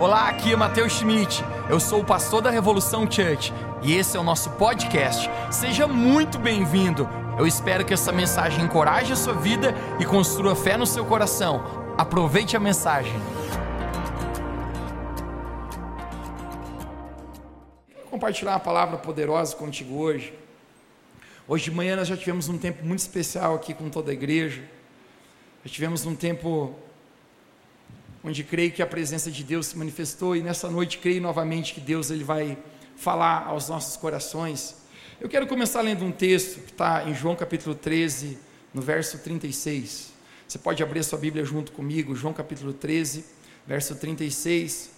Olá, 0.00 0.30
aqui 0.30 0.50
é 0.50 0.56
Matheus 0.56 0.94
Schmidt. 0.94 1.44
Eu 1.68 1.78
sou 1.78 2.00
o 2.00 2.04
pastor 2.04 2.40
da 2.40 2.48
Revolução 2.48 3.02
Church 3.02 3.52
e 3.82 3.92
esse 3.92 4.16
é 4.16 4.20
o 4.20 4.22
nosso 4.22 4.48
podcast. 4.52 5.28
Seja 5.52 5.86
muito 5.86 6.38
bem-vindo. 6.38 7.06
Eu 7.38 7.46
espero 7.46 7.84
que 7.84 7.92
essa 7.92 8.10
mensagem 8.10 8.64
encoraje 8.64 9.12
a 9.12 9.16
sua 9.16 9.34
vida 9.34 9.74
e 10.00 10.06
construa 10.06 10.56
fé 10.56 10.78
no 10.78 10.86
seu 10.86 11.04
coração. 11.04 11.94
Aproveite 11.98 12.56
a 12.56 12.60
mensagem. 12.60 13.12
Vou 17.96 18.12
compartilhar 18.12 18.52
uma 18.52 18.60
palavra 18.60 18.96
poderosa 18.96 19.54
contigo 19.54 19.98
hoje. 19.98 20.32
Hoje 21.46 21.64
de 21.64 21.72
manhã 21.72 21.96
nós 21.96 22.08
já 22.08 22.16
tivemos 22.16 22.48
um 22.48 22.56
tempo 22.56 22.86
muito 22.86 23.00
especial 23.00 23.54
aqui 23.54 23.74
com 23.74 23.90
toda 23.90 24.10
a 24.10 24.14
igreja. 24.14 24.62
Já 25.62 25.70
tivemos 25.70 26.06
um 26.06 26.16
tempo 26.16 26.74
onde 28.22 28.44
creio 28.44 28.72
que 28.72 28.82
a 28.82 28.86
presença 28.86 29.30
de 29.30 29.42
Deus 29.42 29.66
se 29.66 29.78
manifestou 29.78 30.36
e 30.36 30.42
nessa 30.42 30.68
noite 30.70 30.98
creio 30.98 31.20
novamente 31.20 31.74
que 31.74 31.80
Deus 31.80 32.10
ele 32.10 32.24
vai 32.24 32.58
falar 32.96 33.46
aos 33.46 33.68
nossos 33.68 33.96
corações. 33.96 34.76
Eu 35.20 35.28
quero 35.28 35.46
começar 35.46 35.80
lendo 35.80 36.04
um 36.04 36.12
texto 36.12 36.60
que 36.60 36.70
está 36.70 37.08
em 37.08 37.14
João 37.14 37.34
capítulo 37.34 37.74
13, 37.74 38.38
no 38.74 38.82
verso 38.82 39.18
36. 39.18 40.12
Você 40.46 40.58
pode 40.58 40.82
abrir 40.82 41.02
sua 41.04 41.18
Bíblia 41.18 41.44
junto 41.44 41.72
comigo, 41.72 42.14
João 42.14 42.34
capítulo 42.34 42.72
13, 42.72 43.24
verso 43.66 43.94
36. 43.96 44.90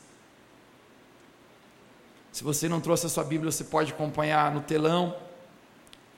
Se 2.32 2.42
você 2.42 2.68
não 2.68 2.80
trouxe 2.80 3.06
a 3.06 3.08
sua 3.08 3.24
Bíblia, 3.24 3.52
você 3.52 3.64
pode 3.64 3.92
acompanhar 3.92 4.52
no 4.52 4.62
telão, 4.62 5.14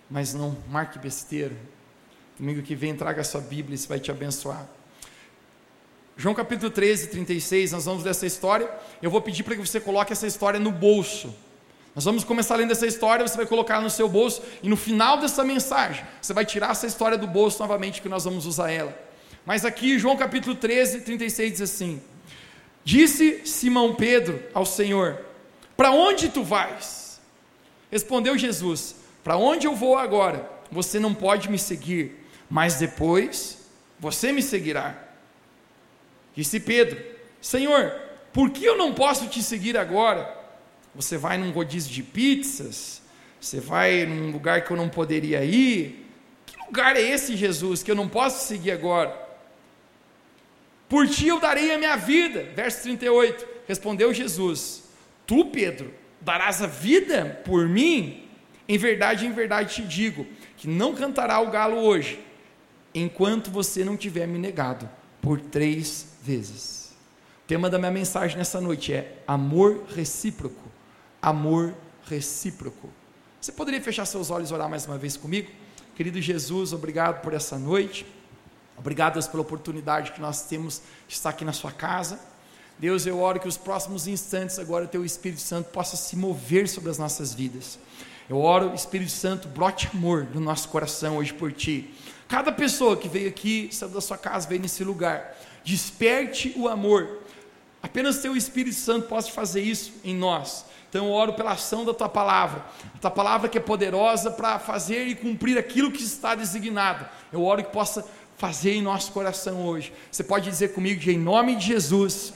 mas 0.08 0.32
não 0.32 0.56
marque 0.70 0.98
besteira. 0.98 1.56
Domingo 2.38 2.62
que 2.62 2.74
vem, 2.74 2.94
traga 2.94 3.20
a 3.20 3.24
sua 3.24 3.40
Bíblia, 3.40 3.74
isso 3.74 3.88
vai 3.88 3.98
te 3.98 4.10
abençoar. 4.10 4.68
João 6.16 6.34
capítulo 6.34 6.70
13, 6.70 7.08
36, 7.08 7.72
nós 7.72 7.84
vamos 7.84 8.04
ler 8.04 8.10
essa 8.10 8.26
história. 8.26 8.70
Eu 9.02 9.10
vou 9.10 9.20
pedir 9.20 9.42
para 9.42 9.56
que 9.56 9.60
você 9.66 9.80
coloque 9.80 10.12
essa 10.12 10.26
história 10.26 10.60
no 10.60 10.70
bolso. 10.70 11.34
Nós 11.94 12.04
vamos 12.04 12.24
começar 12.24 12.56
lendo 12.56 12.72
essa 12.72 12.86
história, 12.86 13.26
você 13.26 13.36
vai 13.36 13.46
colocar 13.46 13.80
no 13.80 13.90
seu 13.90 14.08
bolso, 14.08 14.42
e 14.62 14.68
no 14.68 14.76
final 14.76 15.18
dessa 15.18 15.44
mensagem, 15.44 16.04
você 16.20 16.32
vai 16.32 16.44
tirar 16.44 16.70
essa 16.70 16.86
história 16.86 17.16
do 17.16 17.26
bolso 17.26 17.60
novamente, 17.60 18.02
que 18.02 18.08
nós 18.08 18.24
vamos 18.24 18.46
usar 18.46 18.70
ela. 18.70 18.96
Mas 19.46 19.64
aqui, 19.64 19.98
João 19.98 20.16
capítulo 20.16 20.56
13, 20.56 21.02
36 21.02 21.52
diz 21.52 21.60
assim: 21.60 22.02
Disse 22.84 23.42
Simão 23.44 23.94
Pedro 23.94 24.42
ao 24.52 24.64
Senhor: 24.64 25.20
Para 25.76 25.90
onde 25.90 26.28
tu 26.28 26.42
vais? 26.42 27.20
Respondeu 27.90 28.36
Jesus: 28.38 28.96
Para 29.22 29.36
onde 29.36 29.66
eu 29.66 29.76
vou 29.76 29.96
agora? 29.96 30.50
Você 30.70 30.98
não 30.98 31.14
pode 31.14 31.48
me 31.48 31.58
seguir, 31.58 32.26
mas 32.50 32.76
depois 32.76 33.58
você 34.00 34.32
me 34.32 34.42
seguirá. 34.42 35.03
Disse 36.34 36.58
Pedro: 36.58 37.02
Senhor, 37.40 37.92
por 38.32 38.50
que 38.50 38.64
eu 38.64 38.76
não 38.76 38.92
posso 38.92 39.28
te 39.28 39.42
seguir 39.42 39.76
agora? 39.76 40.42
Você 40.94 41.16
vai 41.16 41.38
num 41.38 41.50
rodízio 41.50 41.92
de 41.92 42.02
pizzas? 42.02 43.02
Você 43.40 43.60
vai 43.60 44.04
num 44.06 44.30
lugar 44.30 44.64
que 44.64 44.70
eu 44.70 44.76
não 44.76 44.88
poderia 44.88 45.44
ir? 45.44 46.06
Que 46.46 46.56
lugar 46.66 46.96
é 46.96 47.00
esse, 47.00 47.36
Jesus, 47.36 47.82
que 47.82 47.90
eu 47.90 47.94
não 47.94 48.08
posso 48.08 48.46
seguir 48.46 48.72
agora? 48.72 49.22
Por 50.88 51.08
ti 51.08 51.28
eu 51.28 51.40
darei 51.40 51.72
a 51.72 51.78
minha 51.78 51.96
vida. 51.96 52.44
Verso 52.54 52.82
38. 52.82 53.46
Respondeu 53.66 54.12
Jesus: 54.12 54.84
Tu, 55.26 55.44
Pedro, 55.46 55.94
darás 56.20 56.62
a 56.62 56.66
vida 56.66 57.40
por 57.44 57.68
mim? 57.68 58.28
Em 58.66 58.78
verdade, 58.78 59.26
em 59.26 59.32
verdade 59.32 59.74
te 59.74 59.82
digo 59.82 60.26
que 60.56 60.66
não 60.66 60.94
cantará 60.94 61.38
o 61.40 61.50
galo 61.50 61.76
hoje, 61.76 62.18
enquanto 62.94 63.50
você 63.50 63.84
não 63.84 63.96
tiver 63.96 64.26
me 64.26 64.38
negado 64.38 64.88
por 65.24 65.40
três 65.40 66.06
vezes. 66.22 66.92
O 67.44 67.46
tema 67.48 67.70
da 67.70 67.78
minha 67.78 67.90
mensagem 67.90 68.36
nessa 68.36 68.60
noite 68.60 68.92
é 68.92 69.22
amor 69.26 69.84
recíproco. 69.96 70.68
Amor 71.22 71.74
recíproco. 72.06 72.90
Você 73.40 73.50
poderia 73.50 73.80
fechar 73.80 74.04
seus 74.04 74.30
olhos 74.30 74.50
e 74.50 74.54
orar 74.54 74.68
mais 74.68 74.84
uma 74.86 74.98
vez 74.98 75.16
comigo? 75.16 75.50
Querido 75.96 76.20
Jesus, 76.20 76.74
obrigado 76.74 77.22
por 77.22 77.32
essa 77.32 77.58
noite. 77.58 78.04
Obrigado 78.76 79.18
pela 79.30 79.40
oportunidade 79.40 80.12
que 80.12 80.20
nós 80.20 80.42
temos 80.42 80.82
de 81.08 81.14
estar 81.14 81.30
aqui 81.30 81.44
na 81.44 81.54
sua 81.54 81.72
casa. 81.72 82.20
Deus, 82.78 83.06
eu 83.06 83.18
oro 83.18 83.40
que 83.40 83.48
os 83.48 83.56
próximos 83.56 84.06
instantes 84.06 84.58
agora 84.58 84.86
teu 84.86 85.06
Espírito 85.06 85.40
Santo 85.40 85.70
possa 85.70 85.96
se 85.96 86.16
mover 86.16 86.68
sobre 86.68 86.90
as 86.90 86.98
nossas 86.98 87.32
vidas. 87.32 87.78
Eu 88.28 88.40
oro, 88.40 88.74
Espírito 88.74 89.10
Santo, 89.10 89.48
brote 89.48 89.88
amor 89.94 90.28
no 90.34 90.40
nosso 90.40 90.68
coração 90.68 91.16
hoje 91.16 91.32
por 91.32 91.50
ti. 91.50 91.94
Cada 92.34 92.50
pessoa 92.50 92.96
que 92.96 93.08
veio 93.08 93.28
aqui, 93.28 93.68
saiu 93.70 93.92
da 93.92 94.00
sua 94.00 94.18
casa, 94.18 94.48
veio 94.48 94.60
nesse 94.60 94.82
lugar, 94.82 95.36
desperte 95.62 96.52
o 96.56 96.66
amor. 96.66 97.20
Apenas 97.80 98.18
teu 98.18 98.36
Espírito 98.36 98.74
Santo 98.74 99.06
pode 99.06 99.30
fazer 99.30 99.62
isso 99.62 99.92
em 100.02 100.16
nós. 100.16 100.64
Então 100.88 101.06
eu 101.06 101.12
oro 101.12 101.34
pela 101.34 101.52
ação 101.52 101.84
da 101.84 101.94
tua 101.94 102.08
palavra, 102.08 102.64
a 102.92 102.98
tua 102.98 103.10
palavra 103.12 103.48
que 103.48 103.56
é 103.56 103.60
poderosa 103.60 104.32
para 104.32 104.58
fazer 104.58 105.06
e 105.06 105.14
cumprir 105.14 105.56
aquilo 105.56 105.92
que 105.92 106.02
está 106.02 106.34
designado. 106.34 107.06
Eu 107.32 107.44
oro 107.44 107.62
que 107.62 107.70
possa 107.70 108.04
fazer 108.36 108.72
em 108.72 108.82
nosso 108.82 109.12
coração 109.12 109.64
hoje. 109.64 109.92
Você 110.10 110.24
pode 110.24 110.50
dizer 110.50 110.74
comigo 110.74 111.00
que 111.00 111.12
em 111.12 111.18
nome 111.20 111.54
de 111.54 111.66
Jesus, 111.66 112.34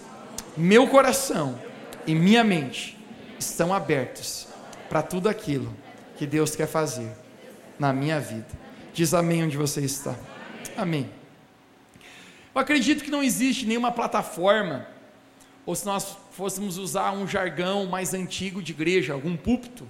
meu 0.57 0.87
coração 0.87 1.61
e 2.07 2.15
minha 2.15 2.45
mente 2.45 2.97
estão 3.37 3.75
abertos 3.75 4.47
para 4.89 5.03
tudo 5.03 5.29
aquilo 5.29 5.75
que 6.17 6.25
Deus 6.25 6.55
quer 6.55 6.69
fazer 6.69 7.11
na 7.81 7.93
minha 7.93 8.21
vida. 8.21 8.68
Diz 8.93 9.15
amém 9.15 9.45
onde 9.45 9.57
você 9.57 9.81
está. 9.81 10.17
Amém. 10.77 11.11
Eu 12.55 12.61
acredito 12.61 13.05
que 13.05 13.11
não 13.11 13.23
existe 13.23 13.67
nenhuma 13.67 13.93
plataforma, 13.93 14.87
ou 15.65 15.75
se 15.75 15.87
nós 15.87 16.17
fôssemos 16.33 16.79
usar 16.79 17.13
um 17.13 17.27
jargão 17.27 17.87
mais 17.87 18.15
antigo 18.15 18.63
de 18.63 18.73
igreja, 18.73 19.13
algum 19.13 19.37
púlpito, 19.37 19.87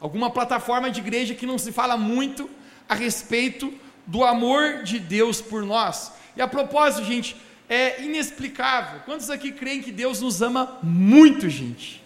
alguma 0.00 0.30
plataforma 0.30 0.90
de 0.90 1.00
igreja 1.00 1.34
que 1.34 1.46
não 1.46 1.58
se 1.58 1.72
fala 1.72 1.96
muito 1.96 2.50
a 2.88 2.94
respeito 2.94 3.72
do 4.06 4.24
amor 4.24 4.82
de 4.82 4.98
Deus 4.98 5.40
por 5.40 5.64
nós. 5.64 6.12
E 6.36 6.40
a 6.40 6.48
propósito, 6.48 7.04
gente, 7.04 7.36
é 7.68 8.02
inexplicável. 8.02 9.00
Quantos 9.04 9.30
aqui 9.30 9.52
creem 9.52 9.82
que 9.82 9.92
Deus 9.92 10.20
nos 10.20 10.40
ama 10.40 10.78
muito, 10.82 11.48
gente? 11.48 12.02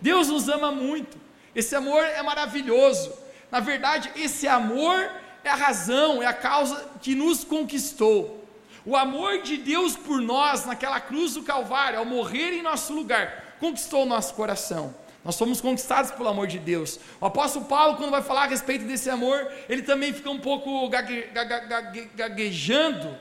Deus 0.00 0.28
nos 0.28 0.48
ama 0.48 0.70
muito. 0.70 1.16
Esse 1.54 1.74
amor 1.74 2.04
é 2.04 2.22
maravilhoso. 2.22 3.12
Na 3.50 3.60
verdade, 3.60 4.10
esse 4.16 4.46
amor 4.46 5.10
é 5.44 5.50
a 5.50 5.54
razão, 5.54 6.22
é 6.22 6.26
a 6.26 6.32
causa 6.32 6.90
que 7.00 7.14
nos 7.14 7.44
conquistou. 7.44 8.44
O 8.84 8.96
amor 8.96 9.42
de 9.42 9.56
Deus 9.56 9.96
por 9.96 10.20
nós 10.20 10.66
naquela 10.66 11.00
cruz 11.00 11.34
do 11.34 11.42
Calvário, 11.42 11.98
ao 11.98 12.04
morrer 12.04 12.52
em 12.52 12.62
nosso 12.62 12.92
lugar, 12.92 13.56
conquistou 13.60 14.02
o 14.02 14.06
nosso 14.06 14.34
coração. 14.34 14.94
Nós 15.24 15.36
somos 15.36 15.60
conquistados 15.60 16.10
pelo 16.10 16.28
amor 16.28 16.46
de 16.46 16.58
Deus. 16.58 17.00
O 17.18 17.24
apóstolo 17.24 17.64
Paulo, 17.64 17.96
quando 17.96 18.10
vai 18.10 18.22
falar 18.22 18.44
a 18.44 18.48
respeito 18.48 18.84
desse 18.84 19.08
amor, 19.08 19.50
ele 19.68 19.82
também 19.82 20.12
fica 20.12 20.28
um 20.28 20.38
pouco 20.38 20.86
gague, 20.88 21.22
gague, 21.32 21.66
gague, 21.66 22.10
gaguejando. 22.14 23.16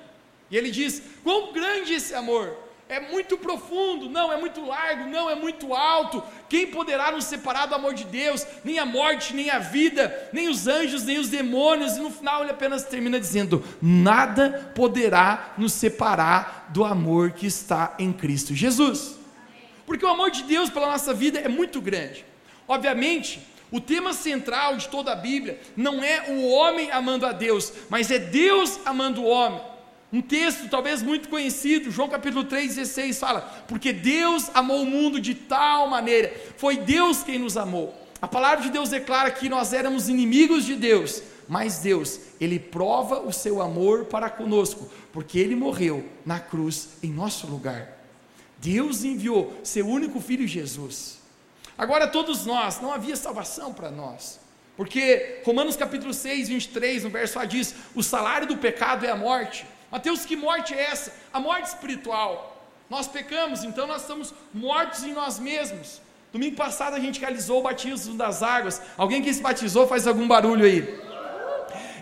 E 0.51 0.57
ele 0.57 0.69
diz: 0.69 1.01
Quão 1.23 1.53
grande 1.53 1.93
esse 1.93 2.13
amor! 2.13 2.62
É 2.89 2.99
muito 2.99 3.37
profundo, 3.37 4.09
não, 4.09 4.31
é 4.31 4.37
muito 4.37 4.65
largo, 4.65 5.09
não, 5.09 5.29
é 5.29 5.35
muito 5.35 5.73
alto. 5.73 6.21
Quem 6.49 6.67
poderá 6.67 7.11
nos 7.11 7.23
separar 7.23 7.65
do 7.65 7.75
amor 7.75 7.93
de 7.93 8.03
Deus? 8.03 8.45
Nem 8.63 8.77
a 8.77 8.85
morte, 8.85 9.33
nem 9.33 9.49
a 9.49 9.57
vida, 9.57 10.29
nem 10.33 10.49
os 10.49 10.67
anjos, 10.67 11.03
nem 11.03 11.17
os 11.17 11.29
demônios. 11.29 11.95
E 11.95 12.01
no 12.01 12.11
final 12.11 12.41
ele 12.41 12.51
apenas 12.51 12.83
termina 12.83 13.19
dizendo: 13.19 13.63
Nada 13.81 14.71
poderá 14.75 15.53
nos 15.57 15.73
separar 15.73 16.67
do 16.69 16.83
amor 16.83 17.31
que 17.31 17.47
está 17.47 17.95
em 17.97 18.11
Cristo 18.11 18.53
Jesus. 18.53 19.17
Porque 19.85 20.05
o 20.05 20.09
amor 20.09 20.29
de 20.29 20.43
Deus 20.43 20.69
pela 20.69 20.87
nossa 20.87 21.13
vida 21.13 21.39
é 21.39 21.47
muito 21.47 21.81
grande. 21.81 22.25
Obviamente, 22.67 23.41
o 23.71 23.81
tema 23.81 24.13
central 24.13 24.77
de 24.77 24.87
toda 24.87 25.11
a 25.11 25.15
Bíblia 25.15 25.59
não 25.75 26.03
é 26.03 26.25
o 26.29 26.47
homem 26.47 26.91
amando 26.91 27.25
a 27.25 27.31
Deus, 27.31 27.73
mas 27.89 28.11
é 28.11 28.19
Deus 28.19 28.79
amando 28.85 29.23
o 29.23 29.27
homem. 29.27 29.72
Um 30.13 30.21
texto 30.21 30.69
talvez 30.69 31.01
muito 31.01 31.27
conhecido, 31.27 31.89
João 31.89 32.07
capítulo 32.07 32.45
3,16 32.45 33.15
fala: 33.15 33.41
Porque 33.67 33.91
Deus 33.91 34.51
amou 34.53 34.83
o 34.83 34.85
mundo 34.85 35.19
de 35.19 35.33
tal 35.33 35.89
maneira, 35.89 36.31
foi 36.55 36.77
Deus 36.77 37.23
quem 37.23 37.39
nos 37.39 37.57
amou. 37.57 37.99
A 38.21 38.27
palavra 38.27 38.63
de 38.63 38.69
Deus 38.69 38.89
declara 38.89 39.31
que 39.31 39.49
nós 39.49 39.73
éramos 39.73 40.07
inimigos 40.07 40.65
de 40.65 40.75
Deus, 40.75 41.23
mas 41.47 41.79
Deus, 41.79 42.19
Ele 42.39 42.59
prova 42.59 43.21
o 43.21 43.33
seu 43.33 43.59
amor 43.59 44.05
para 44.05 44.29
conosco, 44.29 44.87
porque 45.11 45.39
Ele 45.39 45.55
morreu 45.55 46.07
na 46.23 46.39
cruz 46.39 46.89
em 47.01 47.11
nosso 47.11 47.47
lugar. 47.47 47.99
Deus 48.59 49.03
enviou 49.03 49.59
seu 49.63 49.87
único 49.87 50.21
filho 50.21 50.47
Jesus. 50.47 51.17
Agora, 51.75 52.07
todos 52.07 52.45
nós, 52.45 52.79
não 52.79 52.93
havia 52.93 53.15
salvação 53.15 53.73
para 53.73 53.89
nós, 53.89 54.39
porque 54.77 55.41
Romanos 55.43 55.75
capítulo 55.75 56.13
6, 56.13 56.49
23, 56.49 57.03
no 57.03 57.09
verso 57.09 57.39
A 57.39 57.45
diz: 57.45 57.73
O 57.95 58.03
salário 58.03 58.45
do 58.45 58.57
pecado 58.57 59.07
é 59.07 59.09
a 59.09 59.15
morte. 59.15 59.65
Mateus, 59.93 60.25
que 60.25 60.35
morte 60.35 60.73
é 60.73 60.85
essa? 60.85 61.13
A 61.31 61.39
morte 61.39 61.67
espiritual. 61.67 62.67
Nós 62.89 63.07
pecamos, 63.07 63.63
então 63.63 63.85
nós 63.85 64.01
estamos 64.01 64.33
mortos 64.51 65.03
em 65.03 65.13
nós 65.13 65.37
mesmos. 65.37 66.01
Domingo 66.31 66.55
passado 66.55 66.95
a 66.95 66.99
gente 66.99 67.19
realizou 67.19 67.59
o 67.59 67.61
batismo 67.61 68.15
das 68.15 68.41
águas. 68.41 68.81
Alguém 68.97 69.21
que 69.21 69.31
se 69.31 69.39
batizou 69.39 69.85
faz 69.85 70.07
algum 70.07 70.27
barulho 70.27 70.65
aí. 70.65 70.99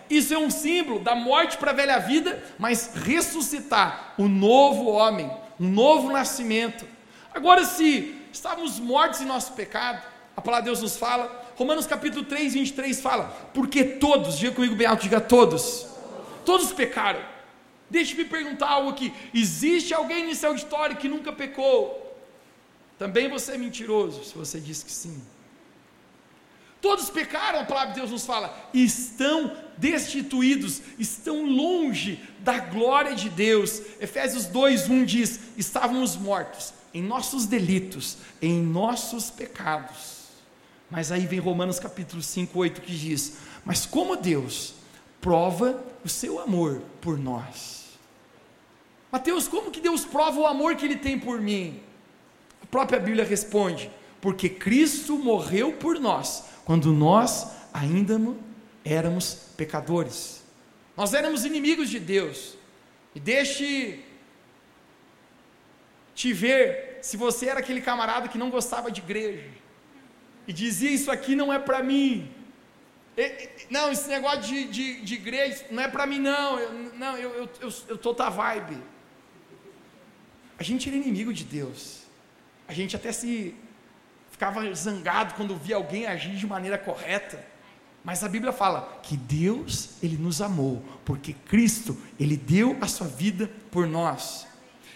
Isso 0.10 0.34
é 0.34 0.38
um 0.38 0.50
símbolo 0.50 1.00
da 1.00 1.16
morte 1.16 1.58
para 1.58 1.72
a 1.72 1.74
velha 1.74 2.00
vida, 2.00 2.42
mas 2.58 2.94
ressuscitar 2.96 4.14
o 4.18 4.30
novo 4.30 4.86
homem, 4.90 5.30
um 5.60 5.68
novo 5.68 6.14
nascimento. 6.14 6.86
Agora, 7.34 7.66
se 7.66 8.16
estávamos 8.32 8.80
mortos 8.80 9.20
em 9.20 9.26
nosso 9.26 9.52
pecado, 9.52 10.02
a 10.38 10.40
palavra 10.40 10.64
de 10.64 10.70
Deus 10.70 10.82
nos 10.82 10.96
fala, 10.96 11.30
Romanos 11.58 11.88
capítulo 11.88 12.24
3, 12.24 12.54
23 12.54 13.02
fala, 13.02 13.26
porque 13.54 13.84
todos, 13.84 14.38
diga 14.38 14.56
comigo 14.56 14.78
bem 14.78 14.88
alto, 14.88 15.04
diga 15.04 15.20
todos, 15.20 15.88
todos 16.46 16.72
pecaram. 16.72 17.31
Deixe-me 17.92 18.24
perguntar 18.24 18.70
algo 18.70 18.90
aqui: 18.90 19.14
existe 19.34 19.94
alguém 19.94 20.26
nesse 20.26 20.46
auditório 20.46 20.96
que 20.96 21.10
nunca 21.10 21.32
pecou? 21.34 22.00
Também 22.98 23.30
você 23.30 23.54
é 23.54 23.58
mentiroso 23.58 24.24
se 24.24 24.34
você 24.34 24.60
diz 24.60 24.82
que 24.82 24.92
sim. 24.92 25.22
Todos 26.82 27.10
pecaram, 27.10 27.60
a 27.60 27.66
palavra 27.66 27.94
de 27.94 28.00
Deus 28.00 28.10
nos 28.10 28.26
fala, 28.26 28.70
e 28.74 28.84
estão 28.84 29.56
destituídos, 29.78 30.82
estão 30.98 31.46
longe 31.46 32.20
da 32.40 32.58
glória 32.58 33.14
de 33.14 33.30
Deus. 33.30 33.82
Efésios 34.00 34.46
2:1 34.46 35.04
diz: 35.06 35.40
"Estávamos 35.58 36.16
mortos 36.16 36.74
em 36.94 37.04
nossos 37.04 37.46
delitos, 37.46 38.18
em 38.42 38.62
nossos 38.64 39.30
pecados". 39.30 40.22
Mas 40.90 41.12
aí 41.12 41.28
vem 41.28 41.40
Romanos 41.40 41.78
capítulo 41.78 42.22
5:8 42.22 42.82
que 42.82 42.96
diz: 42.96 43.34
"Mas 43.66 43.86
como 43.86 44.16
Deus 44.16 44.76
prova 45.20 45.84
o 46.06 46.10
seu 46.10 46.40
amor 46.40 46.82
por 47.02 47.18
nós". 47.18 47.81
Mateus, 49.12 49.48
como 49.48 49.72
que 49.72 49.82
Deus 49.82 50.06
prova 50.06 50.40
o 50.40 50.48
amor 50.48 50.76
que 50.76 50.86
ele 50.86 50.96
tem 50.96 51.20
por 51.20 51.42
mim? 51.42 51.82
A 52.62 52.66
própria 52.66 53.00
Bíblia 53.00 53.26
responde: 53.26 53.92
porque 54.22 54.48
Cristo 54.48 55.18
morreu 55.18 55.74
por 55.74 56.00
nós 56.00 56.46
quando 56.64 56.94
nós 56.94 57.48
ainda 57.74 58.20
éramos 58.86 59.34
pecadores. 59.58 60.44
Nós 60.96 61.14
éramos 61.14 61.44
inimigos 61.44 61.90
de 61.90 62.00
Deus. 62.00 62.56
E 63.14 63.20
deixe 63.20 64.00
te 66.16 66.32
ver 66.32 67.00
se 67.02 67.18
você 67.18 67.48
era 67.48 67.60
aquele 67.60 67.82
camarada 67.82 68.28
que 68.28 68.38
não 68.38 68.50
gostava 68.50 68.92
de 68.92 69.02
igreja 69.02 69.50
e 70.48 70.54
dizia: 70.54 70.92
Isso 70.92 71.12
aqui 71.12 71.36
não 71.36 71.52
é 71.52 71.60
para 71.60 71.84
mim. 71.84 72.32
não, 73.70 73.92
esse 73.92 74.08
negócio 74.08 74.42
de, 74.42 74.66
de, 74.66 75.02
de, 75.02 75.16
igreja 75.16 75.66
não 75.72 75.84
é 75.84 75.88
para 75.88 76.06
mim, 76.06 76.20
não. 76.20 76.60
Eu, 76.60 76.74
não, 76.94 77.18
eu, 77.18 77.30
eu, 77.32 77.50
eu, 77.62 77.74
eu 77.90 77.98
tô 77.98 78.14
da 78.14 78.30
vibe. 78.30 78.78
A 80.62 80.64
gente 80.64 80.88
era 80.88 80.96
inimigo 80.96 81.34
de 81.34 81.44
Deus. 81.44 82.02
A 82.68 82.74
gente 82.74 82.96
até 82.96 83.12
se 83.12 83.56
ficava 84.30 84.72
zangado 84.76 85.34
quando 85.34 85.56
via 85.56 85.76
alguém 85.76 86.06
agir 86.06 86.36
de 86.36 86.46
maneira 86.46 86.78
correta. 86.78 87.44
Mas 88.04 88.24
a 88.24 88.30
Bíblia 88.30 88.54
fala 88.54 89.00
que 89.02 89.18
Deus, 89.18 89.94
ele 90.04 90.18
nos 90.18 90.40
amou, 90.40 90.86
porque 91.04 91.34
Cristo, 91.34 91.98
ele 92.20 92.38
deu 92.38 92.78
a 92.80 92.88
sua 92.88 93.08
vida 93.08 93.50
por 93.72 93.88
nós. 93.88 94.46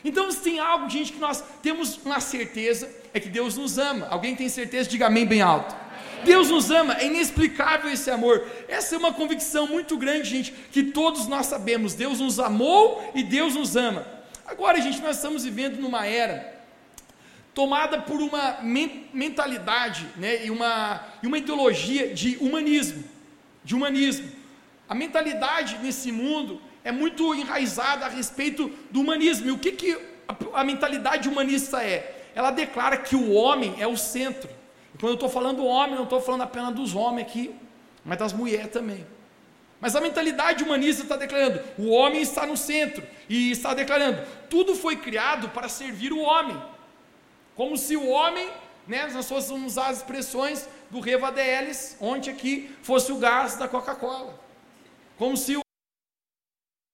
Então, 0.03 0.31
se 0.31 0.38
tem 0.38 0.59
algo, 0.59 0.88
gente, 0.88 1.12
que 1.13 1.19
nós 1.19 1.44
temos 1.63 1.97
uma 2.06 2.19
certeza, 2.19 2.88
é 3.11 3.19
que 3.19 3.29
Deus 3.29 3.57
nos 3.57 3.79
ama. 3.79 4.06
Alguém 4.11 4.35
tem 4.35 4.47
certeza? 4.47 4.88
Diga 4.88 5.07
amém 5.07 5.25
bem 5.25 5.41
alto. 5.41 5.75
Deus 6.23 6.51
nos 6.51 6.69
ama, 6.69 6.94
é 6.94 7.07
inexplicável 7.07 7.89
esse 7.89 8.11
amor. 8.11 8.47
Essa 8.68 8.94
é 8.94 8.97
uma 9.00 9.11
convicção 9.11 9.65
muito 9.65 9.97
grande, 9.97 10.29
gente, 10.29 10.51
que 10.71 10.83
todos 10.83 11.25
nós 11.25 11.47
sabemos. 11.47 11.95
Deus 11.95 12.19
nos 12.19 12.39
amou 12.39 13.11
e 13.15 13.23
Deus 13.23 13.56
nos 13.56 13.75
ama. 13.75 14.13
Agora, 14.45 14.80
gente, 14.80 15.01
nós 15.01 15.15
estamos 15.15 15.44
vivendo 15.44 15.77
numa 15.77 16.06
era 16.06 16.56
tomada 17.56 18.01
por 18.01 18.21
uma 18.21 18.57
mentalidade 19.13 20.06
né, 20.18 20.45
e, 20.45 20.51
uma, 20.51 21.01
e 21.24 21.27
uma 21.27 21.38
ideologia 21.38 22.13
de 22.13 22.36
humanismo. 22.38 23.03
De 23.63 23.74
humanismo. 23.74 24.30
A 24.89 24.94
mentalidade 24.94 25.77
nesse 25.77 26.12
mundo 26.12 26.62
é 26.83 26.92
muito 26.92 27.33
enraizada 27.33 28.06
a 28.06 28.09
respeito 28.09 28.69
do 28.92 29.00
humanismo. 29.00 29.47
E 29.47 29.51
o 29.51 29.57
que, 29.57 29.71
que 29.71 29.97
a, 30.27 30.59
a 30.62 30.63
mentalidade 30.65 31.30
humanista 31.30 31.81
é? 31.81 32.27
Ela 32.36 32.51
declara 32.51 32.97
que 32.97 33.15
o 33.15 33.31
homem 33.31 33.75
é 33.80 33.88
o 33.88 33.95
centro. 33.95 34.50
E 34.94 34.97
quando 34.97 35.12
eu 35.12 35.15
estou 35.15 35.30
falando 35.30 35.65
homem, 35.65 35.95
não 35.95 36.03
estou 36.03 36.21
falando 36.21 36.42
apenas 36.42 36.75
dos 36.75 36.94
homens 36.94 37.25
aqui, 37.25 37.56
mas 38.03 38.19
das 38.19 38.33
mulheres 38.33 38.71
também. 38.71 39.07
Mas 39.80 39.95
a 39.95 40.01
mentalidade 40.01 40.63
humanista 40.63 41.04
está 41.04 41.16
declarando: 41.16 41.62
o 41.77 41.89
homem 41.89 42.22
está 42.22 42.45
no 42.45 42.57
centro, 42.57 43.06
e 43.30 43.51
está 43.51 43.74
declarando: 43.74 44.25
tudo 44.50 44.75
foi 44.75 44.95
criado 44.95 45.50
para 45.50 45.69
servir 45.69 46.13
o 46.13 46.19
homem. 46.19 46.62
Como 47.56 47.77
se 47.77 47.95
o 47.95 48.07
homem, 48.07 48.50
né, 48.88 49.07
nós 49.13 49.27
fôssemos 49.27 49.74
usar 49.74 49.88
as 49.88 49.98
expressões 49.98 50.68
do 50.89 51.00
Reva 51.00 51.31
Delis, 51.31 51.98
ontem 52.00 52.31
aqui, 52.31 52.75
fosse 52.81 53.12
o 53.12 53.18
gás 53.18 53.56
da 53.56 53.68
Coca-Cola. 53.68 54.39
Como 55.18 55.38
se 55.38 55.56
o 55.56 55.62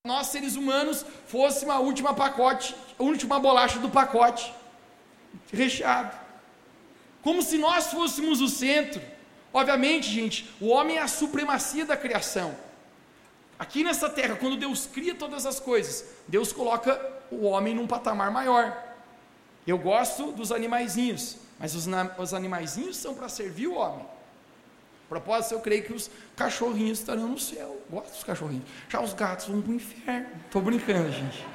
nós 0.05 0.27
seres 0.27 0.55
humanos 0.55 1.05
fosse 1.27 1.63
uma 1.63 1.77
última 1.79 2.13
pacote, 2.13 2.75
a 2.97 3.03
última 3.03 3.39
bolacha 3.39 3.77
do 3.79 3.89
pacote 3.89 4.51
recheado. 5.53 6.17
Como 7.21 7.41
se 7.41 7.57
nós 7.57 7.87
fôssemos 7.87 8.41
o 8.41 8.49
centro. 8.49 9.01
Obviamente, 9.53 10.09
gente, 10.09 10.49
o 10.59 10.67
homem 10.69 10.97
é 10.97 11.01
a 11.01 11.07
supremacia 11.07 11.85
da 11.85 11.95
criação. 11.95 12.55
Aqui 13.61 13.83
nessa 13.83 14.09
terra, 14.09 14.35
quando 14.35 14.57
Deus 14.57 14.87
cria 14.87 15.13
todas 15.13 15.45
as 15.45 15.59
coisas, 15.59 16.03
Deus 16.27 16.51
coloca 16.51 16.99
o 17.29 17.45
homem 17.45 17.75
num 17.75 17.85
patamar 17.85 18.31
maior. 18.31 18.75
Eu 19.67 19.77
gosto 19.77 20.31
dos 20.31 20.51
animaizinhos, 20.51 21.37
mas 21.59 21.75
os, 21.75 21.85
os 22.17 22.33
animaizinhos 22.33 22.97
são 22.97 23.13
para 23.13 23.29
servir 23.29 23.67
o 23.67 23.75
homem. 23.75 24.03
Propósito, 25.07 25.53
eu 25.53 25.59
creio 25.59 25.83
que 25.83 25.93
os 25.93 26.09
cachorrinhos 26.35 27.01
estarão 27.01 27.27
no 27.27 27.37
céu. 27.37 27.79
Gosto 27.87 28.11
dos 28.13 28.23
cachorrinhos. 28.23 28.65
Já 28.89 28.99
os 28.99 29.13
gatos 29.13 29.45
vão 29.45 29.61
para 29.61 29.71
o 29.71 29.75
inferno. 29.75 30.29
Estou 30.47 30.61
brincando, 30.63 31.11
gente. 31.11 31.45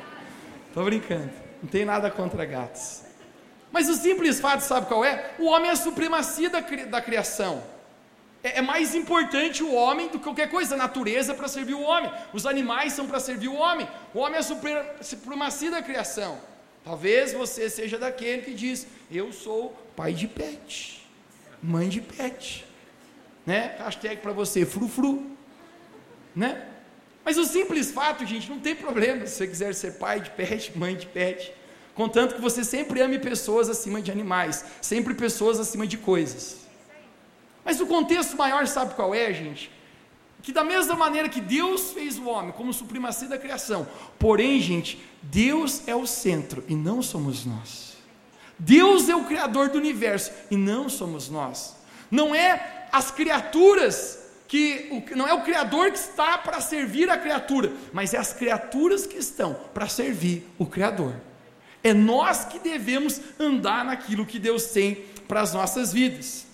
Estou 0.68 0.84
brincando. 0.84 1.32
Não 1.60 1.68
tem 1.68 1.84
nada 1.84 2.08
contra 2.08 2.44
gatos. 2.44 3.02
Mas 3.72 3.88
o 3.88 3.94
simples 3.96 4.38
fato, 4.38 4.60
sabe 4.60 4.86
qual 4.86 5.04
é? 5.04 5.34
O 5.40 5.46
homem 5.46 5.70
é 5.70 5.72
a 5.72 5.76
supremacia 5.76 6.50
da, 6.50 6.60
da 6.60 7.02
criação. 7.02 7.64
É, 8.46 8.58
é 8.58 8.62
mais 8.62 8.94
importante 8.94 9.64
o 9.64 9.72
homem 9.74 10.06
do 10.06 10.18
que 10.18 10.24
qualquer 10.24 10.48
coisa. 10.48 10.74
A 10.74 10.78
natureza 10.78 11.32
é 11.32 11.34
para 11.34 11.48
servir 11.48 11.74
o 11.74 11.80
homem. 11.80 12.10
Os 12.32 12.46
animais 12.46 12.92
são 12.92 13.06
para 13.08 13.18
servir 13.18 13.48
o 13.48 13.54
homem. 13.54 13.88
O 14.14 14.20
homem 14.20 14.36
é 14.36 14.40
a 14.40 15.02
supremacia 15.02 15.70
da 15.70 15.82
criação. 15.82 16.38
Talvez 16.84 17.32
você 17.32 17.68
seja 17.68 17.98
daquele 17.98 18.42
que 18.42 18.54
diz: 18.54 18.86
Eu 19.10 19.32
sou 19.32 19.76
pai 19.96 20.12
de 20.12 20.28
pet, 20.28 21.04
mãe 21.60 21.88
de 21.88 22.00
pet. 22.00 22.64
Né? 23.44 23.74
Hashtag 23.78 24.18
para 24.18 24.32
você, 24.32 24.64
frufru. 24.64 25.26
Né? 26.34 26.50
Mas 27.24 27.36
o 27.38 27.44
simples 27.44 27.90
fato, 27.90 28.24
gente, 28.24 28.48
não 28.48 28.60
tem 28.60 28.76
problema 28.76 29.26
se 29.26 29.34
você 29.34 29.46
quiser 29.48 29.74
ser 29.74 29.94
pai 29.94 30.20
de 30.20 30.30
pet, 30.30 30.70
mãe 30.78 30.94
de 30.94 31.06
pet. 31.06 31.52
Contanto 31.96 32.36
que 32.36 32.40
você 32.40 32.62
sempre 32.62 33.00
ame 33.00 33.18
pessoas 33.18 33.68
acima 33.68 34.00
de 34.00 34.12
animais, 34.12 34.64
sempre 34.80 35.14
pessoas 35.14 35.58
acima 35.58 35.86
de 35.86 35.96
coisas. 35.96 36.65
Mas 37.66 37.80
o 37.80 37.86
contexto 37.86 38.34
maior, 38.34 38.66
sabe 38.66 38.94
qual 38.94 39.14
é, 39.14 39.30
gente? 39.34 39.70
que 40.46 40.52
da 40.52 40.62
mesma 40.62 40.94
maneira 40.94 41.28
que 41.28 41.40
Deus 41.40 41.90
fez 41.90 42.18
o 42.18 42.28
homem 42.28 42.52
como 42.52 42.72
supremacia 42.72 43.26
da 43.26 43.36
criação, 43.36 43.84
porém, 44.16 44.60
gente, 44.60 45.04
Deus 45.20 45.82
é 45.88 45.94
o 45.96 46.06
centro 46.06 46.62
e 46.68 46.74
não 46.76 47.02
somos 47.02 47.44
nós. 47.44 47.96
Deus 48.56 49.08
é 49.08 49.16
o 49.16 49.24
criador 49.24 49.70
do 49.70 49.78
universo 49.78 50.30
e 50.48 50.56
não 50.56 50.88
somos 50.88 51.28
nós. 51.28 51.74
Não 52.08 52.32
é 52.32 52.86
as 52.92 53.10
criaturas 53.10 54.20
que 54.46 55.02
não 55.16 55.26
é 55.26 55.34
o 55.34 55.42
criador 55.42 55.90
que 55.90 55.98
está 55.98 56.38
para 56.38 56.60
servir 56.60 57.10
a 57.10 57.18
criatura, 57.18 57.72
mas 57.92 58.14
é 58.14 58.18
as 58.18 58.32
criaturas 58.32 59.04
que 59.04 59.16
estão 59.16 59.52
para 59.74 59.88
servir 59.88 60.48
o 60.56 60.64
criador. 60.64 61.14
É 61.82 61.92
nós 61.92 62.44
que 62.44 62.60
devemos 62.60 63.20
andar 63.36 63.84
naquilo 63.84 64.24
que 64.24 64.38
Deus 64.38 64.66
tem 64.66 65.06
para 65.26 65.40
as 65.40 65.52
nossas 65.52 65.92
vidas. 65.92 66.45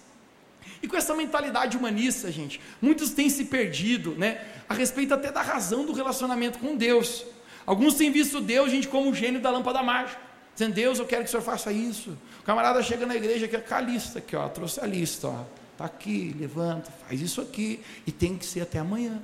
E 0.82 0.88
com 0.88 0.96
essa 0.96 1.14
mentalidade 1.14 1.76
humanista, 1.76 2.30
gente, 2.32 2.60
muitos 2.80 3.10
têm 3.10 3.30
se 3.30 3.44
perdido, 3.44 4.16
né, 4.16 4.40
a 4.68 4.74
respeito 4.74 5.14
até 5.14 5.30
da 5.30 5.40
razão 5.40 5.86
do 5.86 5.92
relacionamento 5.92 6.58
com 6.58 6.76
Deus. 6.76 7.24
Alguns 7.64 7.94
têm 7.94 8.10
visto 8.10 8.40
Deus, 8.40 8.72
gente, 8.72 8.88
como 8.88 9.08
o 9.10 9.14
gênio 9.14 9.40
da 9.40 9.48
lâmpada 9.48 9.80
mágica. 9.80 10.20
Dizendo, 10.52 10.74
Deus, 10.74 10.98
eu 10.98 11.06
quero 11.06 11.22
que 11.22 11.28
o 11.28 11.30
senhor 11.30 11.42
faça 11.42 11.72
isso. 11.72 12.18
O 12.40 12.42
camarada 12.42 12.82
chega 12.82 13.06
na 13.06 13.14
igreja, 13.14 13.46
quer 13.46 13.64
com 13.64 13.74
a 13.74 13.80
lista 13.80 14.18
aqui, 14.18 14.34
ó, 14.34 14.48
trouxe 14.48 14.80
a 14.80 14.86
lista, 14.86 15.28
ó. 15.28 15.44
Está 15.70 15.84
aqui, 15.84 16.34
levanta, 16.38 16.90
faz 17.06 17.20
isso 17.20 17.40
aqui. 17.40 17.80
E 18.04 18.10
tem 18.10 18.36
que 18.36 18.44
ser 18.44 18.62
até 18.62 18.80
amanhã. 18.80 19.22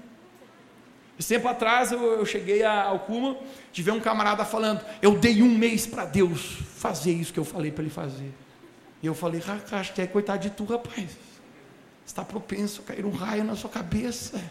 Esse 1.18 1.34
tempo 1.34 1.48
atrás 1.48 1.90
eu, 1.90 2.00
eu 2.00 2.24
cheguei 2.24 2.64
ao 2.64 3.00
Cuma 3.00 3.36
ver 3.74 3.90
um 3.90 4.00
camarada 4.00 4.44
falando, 4.44 4.84
eu 5.02 5.18
dei 5.18 5.42
um 5.42 5.52
mês 5.52 5.84
para 5.84 6.04
Deus 6.04 6.58
fazer 6.76 7.12
isso 7.12 7.32
que 7.32 7.40
eu 7.40 7.44
falei 7.44 7.72
para 7.72 7.82
ele 7.82 7.92
fazer. 7.92 8.32
E 9.02 9.06
eu 9.06 9.14
falei, 9.14 9.42
acho 9.72 9.92
que 9.92 10.00
é 10.00 10.06
coitado 10.06 10.40
de 10.40 10.50
tu, 10.50 10.64
rapaz 10.64 11.27
está 12.08 12.24
propenso 12.24 12.80
a 12.80 12.84
cair 12.84 13.04
um 13.04 13.10
raio 13.10 13.44
na 13.44 13.54
sua 13.54 13.68
cabeça. 13.68 14.42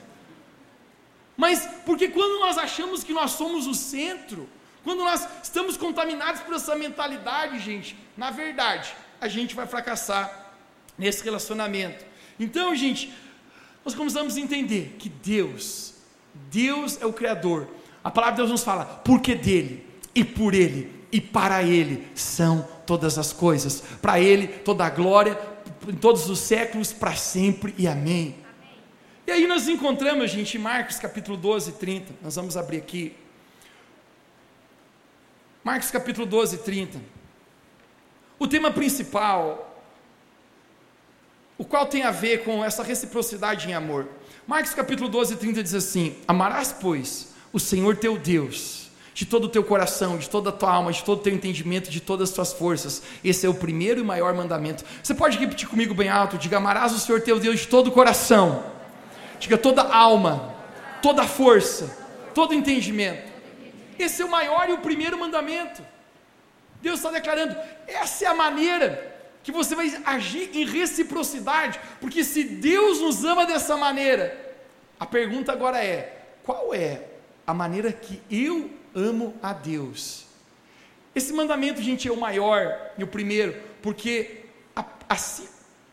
Mas 1.36 1.68
porque 1.86 2.08
quando 2.08 2.40
nós 2.40 2.58
achamos 2.58 3.04
que 3.04 3.12
nós 3.12 3.32
somos 3.32 3.66
o 3.66 3.74
centro, 3.74 4.48
quando 4.84 5.00
nós 5.00 5.28
estamos 5.44 5.76
contaminados 5.76 6.42
por 6.42 6.56
essa 6.56 6.76
mentalidade, 6.76 7.60
gente, 7.60 7.98
na 8.16 8.30
verdade, 8.30 8.96
a 9.20 9.28
gente 9.28 9.56
vai 9.56 9.66
fracassar 9.66 10.54
nesse 10.98 11.24
relacionamento. 11.24 12.06
Então, 12.40 12.76
gente, 12.76 13.12
nós 13.84 13.96
começamos 13.96 14.38
a 14.38 14.40
entender 14.40 14.96
que 15.00 15.10
Deus, 15.10 15.96
Deus 16.52 17.02
é 17.02 17.06
o 17.08 17.14
Criador. 17.14 17.68
A 18.04 18.12
palavra 18.12 18.36
de 18.36 18.42
Deus 18.42 18.52
nos 18.52 18.64
fala, 18.64 18.86
porque 19.04 19.34
dele 19.34 19.86
e 20.14 20.24
por 20.24 20.54
ele 20.54 20.98
e 21.12 21.22
para 21.22 21.64
Ele 21.64 22.08
são 22.14 22.68
todas 22.86 23.18
as 23.18 23.34
coisas, 23.34 23.82
para 24.02 24.20
Ele 24.20 24.48
toda 24.48 24.86
a 24.86 24.90
glória, 24.90 25.36
em 25.88 25.96
todos 25.96 26.30
os 26.30 26.40
séculos, 26.40 26.94
para 26.94 27.16
sempre 27.16 27.74
e 27.78 27.88
amém. 27.88 28.36
E 29.26 29.32
aí 29.32 29.46
nós 29.46 29.68
encontramos, 29.68 30.32
gente, 30.32 30.58
em 30.58 30.60
Marcos 30.60 30.98
capítulo 30.98 31.36
12, 31.36 31.74
30, 31.74 32.14
nós 32.22 32.36
vamos 32.36 32.56
abrir 32.56 32.78
aqui. 32.78 33.14
Marcos 35.64 35.92
capítulo 35.92 36.26
12, 36.26 36.60
30. 36.60 37.02
O 38.40 38.48
tema 38.48 38.72
principal, 38.72 39.84
o 41.58 41.66
qual 41.66 41.86
tem 41.86 42.04
a 42.04 42.12
ver 42.12 42.44
com 42.46 42.64
essa 42.64 42.84
reciprocidade 42.84 43.68
em 43.68 43.74
amor. 43.74 44.08
Marcos 44.48 44.74
capítulo 44.74 45.10
12, 45.10 45.36
30 45.36 45.64
diz 45.64 45.74
assim: 45.74 46.16
Amarás, 46.26 46.72
pois, 46.72 47.34
o 47.52 47.60
Senhor 47.60 47.98
teu 47.98 48.18
Deus, 48.18 48.87
de 49.18 49.26
todo 49.26 49.46
o 49.46 49.50
teu 49.50 49.64
coração, 49.64 50.16
de 50.16 50.30
toda 50.30 50.50
a 50.50 50.54
tua 50.54 50.72
alma, 50.72 50.92
de 50.92 51.04
todo 51.04 51.18
o 51.18 51.22
teu 51.24 51.34
entendimento, 51.34 51.90
de 51.90 52.00
todas 52.00 52.30
as 52.30 52.36
tuas 52.36 52.54
forças. 52.54 53.02
Esse 53.24 53.48
é 53.48 53.50
o 53.50 53.54
primeiro 53.56 54.00
e 54.00 54.04
maior 54.04 54.32
mandamento. 54.36 54.86
Você 55.02 55.16
pode 55.16 55.40
repetir 55.40 55.68
comigo 55.68 55.96
bem 55.96 56.08
alto? 56.08 56.38
Diga: 56.38 56.58
Amarás 56.58 56.94
o 56.94 57.00
Senhor 57.00 57.20
teu 57.22 57.40
Deus 57.40 57.62
de 57.62 57.68
todo 57.68 57.88
o 57.88 57.92
coração, 57.92 58.64
diga 59.40 59.58
toda 59.58 59.82
a 59.82 59.98
alma, 59.98 60.56
toda 61.02 61.24
a 61.24 61.28
força, 61.28 61.98
todo 62.36 62.52
o 62.52 62.54
entendimento. 62.54 63.34
Esse 63.98 64.22
é 64.22 64.26
o 64.26 64.30
maior 64.30 64.70
e 64.70 64.74
o 64.74 64.78
primeiro 64.78 65.18
mandamento. 65.18 65.82
Deus 66.80 67.00
está 67.00 67.10
declarando: 67.10 67.58
essa 67.88 68.26
é 68.26 68.28
a 68.28 68.36
maneira 68.36 69.18
que 69.42 69.52
você 69.52 69.74
vai 69.74 70.00
agir 70.06 70.52
em 70.54 70.64
reciprocidade, 70.64 71.80
porque 72.00 72.24
se 72.24 72.44
Deus 72.44 73.02
nos 73.02 73.26
ama 73.26 73.48
dessa 73.48 73.76
maneira, 73.76 74.56
a 75.00 75.08
pergunta 75.08 75.52
agora 75.52 75.84
é: 75.84 76.22
qual 76.44 76.72
é 76.72 77.02
a 77.48 77.54
maneira 77.56 77.92
que 77.92 78.22
eu 78.30 78.77
amo 78.96 79.36
a 79.42 79.54
Deus? 79.54 80.26
Esse 81.16 81.34
mandamento, 81.34 81.82
gente, 81.82 82.08
é 82.08 82.12
o 82.12 82.20
maior 82.20 82.92
e 82.98 83.04
o 83.04 83.08
primeiro, 83.08 83.56
porque 83.82 84.46
assim, 85.10 85.48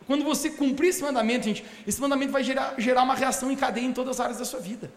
quando 0.07 0.25
você 0.25 0.51
cumprir 0.51 0.89
esse 0.89 1.03
mandamento, 1.03 1.45
gente, 1.45 1.65
esse 1.87 2.01
mandamento 2.01 2.33
vai 2.33 2.45
gerar, 2.45 2.75
gerar 2.79 3.03
uma 3.03 3.15
reação 3.15 3.51
em 3.51 3.57
cadeia 3.57 3.87
em 3.87 3.93
todas 3.93 4.19
as 4.19 4.21
áreas 4.21 4.39
da 4.39 4.45
sua 4.45 4.61
vida. 4.61 4.93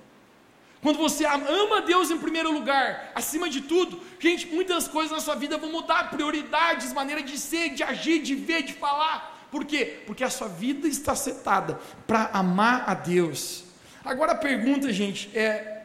Quando 0.81 0.97
você 0.97 1.25
ama 1.25 1.81
Deus 1.81 2.11
em 2.11 2.17
primeiro 2.17 2.51
lugar, 2.51 3.11
acima 3.15 3.49
de 3.49 3.61
tudo, 3.61 3.99
gente, 4.19 4.47
muitas 4.47 4.87
coisas 4.87 5.11
na 5.11 5.19
sua 5.19 5.35
vida 5.35 5.57
vão 5.57 5.71
mudar, 5.71 6.11
prioridades, 6.11 6.93
maneira 6.93 7.23
de 7.23 7.37
ser, 7.37 7.69
de 7.69 7.83
agir, 7.83 8.21
de 8.21 8.35
ver, 8.35 8.63
de 8.63 8.73
falar. 8.73 9.47
Por 9.49 9.65
quê? 9.65 10.03
Porque 10.05 10.23
a 10.23 10.29
sua 10.29 10.47
vida 10.47 10.87
está 10.87 11.15
setada 11.15 11.79
para 12.05 12.29
amar 12.33 12.83
a 12.87 12.93
Deus. 12.93 13.63
Agora 14.03 14.33
a 14.33 14.35
pergunta, 14.35 14.91
gente, 14.93 15.31
é 15.33 15.76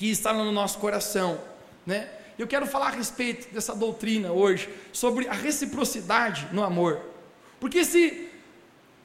que 0.00 0.10
está 0.10 0.32
no 0.32 0.50
nosso 0.50 0.78
coração, 0.78 1.38
né? 1.84 2.08
Eu 2.38 2.46
quero 2.46 2.66
falar 2.66 2.86
a 2.86 2.90
respeito 2.90 3.52
dessa 3.52 3.74
doutrina 3.74 4.32
hoje 4.32 4.66
sobre 4.94 5.28
a 5.28 5.34
reciprocidade 5.34 6.48
no 6.52 6.64
amor. 6.64 7.02
Porque 7.60 7.84
se 7.84 8.30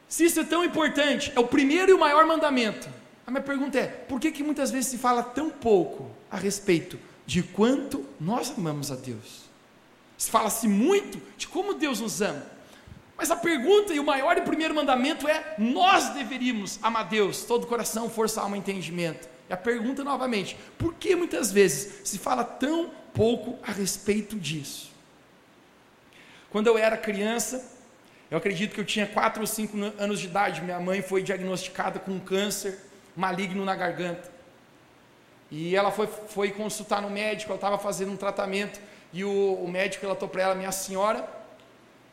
se 0.07 0.23
isso 0.23 0.39
é 0.39 0.45
tão 0.45 0.63
importante, 0.63 1.33
é 1.35 1.39
o 1.41 1.45
primeiro 1.45 1.91
e 1.91 1.93
o 1.93 1.99
maior 1.99 2.25
mandamento. 2.25 2.87
A 3.27 3.31
minha 3.31 3.43
pergunta 3.43 3.77
é: 3.77 3.87
por 3.87 4.21
que, 4.21 4.31
que 4.31 4.41
muitas 4.41 4.71
vezes 4.71 4.89
se 4.89 4.97
fala 4.97 5.21
tão 5.21 5.49
pouco 5.49 6.09
a 6.31 6.37
respeito 6.37 6.97
de 7.25 7.43
quanto 7.43 8.05
nós 8.17 8.53
amamos 8.57 8.89
a 8.89 8.95
Deus? 8.95 9.49
Se 10.17 10.31
fala-se 10.31 10.65
muito 10.65 11.21
de 11.35 11.45
como 11.45 11.73
Deus 11.73 11.99
nos 11.99 12.21
ama. 12.21 12.45
Mas 13.17 13.29
a 13.29 13.35
pergunta 13.35 13.93
e 13.93 13.99
o 13.99 14.05
maior 14.05 14.37
e 14.37 14.41
primeiro 14.43 14.73
mandamento 14.73 15.27
é: 15.27 15.55
nós 15.57 16.07
deveríamos 16.13 16.79
amar 16.81 17.09
Deus, 17.09 17.43
todo 17.43 17.67
coração, 17.67 18.09
força, 18.09 18.39
alma 18.39 18.55
e 18.55 18.59
entendimento. 18.61 19.34
E 19.49 19.53
a 19.53 19.57
pergunta 19.57 20.03
novamente: 20.03 20.57
por 20.77 20.93
que 20.95 21.15
muitas 21.15 21.51
vezes 21.51 22.07
se 22.07 22.17
fala 22.17 22.43
tão 22.43 22.91
pouco 23.13 23.57
a 23.63 23.71
respeito 23.71 24.37
disso? 24.37 24.91
Quando 26.49 26.67
eu 26.67 26.77
era 26.77 26.97
criança, 26.97 27.73
eu 28.31 28.37
acredito 28.37 28.73
que 28.73 28.79
eu 28.79 28.85
tinha 28.85 29.05
4 29.05 29.41
ou 29.41 29.47
5 29.47 29.77
anos 29.99 30.19
de 30.19 30.27
idade, 30.27 30.61
minha 30.61 30.79
mãe 30.79 31.01
foi 31.01 31.21
diagnosticada 31.21 31.99
com 31.99 32.19
câncer 32.19 32.79
maligno 33.15 33.63
na 33.63 33.75
garganta. 33.75 34.31
E 35.51 35.75
ela 35.75 35.91
foi, 35.91 36.07
foi 36.07 36.51
consultar 36.51 37.01
no 37.01 37.09
médico, 37.09 37.51
ela 37.51 37.57
estava 37.57 37.77
fazendo 37.77 38.11
um 38.11 38.17
tratamento, 38.17 38.79
e 39.13 39.23
o, 39.23 39.53
o 39.53 39.67
médico 39.69 40.03
relatou 40.03 40.27
para 40.27 40.41
ela, 40.41 40.55
minha 40.55 40.71
senhora, 40.71 41.27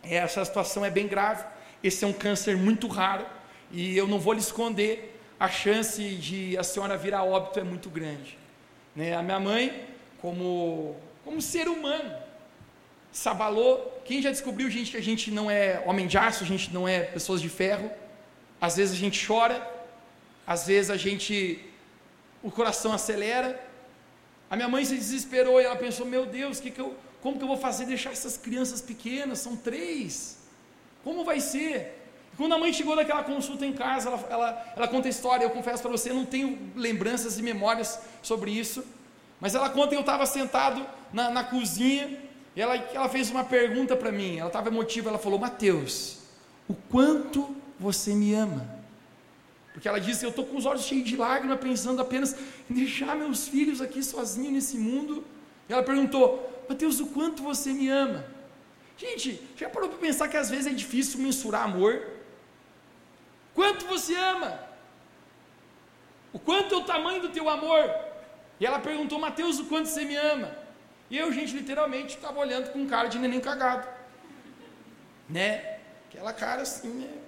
essa 0.02 0.44
situação 0.44 0.84
é 0.84 0.90
bem 0.90 1.06
grave, 1.06 1.44
esse 1.82 2.04
é 2.04 2.06
um 2.06 2.12
câncer 2.12 2.56
muito 2.56 2.86
raro, 2.88 3.24
e 3.70 3.96
eu 3.96 4.06
não 4.06 4.18
vou 4.18 4.32
lhe 4.32 4.40
esconder, 4.40 5.11
a 5.42 5.48
chance 5.48 6.00
de 6.26 6.56
a 6.56 6.62
senhora 6.62 6.96
vir 6.96 7.14
a 7.14 7.24
óbito 7.24 7.58
é 7.58 7.64
muito 7.64 7.90
grande. 7.90 8.38
Né? 8.94 9.12
A 9.12 9.22
minha 9.24 9.40
mãe, 9.40 9.88
como, 10.20 10.94
como 11.24 11.42
ser 11.42 11.66
humano, 11.66 12.14
se 13.10 13.28
abalou. 13.28 14.00
Quem 14.04 14.22
já 14.22 14.30
descobriu, 14.30 14.70
gente, 14.70 14.92
que 14.92 14.96
a 14.96 15.02
gente 15.02 15.32
não 15.32 15.50
é 15.50 15.82
homem 15.84 16.06
de 16.06 16.16
aço, 16.16 16.44
a 16.44 16.46
gente 16.46 16.72
não 16.72 16.86
é 16.86 17.00
pessoas 17.00 17.40
de 17.40 17.48
ferro. 17.48 17.90
Às 18.60 18.76
vezes 18.76 18.94
a 18.94 19.00
gente 19.00 19.26
chora, 19.26 19.68
às 20.46 20.64
vezes 20.64 20.90
a 20.90 20.96
gente, 20.96 21.58
o 22.40 22.50
coração 22.58 22.92
acelera. 22.92 23.60
A 24.48 24.54
minha 24.54 24.68
mãe 24.68 24.84
se 24.84 24.94
desesperou 24.94 25.60
e 25.60 25.64
ela 25.64 25.74
pensou: 25.74 26.06
Meu 26.06 26.24
Deus, 26.24 26.60
que 26.60 26.70
que 26.70 26.80
eu, 26.80 26.96
como 27.20 27.36
que 27.36 27.42
eu 27.42 27.48
vou 27.48 27.56
fazer 27.56 27.86
deixar 27.86 28.12
essas 28.12 28.36
crianças 28.38 28.80
pequenas? 28.80 29.40
São 29.40 29.56
três. 29.56 30.38
Como 31.02 31.24
vai 31.24 31.40
ser? 31.40 32.00
Quando 32.36 32.54
a 32.54 32.58
mãe 32.58 32.72
chegou 32.72 32.96
daquela 32.96 33.22
consulta 33.22 33.66
em 33.66 33.72
casa, 33.72 34.08
ela, 34.08 34.26
ela, 34.30 34.72
ela 34.76 34.88
conta 34.88 35.08
a 35.08 35.10
história. 35.10 35.44
Eu 35.44 35.50
confesso 35.50 35.82
para 35.82 35.90
você, 35.90 36.12
não 36.12 36.24
tenho 36.24 36.58
lembranças 36.74 37.38
e 37.38 37.42
memórias 37.42 38.00
sobre 38.22 38.50
isso. 38.50 38.84
Mas 39.40 39.54
ela 39.54 39.68
conta 39.68 39.88
que 39.88 39.96
eu 39.96 40.00
estava 40.00 40.24
sentado 40.24 40.86
na, 41.12 41.30
na 41.30 41.44
cozinha 41.44 42.18
e 42.54 42.60
ela, 42.60 42.76
ela 42.76 43.08
fez 43.08 43.30
uma 43.30 43.44
pergunta 43.44 43.96
para 43.96 44.12
mim. 44.12 44.38
Ela 44.38 44.48
estava 44.48 44.68
emotiva. 44.68 45.08
Ela 45.08 45.18
falou: 45.18 45.38
Mateus, 45.38 46.18
o 46.68 46.74
quanto 46.74 47.54
você 47.78 48.14
me 48.14 48.34
ama? 48.34 48.82
Porque 49.72 49.88
ela 49.88 49.98
disse: 49.98 50.24
Eu 50.24 50.30
estou 50.30 50.46
com 50.46 50.56
os 50.56 50.66
olhos 50.66 50.84
cheios 50.84 51.04
de 51.04 51.16
lágrimas, 51.16 51.60
pensando 51.60 52.00
apenas 52.00 52.36
em 52.70 52.74
deixar 52.74 53.16
meus 53.16 53.48
filhos 53.48 53.80
aqui 53.80 54.02
sozinhos 54.02 54.52
nesse 54.52 54.78
mundo. 54.78 55.24
E 55.68 55.72
ela 55.72 55.82
perguntou: 55.82 56.64
Mateus, 56.68 57.00
o 57.00 57.06
quanto 57.06 57.42
você 57.42 57.72
me 57.72 57.88
ama? 57.88 58.24
Gente, 58.96 59.40
já 59.56 59.68
parou 59.68 59.88
para 59.88 59.98
pensar 59.98 60.28
que 60.28 60.36
às 60.36 60.48
vezes 60.48 60.66
é 60.66 60.70
difícil 60.70 61.18
mensurar 61.20 61.64
amor? 61.64 62.11
Quanto 63.54 63.86
você 63.86 64.14
ama? 64.14 64.58
O 66.32 66.38
quanto 66.38 66.74
é 66.74 66.78
o 66.78 66.84
tamanho 66.84 67.20
do 67.22 67.28
teu 67.28 67.48
amor? 67.48 67.90
E 68.58 68.66
ela 68.66 68.78
perguntou: 68.78 69.18
Mateus, 69.18 69.58
o 69.58 69.66
quanto 69.66 69.86
você 69.86 70.04
me 70.04 70.16
ama? 70.16 70.56
E 71.10 71.18
eu, 71.18 71.30
gente, 71.32 71.54
literalmente 71.54 72.16
estava 72.16 72.38
olhando 72.40 72.72
com 72.72 72.86
cara 72.86 73.08
de 73.08 73.18
neném 73.18 73.40
cagado. 73.40 73.86
Né? 75.28 75.78
Aquela 76.08 76.32
cara 76.32 76.62
assim, 76.62 76.88
né? 76.88 77.22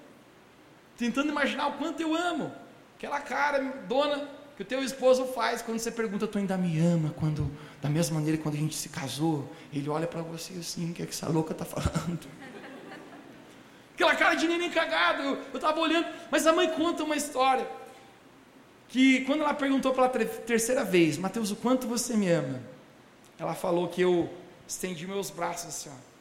tentando 0.96 1.28
imaginar 1.28 1.68
o 1.68 1.72
quanto 1.72 2.00
eu 2.00 2.14
amo. 2.14 2.52
Aquela 2.96 3.20
cara 3.20 3.58
dona 3.88 4.28
que 4.56 4.62
o 4.62 4.64
teu 4.64 4.82
esposo 4.82 5.26
faz 5.26 5.60
quando 5.60 5.78
você 5.78 5.90
pergunta, 5.90 6.26
tu 6.26 6.38
ainda 6.38 6.56
me 6.56 6.78
ama, 6.78 7.10
quando, 7.16 7.50
da 7.82 7.88
mesma 7.88 8.14
maneira 8.16 8.40
quando 8.40 8.54
a 8.54 8.58
gente 8.58 8.74
se 8.74 8.88
casou, 8.88 9.50
ele 9.72 9.88
olha 9.88 10.06
para 10.06 10.22
você 10.22 10.52
assim, 10.54 10.90
o 10.90 10.94
que 10.94 11.02
é 11.02 11.06
que 11.06 11.12
essa 11.12 11.28
louca 11.28 11.52
está 11.52 11.64
falando? 11.64 12.26
Aquela 13.94 14.16
cara 14.16 14.34
de 14.34 14.48
neném 14.48 14.70
cagado, 14.70 15.22
eu 15.22 15.54
estava 15.54 15.78
olhando, 15.80 16.06
mas 16.30 16.46
a 16.46 16.52
mãe 16.52 16.68
conta 16.68 17.04
uma 17.04 17.16
história, 17.16 17.66
que 18.88 19.24
quando 19.24 19.42
ela 19.42 19.54
perguntou 19.54 19.94
pela 19.94 20.08
terceira 20.08 20.84
vez, 20.84 21.16
Mateus, 21.16 21.50
o 21.50 21.56
quanto 21.56 21.86
você 21.86 22.16
me 22.16 22.28
ama? 22.28 22.60
Ela 23.38 23.54
falou 23.54 23.88
que 23.88 24.00
eu 24.00 24.32
estendi 24.66 25.06
meus 25.06 25.30
braços 25.30 25.68
assim, 25.68 25.90
ó, 25.90 26.14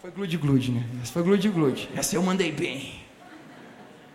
foi 0.00 0.10
glude-glude, 0.10 0.72
né? 0.72 0.84
Essa 1.02 1.12
foi 1.12 1.22
glude-glude. 1.22 1.88
Essa 1.96 2.14
eu 2.16 2.22
mandei 2.22 2.52
bem. 2.52 3.04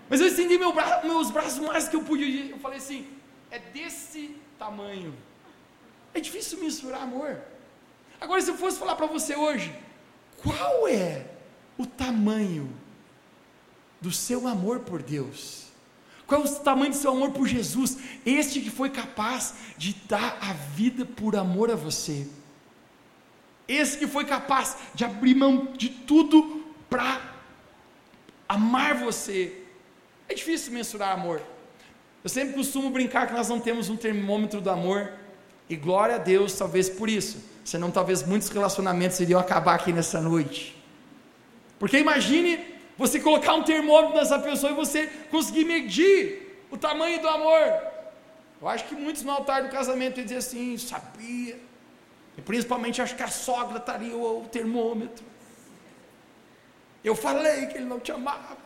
Mas 0.10 0.22
eu 0.22 0.28
estendi 0.28 0.58
meu 0.58 0.72
bra 0.72 1.02
meus 1.04 1.32
braços 1.32 1.60
mais 1.60 1.88
que 1.90 1.96
eu 1.96 2.04
podia. 2.04 2.52
Eu 2.52 2.60
falei 2.60 2.78
assim: 2.78 3.08
é 3.50 3.60
desse 3.60 4.38
tamanho. 4.58 5.14
É 6.14 6.20
difícil 6.20 6.60
mensurar 6.60 7.02
amor. 7.02 7.42
Agora, 8.22 8.42
se 8.42 8.50
eu 8.52 8.56
fosse 8.56 8.78
falar 8.78 8.96
para 8.96 9.08
você 9.08 9.36
hoje, 9.36 9.74
qual 10.38 10.88
é 10.88 11.26
o 11.82 11.86
tamanho 11.86 12.70
do 14.00 14.12
seu 14.12 14.48
amor 14.48 14.80
por 14.80 15.02
Deus? 15.02 15.66
Qual 16.26 16.42
é 16.42 16.46
o 16.46 16.56
tamanho 16.60 16.92
do 16.92 16.98
seu 16.98 17.12
amor 17.12 17.32
por 17.32 17.48
Jesus? 17.48 17.98
Este 18.26 18.62
que 18.62 18.70
foi 18.70 18.90
capaz 18.90 19.54
de 19.78 19.94
dar 20.08 20.38
a 20.42 20.54
vida 20.54 21.06
por 21.06 21.36
amor 21.36 21.70
a 21.70 21.76
você. 21.76 22.28
Esse 23.68 23.98
que 23.98 24.08
foi 24.08 24.26
capaz 24.26 24.78
de 24.94 25.04
abrir 25.04 25.36
mão 25.36 25.74
de 25.78 25.90
tudo 25.90 26.64
para 26.90 27.22
amar 28.48 28.96
você. 28.96 29.64
É 30.30 30.34
difícil 30.34 30.72
mensurar 30.72 31.12
amor. 31.12 31.42
Eu 32.24 32.30
sempre 32.30 32.54
costumo 32.54 32.90
brincar 32.90 33.28
que 33.28 33.34
nós 33.34 33.50
não 33.50 33.60
temos 33.60 33.90
um 33.90 33.98
termômetro 33.98 34.62
do 34.62 34.70
amor. 34.70 35.12
E 35.70 35.76
glória 35.76 36.16
a 36.16 36.18
Deus, 36.18 36.54
talvez 36.54 36.90
por 36.90 37.10
isso. 37.10 37.44
Senão, 37.64 37.92
talvez 37.92 38.24
muitos 38.24 38.50
relacionamentos 38.50 39.20
iriam 39.20 39.40
acabar 39.40 39.76
aqui 39.76 39.94
nessa 39.94 40.20
noite. 40.22 40.81
Porque 41.82 41.98
imagine 41.98 42.64
você 42.96 43.20
colocar 43.20 43.56
um 43.56 43.64
termômetro 43.64 44.16
nessa 44.16 44.38
pessoa 44.38 44.72
e 44.72 44.76
você 44.76 45.08
conseguir 45.32 45.66
medir 45.66 46.64
o 46.70 46.78
tamanho 46.78 47.20
do 47.20 47.28
amor. 47.28 47.82
Eu 48.62 48.68
acho 48.68 48.86
que 48.86 48.94
muitos 48.94 49.24
no 49.24 49.32
altar 49.32 49.64
do 49.64 49.70
casamento 49.70 50.20
iam 50.20 50.24
dizer 50.24 50.38
assim: 50.38 50.78
sabia 50.78 51.58
E 52.38 52.42
principalmente 52.44 53.02
acho 53.02 53.16
que 53.16 53.24
a 53.24 53.28
sogra 53.28 53.80
estaria 53.80 54.16
o, 54.16 54.44
o 54.44 54.48
termômetro. 54.48 55.26
Eu 57.04 57.16
falei 57.16 57.66
que 57.66 57.78
ele 57.80 57.86
não 57.86 58.00
te 58.00 58.12
amava. 58.12 58.58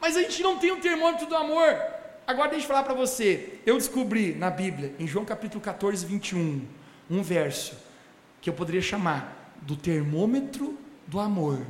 Mas 0.00 0.16
a 0.16 0.22
gente 0.22 0.42
não 0.42 0.56
tem 0.56 0.72
um 0.72 0.80
termômetro 0.80 1.26
do 1.26 1.36
amor. 1.36 1.78
Agora 2.26 2.48
deixa 2.48 2.64
eu 2.64 2.68
falar 2.68 2.84
para 2.84 2.94
você. 2.94 3.60
Eu 3.66 3.76
descobri 3.76 4.34
na 4.34 4.48
Bíblia, 4.48 4.94
em 4.98 5.06
João 5.06 5.26
capítulo 5.26 5.60
14, 5.60 6.06
21, 6.06 6.66
um 7.10 7.22
verso 7.22 7.76
que 8.40 8.48
eu 8.48 8.54
poderia 8.54 8.80
chamar 8.80 9.52
do 9.60 9.76
termômetro 9.76 10.87
do 11.08 11.18
amor 11.18 11.66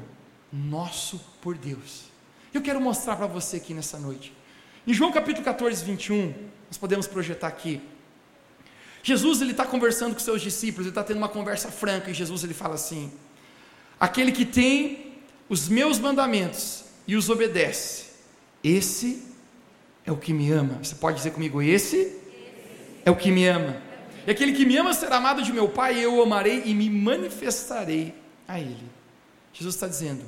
nosso 0.52 1.20
por 1.40 1.56
Deus. 1.56 2.04
Eu 2.52 2.60
quero 2.60 2.80
mostrar 2.80 3.16
para 3.16 3.26
você 3.26 3.56
aqui 3.56 3.72
nessa 3.72 3.98
noite. 3.98 4.34
Em 4.86 4.92
João 4.92 5.12
capítulo 5.12 5.44
14, 5.44 5.84
21, 5.84 6.34
nós 6.66 6.76
podemos 6.76 7.06
projetar 7.06 7.46
aqui. 7.46 7.80
Jesus 9.02 9.40
ele 9.40 9.52
está 9.52 9.64
conversando 9.64 10.14
com 10.14 10.18
seus 10.18 10.42
discípulos, 10.42 10.86
ele 10.86 10.90
está 10.90 11.04
tendo 11.04 11.18
uma 11.18 11.28
conversa 11.28 11.70
franca, 11.70 12.10
e 12.10 12.14
Jesus 12.14 12.42
ele 12.42 12.52
fala 12.52 12.74
assim: 12.74 13.12
Aquele 14.00 14.32
que 14.32 14.44
tem 14.44 15.14
os 15.48 15.68
meus 15.68 15.98
mandamentos 16.00 16.84
e 17.06 17.14
os 17.14 17.30
obedece, 17.30 18.06
esse 18.62 19.22
é 20.04 20.10
o 20.10 20.16
que 20.16 20.32
me 20.32 20.50
ama. 20.50 20.78
Você 20.82 20.96
pode 20.96 21.16
dizer 21.18 21.30
comigo, 21.30 21.62
esse 21.62 22.18
é 23.04 23.10
o 23.10 23.16
que 23.16 23.30
me 23.30 23.46
ama. 23.46 23.80
E 24.26 24.30
aquele 24.30 24.52
que 24.52 24.66
me 24.66 24.76
ama 24.76 24.92
será 24.92 25.16
amado 25.16 25.42
de 25.42 25.52
meu 25.52 25.68
Pai, 25.68 25.98
e 25.98 26.02
eu 26.02 26.16
o 26.16 26.22
amarei 26.22 26.64
e 26.66 26.74
me 26.74 26.90
manifestarei 26.90 28.14
a 28.48 28.58
Ele. 28.58 28.97
Jesus 29.52 29.74
está 29.74 29.86
dizendo: 29.86 30.24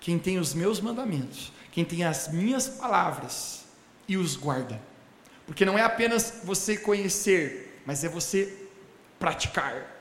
quem 0.00 0.18
tem 0.18 0.38
os 0.38 0.54
meus 0.54 0.80
mandamentos, 0.80 1.52
quem 1.72 1.84
tem 1.84 2.04
as 2.04 2.28
minhas 2.28 2.68
palavras 2.68 3.64
e 4.08 4.16
os 4.16 4.36
guarda, 4.36 4.80
porque 5.46 5.64
não 5.64 5.78
é 5.78 5.82
apenas 5.82 6.40
você 6.44 6.76
conhecer, 6.76 7.80
mas 7.84 8.04
é 8.04 8.08
você 8.08 8.52
praticar. 9.18 9.94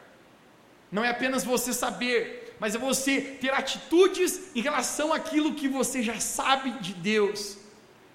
Não 0.91 1.03
é 1.03 1.09
apenas 1.09 1.43
você 1.43 1.73
saber, 1.73 2.55
mas 2.59 2.75
é 2.75 2.77
você 2.77 3.19
ter 3.19 3.53
atitudes 3.53 4.55
em 4.55 4.61
relação 4.61 5.11
àquilo 5.13 5.55
que 5.55 5.67
você 5.67 6.01
já 6.01 6.19
sabe 6.19 6.71
de 6.79 6.93
Deus. 6.93 7.57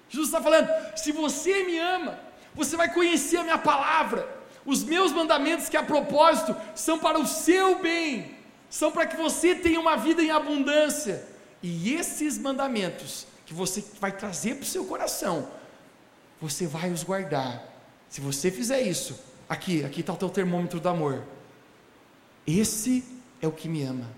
Jesus 0.09 0.29
está 0.29 0.41
falando: 0.41 0.69
se 0.95 1.11
você 1.11 1.63
me 1.63 1.77
ama, 1.77 2.19
você 2.53 2.75
vai 2.75 2.93
conhecer 2.93 3.37
a 3.37 3.43
minha 3.43 3.57
palavra, 3.57 4.27
os 4.65 4.83
meus 4.83 5.11
mandamentos, 5.11 5.69
que 5.69 5.77
a 5.77 5.83
propósito 5.83 6.55
são 6.75 6.99
para 6.99 7.19
o 7.19 7.27
seu 7.27 7.79
bem, 7.79 8.35
são 8.71 8.89
para 8.89 9.05
que 9.05 9.17
você 9.17 9.53
tenha 9.53 9.79
uma 9.79 9.97
vida 9.97 10.23
em 10.23 10.31
abundância. 10.31 11.27
E 11.61 11.93
esses 11.93 12.37
mandamentos 12.37 13.27
que 13.45 13.53
você 13.53 13.83
vai 13.99 14.13
trazer 14.13 14.55
para 14.55 14.63
o 14.63 14.65
seu 14.65 14.85
coração, 14.85 15.47
você 16.39 16.65
vai 16.65 16.89
os 16.89 17.03
guardar. 17.03 17.63
Se 18.09 18.21
você 18.21 18.49
fizer 18.49 18.81
isso, 18.81 19.19
aqui, 19.47 19.83
aqui 19.83 19.99
está 19.99 20.13
o 20.13 20.17
teu 20.17 20.29
termômetro 20.29 20.79
do 20.79 20.87
amor. 20.87 21.23
Esse 22.47 23.03
é 23.41 23.47
o 23.47 23.51
que 23.51 23.67
me 23.67 23.83
ama. 23.83 24.09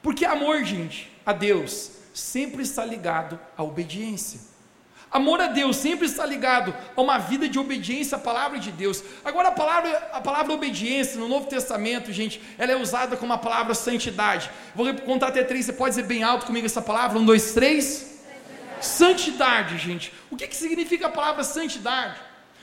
Porque 0.00 0.24
amor, 0.24 0.64
gente, 0.64 1.12
a 1.26 1.32
Deus, 1.32 1.90
sempre 2.14 2.62
está 2.62 2.84
ligado 2.84 3.38
à 3.56 3.64
obediência. 3.64 4.40
Amor 5.10 5.40
a 5.40 5.48
Deus 5.48 5.76
sempre 5.76 6.06
está 6.06 6.24
ligado 6.24 6.72
a 6.96 7.02
uma 7.02 7.18
vida 7.18 7.48
de 7.48 7.58
obediência 7.58 8.16
à 8.16 8.20
palavra 8.20 8.60
de 8.60 8.70
Deus. 8.70 9.02
Agora, 9.24 9.48
a 9.48 9.52
palavra, 9.52 9.90
a 10.12 10.20
palavra 10.20 10.52
obediência 10.52 11.18
no 11.18 11.26
Novo 11.26 11.46
Testamento, 11.46 12.12
gente, 12.12 12.40
ela 12.56 12.70
é 12.70 12.76
usada 12.76 13.16
como 13.16 13.32
a 13.32 13.38
palavra 13.38 13.74
santidade. 13.74 14.48
Vou 14.72 14.94
contar 14.94 15.28
até 15.28 15.42
três, 15.42 15.66
você 15.66 15.72
pode 15.72 15.96
dizer 15.96 16.06
bem 16.06 16.22
alto 16.22 16.46
comigo 16.46 16.64
essa 16.64 16.80
palavra? 16.80 17.18
Um, 17.18 17.24
dois, 17.24 17.52
três. 17.52 18.20
Santidade, 18.80 19.78
gente. 19.78 20.12
O 20.30 20.36
que, 20.36 20.46
que 20.46 20.56
significa 20.56 21.08
a 21.08 21.10
palavra 21.10 21.42
santidade? 21.42 22.16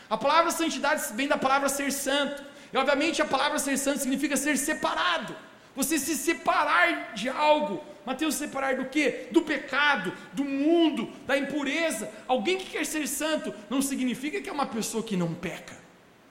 A 0.09 0.15
palavra 0.15 0.49
santidade 0.51 1.03
vem 1.15 1.27
da 1.27 1.37
palavra 1.37 1.67
ser 1.67 1.91
santo. 1.91 2.41
E 2.71 2.77
obviamente 2.77 3.21
a 3.21 3.25
palavra 3.25 3.59
ser 3.59 3.77
santo 3.77 3.99
significa 3.99 4.37
ser 4.37 4.57
separado. 4.57 5.35
Você 5.75 5.99
se 5.99 6.15
separar 6.15 7.11
de 7.13 7.27
algo 7.29 7.83
Mateus 8.07 8.35
separar 8.35 8.77
do 8.77 8.85
que? 8.85 9.27
Do 9.31 9.41
pecado, 9.41 10.13
do 10.31 10.45
mundo, 10.45 11.11
da 11.25 11.37
impureza. 11.37 12.09
Alguém 12.25 12.57
que 12.57 12.67
quer 12.67 12.85
ser 12.85 13.05
santo 13.05 13.53
não 13.69 13.81
significa 13.81 14.39
que 14.39 14.47
é 14.47 14.53
uma 14.53 14.65
pessoa 14.65 15.03
que 15.03 15.17
não 15.17 15.33
peca. 15.33 15.75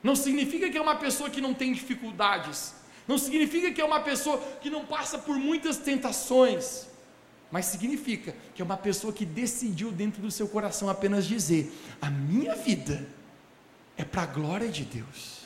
Não 0.03 0.17
significa 0.17 0.71
que 0.71 0.79
é 0.79 0.81
uma 0.81 0.97
pessoa 0.97 1.29
que 1.29 1.39
não 1.39 1.53
tem 1.53 1.75
dificuldades. 1.75 2.75
Não 3.07 3.19
significa 3.19 3.71
que 3.71 3.79
é 3.79 3.85
uma 3.85 4.01
pessoa 4.01 4.39
que 4.62 4.71
não 4.71 4.87
passa 4.87 5.19
por 5.19 5.37
muitas 5.37 5.77
tentações. 5.77 6.87
Mas 7.51 7.67
significa 7.67 8.35
que 8.55 8.62
é 8.62 8.65
uma 8.65 8.79
pessoa 8.79 9.12
que 9.12 9.27
decidiu 9.27 9.93
dentro 9.93 10.23
do 10.23 10.31
seu 10.31 10.49
coração 10.49 10.89
apenas 10.89 11.27
dizer: 11.27 11.71
a 12.01 12.09
minha 12.09 12.55
vida 12.55 13.07
é 13.99 14.05
para 14.05 14.23
a 14.23 14.27
glória 14.27 14.71
de 14.71 14.83
Deus. 14.83 15.43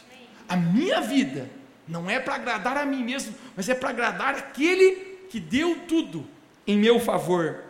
A 0.49 0.57
minha 0.57 1.01
vida 1.01 1.51
não 1.88 2.09
é 2.09 2.21
para 2.21 2.37
agradar 2.37 2.77
a 2.77 2.87
mim 2.87 3.03
mesmo, 3.03 3.35
mas 3.57 3.69
é 3.69 3.75
para 3.75 3.90
agradar 3.90 4.37
aquele 4.37 5.10
que 5.31 5.40
deu 5.40 5.87
tudo 5.88 6.27
em 6.66 6.77
meu 6.77 7.01
favor. 7.01 7.64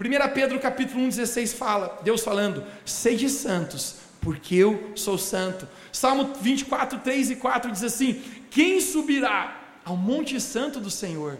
1 0.00 0.34
Pedro 0.34 0.58
capítulo 0.58 1.06
1,16 1.06 1.54
fala, 1.54 2.00
Deus 2.02 2.24
falando, 2.24 2.64
sede 2.84 3.28
santos, 3.28 3.96
porque 4.20 4.56
eu 4.56 4.92
sou 4.96 5.16
santo. 5.16 5.68
Salmo 5.92 6.32
24, 6.40 6.98
3 6.98 7.30
e 7.30 7.36
4 7.36 7.70
diz 7.70 7.84
assim: 7.84 8.20
Quem 8.50 8.80
subirá 8.80 9.78
ao 9.84 9.96
monte 9.96 10.40
santo 10.40 10.80
do 10.80 10.90
Senhor? 10.90 11.38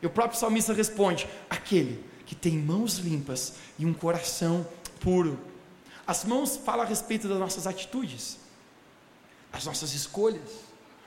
E 0.00 0.06
o 0.06 0.10
próprio 0.10 0.38
salmista 0.38 0.72
responde: 0.72 1.26
Aquele 1.48 2.04
que 2.26 2.34
tem 2.34 2.58
mãos 2.58 2.98
limpas 2.98 3.54
e 3.78 3.86
um 3.86 3.94
coração 3.94 4.66
puro. 5.00 5.40
As 6.06 6.24
mãos 6.24 6.56
falam 6.58 6.84
a 6.84 6.88
respeito 6.88 7.26
das 7.26 7.38
nossas 7.38 7.66
atitudes, 7.66 8.38
as 9.52 9.64
nossas 9.64 9.94
escolhas, 9.94 10.50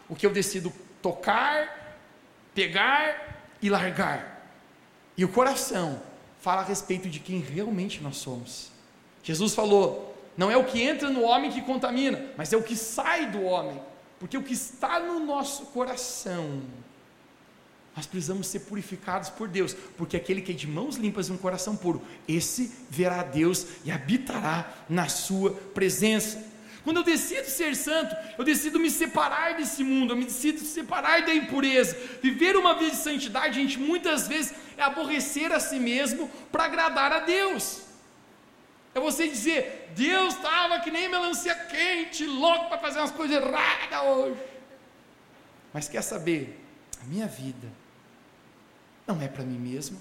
o 0.09 0.15
que 0.15 0.25
eu 0.25 0.33
decido 0.33 0.73
tocar, 1.01 1.97
pegar 2.53 3.38
e 3.61 3.69
largar. 3.69 4.51
E 5.17 5.25
o 5.25 5.29
coração 5.29 6.01
fala 6.39 6.61
a 6.61 6.65
respeito 6.65 7.09
de 7.09 7.19
quem 7.19 7.39
realmente 7.39 8.01
nós 8.01 8.17
somos. 8.17 8.71
Jesus 9.23 9.53
falou: 9.53 10.09
não 10.39 10.49
é 10.49 10.55
o 10.55 10.63
que 10.63 10.81
entra 10.81 11.09
no 11.09 11.23
homem 11.23 11.51
que 11.51 11.61
contamina, 11.61 12.23
mas 12.37 12.53
é 12.53 12.57
o 12.57 12.63
que 12.63 12.75
sai 12.75 13.29
do 13.29 13.41
homem, 13.41 13.77
porque 14.19 14.37
o 14.37 14.41
que 14.41 14.53
está 14.53 14.97
no 14.97 15.19
nosso 15.19 15.65
coração, 15.65 16.61
nós 17.93 18.05
precisamos 18.05 18.47
ser 18.47 18.61
purificados 18.61 19.29
por 19.29 19.49
Deus, 19.49 19.75
porque 19.97 20.15
aquele 20.15 20.41
que 20.41 20.53
é 20.53 20.55
de 20.55 20.65
mãos 20.65 20.95
limpas 20.95 21.27
e 21.27 21.33
um 21.33 21.37
coração 21.37 21.75
puro, 21.75 22.01
esse 22.25 22.71
verá 22.89 23.21
Deus 23.21 23.67
e 23.83 23.91
habitará 23.91 24.73
na 24.87 25.09
sua 25.09 25.51
presença. 25.51 26.41
Quando 26.83 26.97
eu 26.97 27.03
decido 27.03 27.45
ser 27.45 27.75
santo, 27.75 28.15
eu 28.37 28.43
decido 28.43 28.79
me 28.79 28.89
separar 28.89 29.55
desse 29.55 29.83
mundo, 29.83 30.13
eu 30.13 30.17
me 30.17 30.25
decido 30.25 30.59
separar 30.59 31.25
da 31.25 31.33
impureza. 31.33 31.97
Viver 32.21 32.55
uma 32.55 32.73
vida 32.73 32.91
de 32.91 32.97
santidade, 32.97 33.55
gente, 33.55 33.77
muitas 33.77 34.27
vezes 34.27 34.53
é 34.77 34.83
aborrecer 34.83 35.51
a 35.51 35.59
si 35.59 35.79
mesmo 35.79 36.29
para 36.51 36.65
agradar 36.65 37.11
a 37.11 37.19
Deus. 37.19 37.81
É 38.95 38.99
você 38.99 39.27
dizer, 39.27 39.91
Deus 39.95 40.35
estava 40.35 40.79
que 40.79 40.89
nem 40.89 41.09
melancia 41.09 41.53
quente, 41.53 42.25
louco 42.25 42.69
para 42.69 42.77
fazer 42.77 42.99
umas 42.99 43.11
coisas 43.11 43.37
erradas 43.37 44.01
hoje. 44.07 44.39
Mas 45.73 45.87
quer 45.87 46.01
saber? 46.01 46.59
A 47.01 47.05
minha 47.05 47.27
vida 47.27 47.67
não 49.05 49.21
é 49.21 49.27
para 49.27 49.43
mim 49.43 49.57
mesmo. 49.57 49.99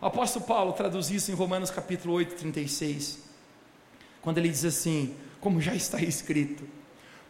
O 0.00 0.06
apóstolo 0.06 0.44
Paulo 0.44 0.72
traduz 0.72 1.10
isso 1.10 1.30
em 1.30 1.34
Romanos 1.34 1.70
capítulo 1.70 2.14
8, 2.14 2.36
36, 2.36 3.18
quando 4.20 4.38
ele 4.38 4.48
diz 4.48 4.64
assim: 4.64 5.16
como 5.40 5.60
já 5.60 5.74
está 5.74 6.00
escrito. 6.00 6.64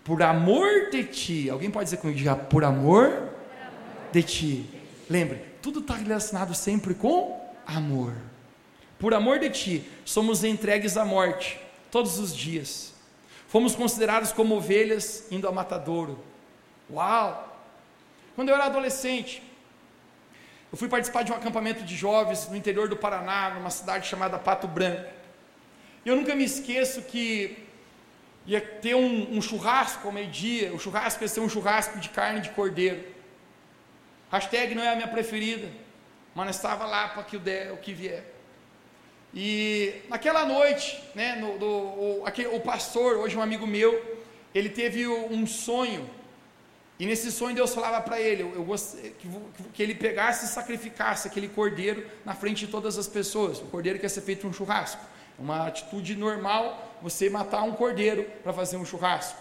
Por 0.04 0.22
amor 0.22 0.90
de 0.90 1.04
ti, 1.04 1.50
alguém 1.50 1.70
pode 1.70 1.84
dizer 1.84 1.98
comigo 1.98 2.18
já, 2.18 2.34
por 2.34 2.64
amor 2.64 3.30
de 4.10 4.22
ti. 4.22 4.70
Lembre, 5.08 5.44
tudo 5.60 5.80
está 5.80 5.94
relacionado 5.94 6.54
sempre 6.54 6.94
com 6.94 7.38
amor. 7.66 8.14
Por 8.98 9.12
amor 9.14 9.38
de 9.38 9.50
ti, 9.50 9.90
somos 10.04 10.44
entregues 10.44 10.96
à 10.96 11.04
morte 11.04 11.60
todos 11.90 12.18
os 12.18 12.34
dias. 12.34 12.94
Fomos 13.48 13.74
considerados 13.74 14.32
como 14.32 14.56
ovelhas 14.56 15.26
indo 15.30 15.46
ao 15.46 15.52
matadouro. 15.52 16.18
Uau! 16.90 17.44
Quando 18.34 18.48
eu 18.48 18.54
era 18.54 18.64
adolescente, 18.64 19.42
eu 20.70 20.76
fui 20.78 20.88
participar 20.88 21.22
de 21.22 21.32
um 21.32 21.34
acampamento 21.34 21.82
de 21.82 21.96
jovens 21.96 22.48
no 22.48 22.56
interior 22.56 22.88
do 22.88 22.96
Paraná, 22.96 23.50
numa 23.54 23.70
cidade 23.70 24.06
chamada 24.06 24.38
Pato 24.38 24.68
Branco. 24.68 25.10
E 26.04 26.08
eu 26.08 26.16
nunca 26.16 26.34
me 26.34 26.44
esqueço 26.44 27.02
que 27.02 27.67
ia 28.48 28.62
ter 28.62 28.94
um, 28.94 29.36
um 29.36 29.42
churrasco 29.42 30.08
ao 30.08 30.12
meio-dia, 30.12 30.72
o 30.72 30.78
churrasco 30.78 31.22
ia 31.22 31.28
ser 31.28 31.40
um 31.40 31.48
churrasco 31.50 32.00
de 32.00 32.08
carne 32.08 32.40
de 32.40 32.48
cordeiro. 32.48 33.04
Hashtag 34.32 34.74
não 34.74 34.82
é 34.82 34.88
a 34.88 34.96
minha 34.96 35.06
preferida, 35.06 35.68
mas 36.34 36.56
estava 36.56 36.86
lá 36.86 37.08
para 37.08 37.22
que 37.24 37.36
o, 37.36 37.40
der, 37.40 37.72
o 37.72 37.76
que 37.76 37.92
vier. 37.92 38.24
E 39.34 40.00
naquela 40.08 40.46
noite, 40.46 40.98
né, 41.14 41.36
no, 41.36 41.58
do, 41.58 41.66
o, 41.66 42.22
aquele, 42.24 42.48
o 42.48 42.60
pastor, 42.60 43.18
hoje 43.18 43.36
um 43.36 43.42
amigo 43.42 43.66
meu, 43.66 44.18
ele 44.54 44.70
teve 44.70 45.06
um 45.06 45.46
sonho, 45.46 46.08
e 46.98 47.04
nesse 47.04 47.30
sonho 47.30 47.54
Deus 47.54 47.74
falava 47.74 48.00
para 48.00 48.18
ele, 48.18 48.42
eu, 48.42 48.54
eu 48.54 48.76
que, 49.18 49.28
que, 49.74 49.82
ele 49.82 49.94
pegasse 49.94 50.46
e 50.46 50.48
sacrificasse 50.48 51.28
aquele 51.28 51.48
cordeiro 51.48 52.06
na 52.24 52.34
frente 52.34 52.64
de 52.64 52.72
todas 52.72 52.96
as 52.96 53.06
pessoas, 53.06 53.58
o 53.58 53.66
cordeiro 53.66 53.98
que 53.98 54.06
ia 54.06 54.08
ser 54.08 54.22
feito 54.22 54.48
um 54.48 54.52
churrasco. 54.54 55.04
Uma 55.38 55.66
atitude 55.66 56.16
normal, 56.16 56.96
você 57.00 57.30
matar 57.30 57.62
um 57.62 57.72
cordeiro 57.72 58.24
para 58.42 58.52
fazer 58.52 58.76
um 58.76 58.84
churrasco. 58.84 59.40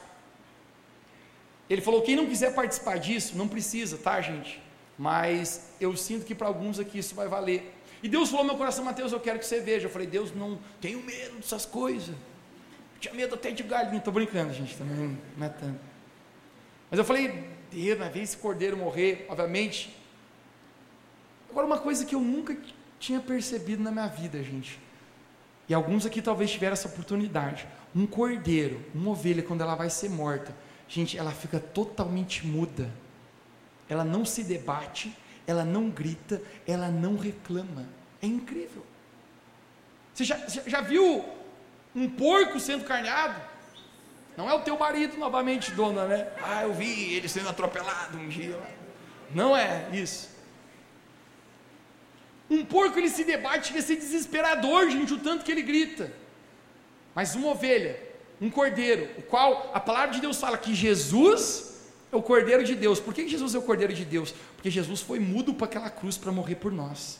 Ele 1.69 1.81
falou: 1.81 2.01
quem 2.01 2.15
não 2.15 2.27
quiser 2.27 2.53
participar 2.53 2.97
disso, 2.97 3.37
não 3.37 3.47
precisa, 3.47 3.97
tá, 3.97 4.21
gente? 4.21 4.61
Mas 4.97 5.69
eu 5.79 5.95
sinto 5.95 6.25
que 6.25 6.33
para 6.33 6.47
alguns 6.47 6.79
aqui 6.79 6.99
isso 6.99 7.15
vai 7.15 7.27
valer. 7.27 7.73
E 8.01 8.07
Deus 8.07 8.29
falou 8.29 8.43
no 8.43 8.51
meu 8.51 8.57
coração, 8.57 8.85
Mateus, 8.85 9.11
eu 9.11 9.19
quero 9.19 9.39
que 9.39 9.45
você 9.45 9.59
veja. 9.59 9.87
Eu 9.87 9.91
falei, 9.91 10.07
Deus, 10.07 10.33
não 10.33 10.59
tenho 10.79 11.01
medo 11.01 11.37
dessas 11.37 11.65
coisas. 11.65 12.09
Eu 12.09 12.99
tinha 12.99 13.13
medo 13.13 13.35
até 13.35 13.51
de 13.51 13.63
galinha. 13.63 13.97
Estou 13.97 14.13
brincando, 14.13 14.53
gente, 14.53 14.77
também 14.77 15.17
não 15.35 15.45
é 15.45 15.49
tanto. 15.49 15.79
Mas 16.89 16.99
eu 16.99 17.05
falei, 17.05 17.49
Deus, 17.71 17.99
mas 17.99 18.13
vem 18.13 18.23
esse 18.23 18.37
cordeiro 18.37 18.77
morrer, 18.77 19.25
obviamente. 19.29 19.95
Agora, 21.49 21.65
uma 21.65 21.79
coisa 21.79 22.05
que 22.05 22.15
eu 22.15 22.21
nunca 22.21 22.55
tinha 22.99 23.19
percebido 23.19 23.83
na 23.83 23.91
minha 23.91 24.07
vida, 24.07 24.41
gente. 24.43 24.79
E 25.69 25.73
alguns 25.73 26.05
aqui 26.05 26.21
talvez 26.21 26.51
tiveram 26.51 26.73
essa 26.73 26.87
oportunidade. 26.87 27.67
Um 27.95 28.05
cordeiro, 28.05 28.81
uma 28.93 29.11
ovelha, 29.11 29.43
quando 29.43 29.61
ela 29.61 29.75
vai 29.75 29.89
ser 29.89 30.09
morta, 30.09 30.55
gente, 30.87 31.17
ela 31.17 31.31
fica 31.31 31.59
totalmente 31.59 32.45
muda. 32.45 32.89
Ela 33.89 34.03
não 34.03 34.25
se 34.25 34.43
debate, 34.43 35.13
ela 35.45 35.65
não 35.65 35.89
grita, 35.89 36.41
ela 36.65 36.89
não 36.89 37.17
reclama. 37.17 37.85
É 38.21 38.27
incrível. 38.27 38.85
Você 40.13 40.23
já, 40.23 40.37
já 40.65 40.81
viu 40.81 41.23
um 41.95 42.09
porco 42.09 42.59
sendo 42.59 42.85
carneado? 42.85 43.39
Não 44.35 44.49
é 44.49 44.53
o 44.53 44.61
teu 44.61 44.77
marido 44.77 45.17
novamente, 45.17 45.71
dona, 45.71 46.05
né? 46.05 46.27
Ah, 46.41 46.63
eu 46.63 46.73
vi 46.73 47.13
ele 47.13 47.27
sendo 47.27 47.49
atropelado 47.49 48.17
um 48.17 48.29
dia. 48.29 48.59
Não 49.33 49.57
é 49.57 49.89
isso. 49.91 50.36
Um 52.49 52.63
porco 52.65 52.97
ele 52.97 53.09
se 53.09 53.23
debate, 53.23 53.67
chega 53.67 53.79
a 53.79 53.83
ser 53.83 53.97
desesperador, 53.97 54.89
gente, 54.89 55.13
o 55.13 55.19
tanto 55.19 55.43
que 55.43 55.51
ele 55.51 55.61
grita. 55.61 56.11
Mas 57.13 57.35
uma 57.35 57.49
ovelha, 57.49 57.99
um 58.39 58.49
cordeiro, 58.49 59.09
o 59.17 59.21
qual 59.21 59.71
a 59.73 59.79
palavra 59.79 60.13
de 60.15 60.21
Deus 60.21 60.39
fala 60.39 60.57
que 60.57 60.73
Jesus 60.73 61.77
é 62.11 62.15
o 62.15 62.21
Cordeiro 62.21 62.63
de 62.63 62.75
Deus. 62.75 62.99
Por 62.99 63.13
que 63.13 63.27
Jesus 63.27 63.53
é 63.53 63.57
o 63.57 63.61
Cordeiro 63.61 63.93
de 63.93 64.05
Deus? 64.05 64.33
Porque 64.55 64.69
Jesus 64.69 65.01
foi 65.01 65.19
mudo 65.19 65.53
para 65.53 65.65
aquela 65.65 65.89
cruz 65.89 66.17
para 66.17 66.31
morrer 66.31 66.55
por 66.55 66.71
nós. 66.71 67.19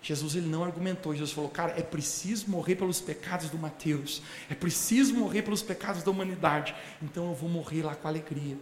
Jesus 0.00 0.34
ele 0.34 0.48
não 0.48 0.64
argumentou, 0.64 1.12
Jesus 1.12 1.32
falou: 1.32 1.50
"Cara, 1.50 1.74
é 1.78 1.82
preciso 1.82 2.50
morrer 2.50 2.74
pelos 2.74 3.00
pecados 3.00 3.50
do 3.50 3.58
Mateus. 3.58 4.20
É 4.50 4.54
preciso 4.54 5.14
morrer 5.14 5.42
pelos 5.42 5.62
pecados 5.62 6.02
da 6.02 6.10
humanidade. 6.10 6.74
Então 7.00 7.28
eu 7.28 7.34
vou 7.34 7.48
morrer 7.48 7.82
lá 7.82 7.94
com 7.94 8.08
alegria." 8.08 8.56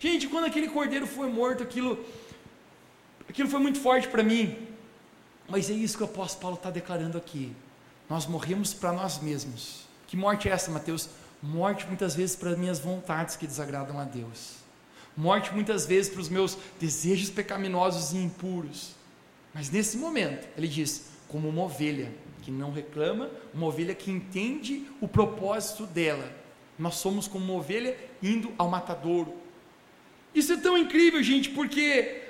Gente, 0.00 0.26
quando 0.26 0.46
aquele 0.46 0.68
cordeiro 0.68 1.06
foi 1.06 1.28
morto, 1.28 1.62
aquilo 1.62 2.04
aquilo 3.28 3.48
foi 3.48 3.60
muito 3.60 3.80
forte 3.80 4.08
para 4.08 4.22
mim. 4.22 4.56
Mas 5.48 5.68
é 5.70 5.74
isso 5.74 5.96
que 5.96 6.02
o 6.02 6.06
apóstolo 6.06 6.40
Paulo 6.40 6.56
está 6.56 6.70
declarando 6.70 7.18
aqui. 7.18 7.52
Nós 8.08 8.26
morremos 8.26 8.72
para 8.72 8.92
nós 8.92 9.18
mesmos. 9.20 9.86
Que 10.06 10.16
morte 10.16 10.48
é 10.48 10.52
essa, 10.52 10.70
Mateus? 10.70 11.08
Morte 11.42 11.86
muitas 11.86 12.14
vezes 12.14 12.36
para 12.36 12.56
minhas 12.56 12.78
vontades 12.78 13.36
que 13.36 13.46
desagradam 13.46 13.98
a 13.98 14.04
Deus. 14.04 14.54
Morte 15.16 15.52
muitas 15.52 15.86
vezes 15.86 16.10
para 16.10 16.20
os 16.20 16.28
meus 16.28 16.56
desejos 16.80 17.30
pecaminosos 17.30 18.12
e 18.12 18.16
impuros. 18.16 18.94
Mas 19.52 19.70
nesse 19.70 19.96
momento, 19.96 20.48
ele 20.56 20.66
diz: 20.66 21.10
como 21.28 21.48
uma 21.48 21.62
ovelha 21.62 22.12
que 22.42 22.50
não 22.50 22.72
reclama, 22.72 23.30
uma 23.52 23.66
ovelha 23.66 23.94
que 23.94 24.10
entende 24.10 24.86
o 25.00 25.08
propósito 25.08 25.86
dela. 25.86 26.30
Nós 26.78 26.96
somos 26.96 27.28
como 27.28 27.44
uma 27.44 27.60
ovelha 27.60 27.96
indo 28.22 28.52
ao 28.58 28.68
matadouro. 28.68 29.34
Isso 30.34 30.52
é 30.52 30.56
tão 30.56 30.76
incrível, 30.76 31.22
gente, 31.22 31.50
porque, 31.50 32.23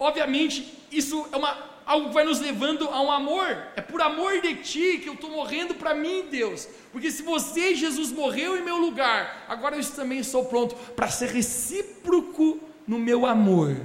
obviamente, 0.00 0.76
isso 0.90 1.28
é 1.30 1.36
uma 1.36 1.70
algo 1.90 2.08
que 2.08 2.14
vai 2.14 2.24
nos 2.24 2.38
levando 2.38 2.88
a 2.88 3.02
um 3.02 3.10
amor. 3.10 3.48
É 3.74 3.80
por 3.80 4.00
amor 4.00 4.40
de 4.40 4.54
ti 4.56 4.98
que 5.02 5.08
eu 5.08 5.14
estou 5.14 5.30
morrendo 5.30 5.74
para 5.74 5.92
mim, 5.92 6.26
Deus. 6.30 6.68
Porque 6.92 7.10
se 7.10 7.22
você, 7.22 7.74
Jesus, 7.74 8.12
morreu 8.12 8.56
em 8.56 8.62
meu 8.62 8.76
lugar, 8.76 9.44
agora 9.48 9.76
eu 9.76 9.84
também 9.90 10.20
estou 10.20 10.44
pronto 10.44 10.76
para 10.94 11.08
ser 11.08 11.30
recíproco 11.30 12.60
no 12.86 12.96
meu 12.96 13.26
amor 13.26 13.76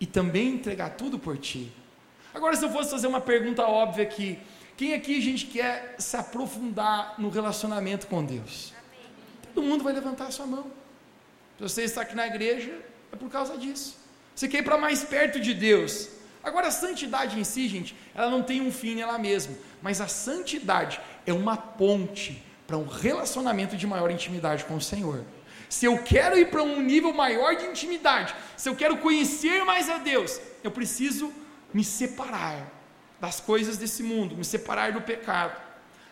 e 0.00 0.06
também 0.06 0.54
entregar 0.54 0.90
tudo 0.90 1.20
por 1.20 1.38
ti. 1.38 1.72
Agora, 2.34 2.56
se 2.56 2.64
eu 2.64 2.70
fosse 2.70 2.90
fazer 2.90 3.06
uma 3.06 3.20
pergunta 3.20 3.62
óbvia 3.62 4.02
aqui, 4.02 4.36
quem 4.76 4.94
aqui, 4.94 5.20
gente, 5.20 5.46
quer 5.46 5.94
se 5.98 6.16
aprofundar 6.16 7.14
no 7.18 7.28
relacionamento 7.28 8.08
com 8.08 8.24
Deus? 8.24 8.72
Todo 9.54 9.64
mundo 9.64 9.84
vai 9.84 9.92
levantar 9.92 10.26
a 10.26 10.30
sua 10.32 10.46
mão. 10.46 10.66
Se 11.58 11.62
você 11.62 11.82
está 11.84 12.02
aqui 12.02 12.16
na 12.16 12.26
igreja, 12.26 12.76
é 13.12 13.16
por 13.16 13.28
causa 13.28 13.56
disso. 13.56 13.99
Você 14.40 14.48
quer 14.48 14.60
ir 14.60 14.62
para 14.62 14.78
mais 14.78 15.04
perto 15.04 15.38
de 15.38 15.52
Deus. 15.52 16.08
Agora, 16.42 16.68
a 16.68 16.70
santidade 16.70 17.38
em 17.38 17.44
si, 17.44 17.68
gente, 17.68 17.94
ela 18.14 18.30
não 18.30 18.42
tem 18.42 18.62
um 18.62 18.72
fim 18.72 18.94
nela 18.94 19.18
mesma, 19.18 19.54
mas 19.82 20.00
a 20.00 20.08
santidade 20.08 20.98
é 21.26 21.32
uma 21.34 21.58
ponte 21.58 22.42
para 22.66 22.78
um 22.78 22.86
relacionamento 22.86 23.76
de 23.76 23.86
maior 23.86 24.10
intimidade 24.10 24.64
com 24.64 24.76
o 24.76 24.80
Senhor. 24.80 25.26
Se 25.68 25.84
eu 25.84 25.98
quero 25.98 26.38
ir 26.38 26.48
para 26.48 26.62
um 26.62 26.80
nível 26.80 27.12
maior 27.12 27.54
de 27.54 27.66
intimidade, 27.66 28.34
se 28.56 28.66
eu 28.66 28.74
quero 28.74 28.96
conhecer 28.96 29.62
mais 29.66 29.90
a 29.90 29.98
Deus, 29.98 30.40
eu 30.64 30.70
preciso 30.70 31.30
me 31.74 31.84
separar 31.84 32.66
das 33.20 33.40
coisas 33.40 33.76
desse 33.76 34.02
mundo, 34.02 34.34
me 34.34 34.44
separar 34.46 34.90
do 34.92 35.02
pecado. 35.02 35.60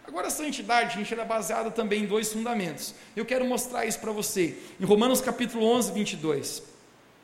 Agora, 0.06 0.26
a 0.26 0.30
santidade, 0.30 0.96
gente, 0.96 1.14
ela 1.14 1.22
é 1.22 1.26
baseada 1.26 1.70
também 1.70 2.02
em 2.02 2.06
dois 2.06 2.30
fundamentos. 2.30 2.94
Eu 3.16 3.24
quero 3.24 3.46
mostrar 3.46 3.86
isso 3.86 3.98
para 3.98 4.12
você. 4.12 4.58
Em 4.78 4.84
Romanos 4.84 5.22
capítulo 5.22 5.64
11, 5.64 5.92
22. 5.92 6.77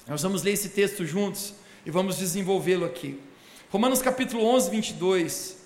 Nós 0.06 0.22
vamos 0.22 0.42
ler 0.42 0.52
esse 0.52 0.68
texto 0.68 1.06
juntos 1.06 1.54
e 1.86 1.90
vamos 1.90 2.18
desenvolvê-lo 2.18 2.84
aqui. 2.84 3.18
Romanos 3.70 4.02
capítulo 4.02 4.44
11, 4.44 4.70
22. 4.70 5.56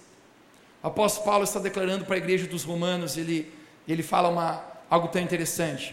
O 0.80 0.86
apóstolo 0.86 1.26
Paulo 1.26 1.42
está 1.42 1.58
declarando 1.58 2.04
para 2.04 2.14
a 2.14 2.18
igreja 2.18 2.46
dos 2.46 2.62
romanos, 2.62 3.16
ele, 3.16 3.52
ele 3.86 4.02
fala 4.02 4.28
uma, 4.28 4.64
algo 4.88 5.08
tão 5.08 5.20
interessante. 5.20 5.92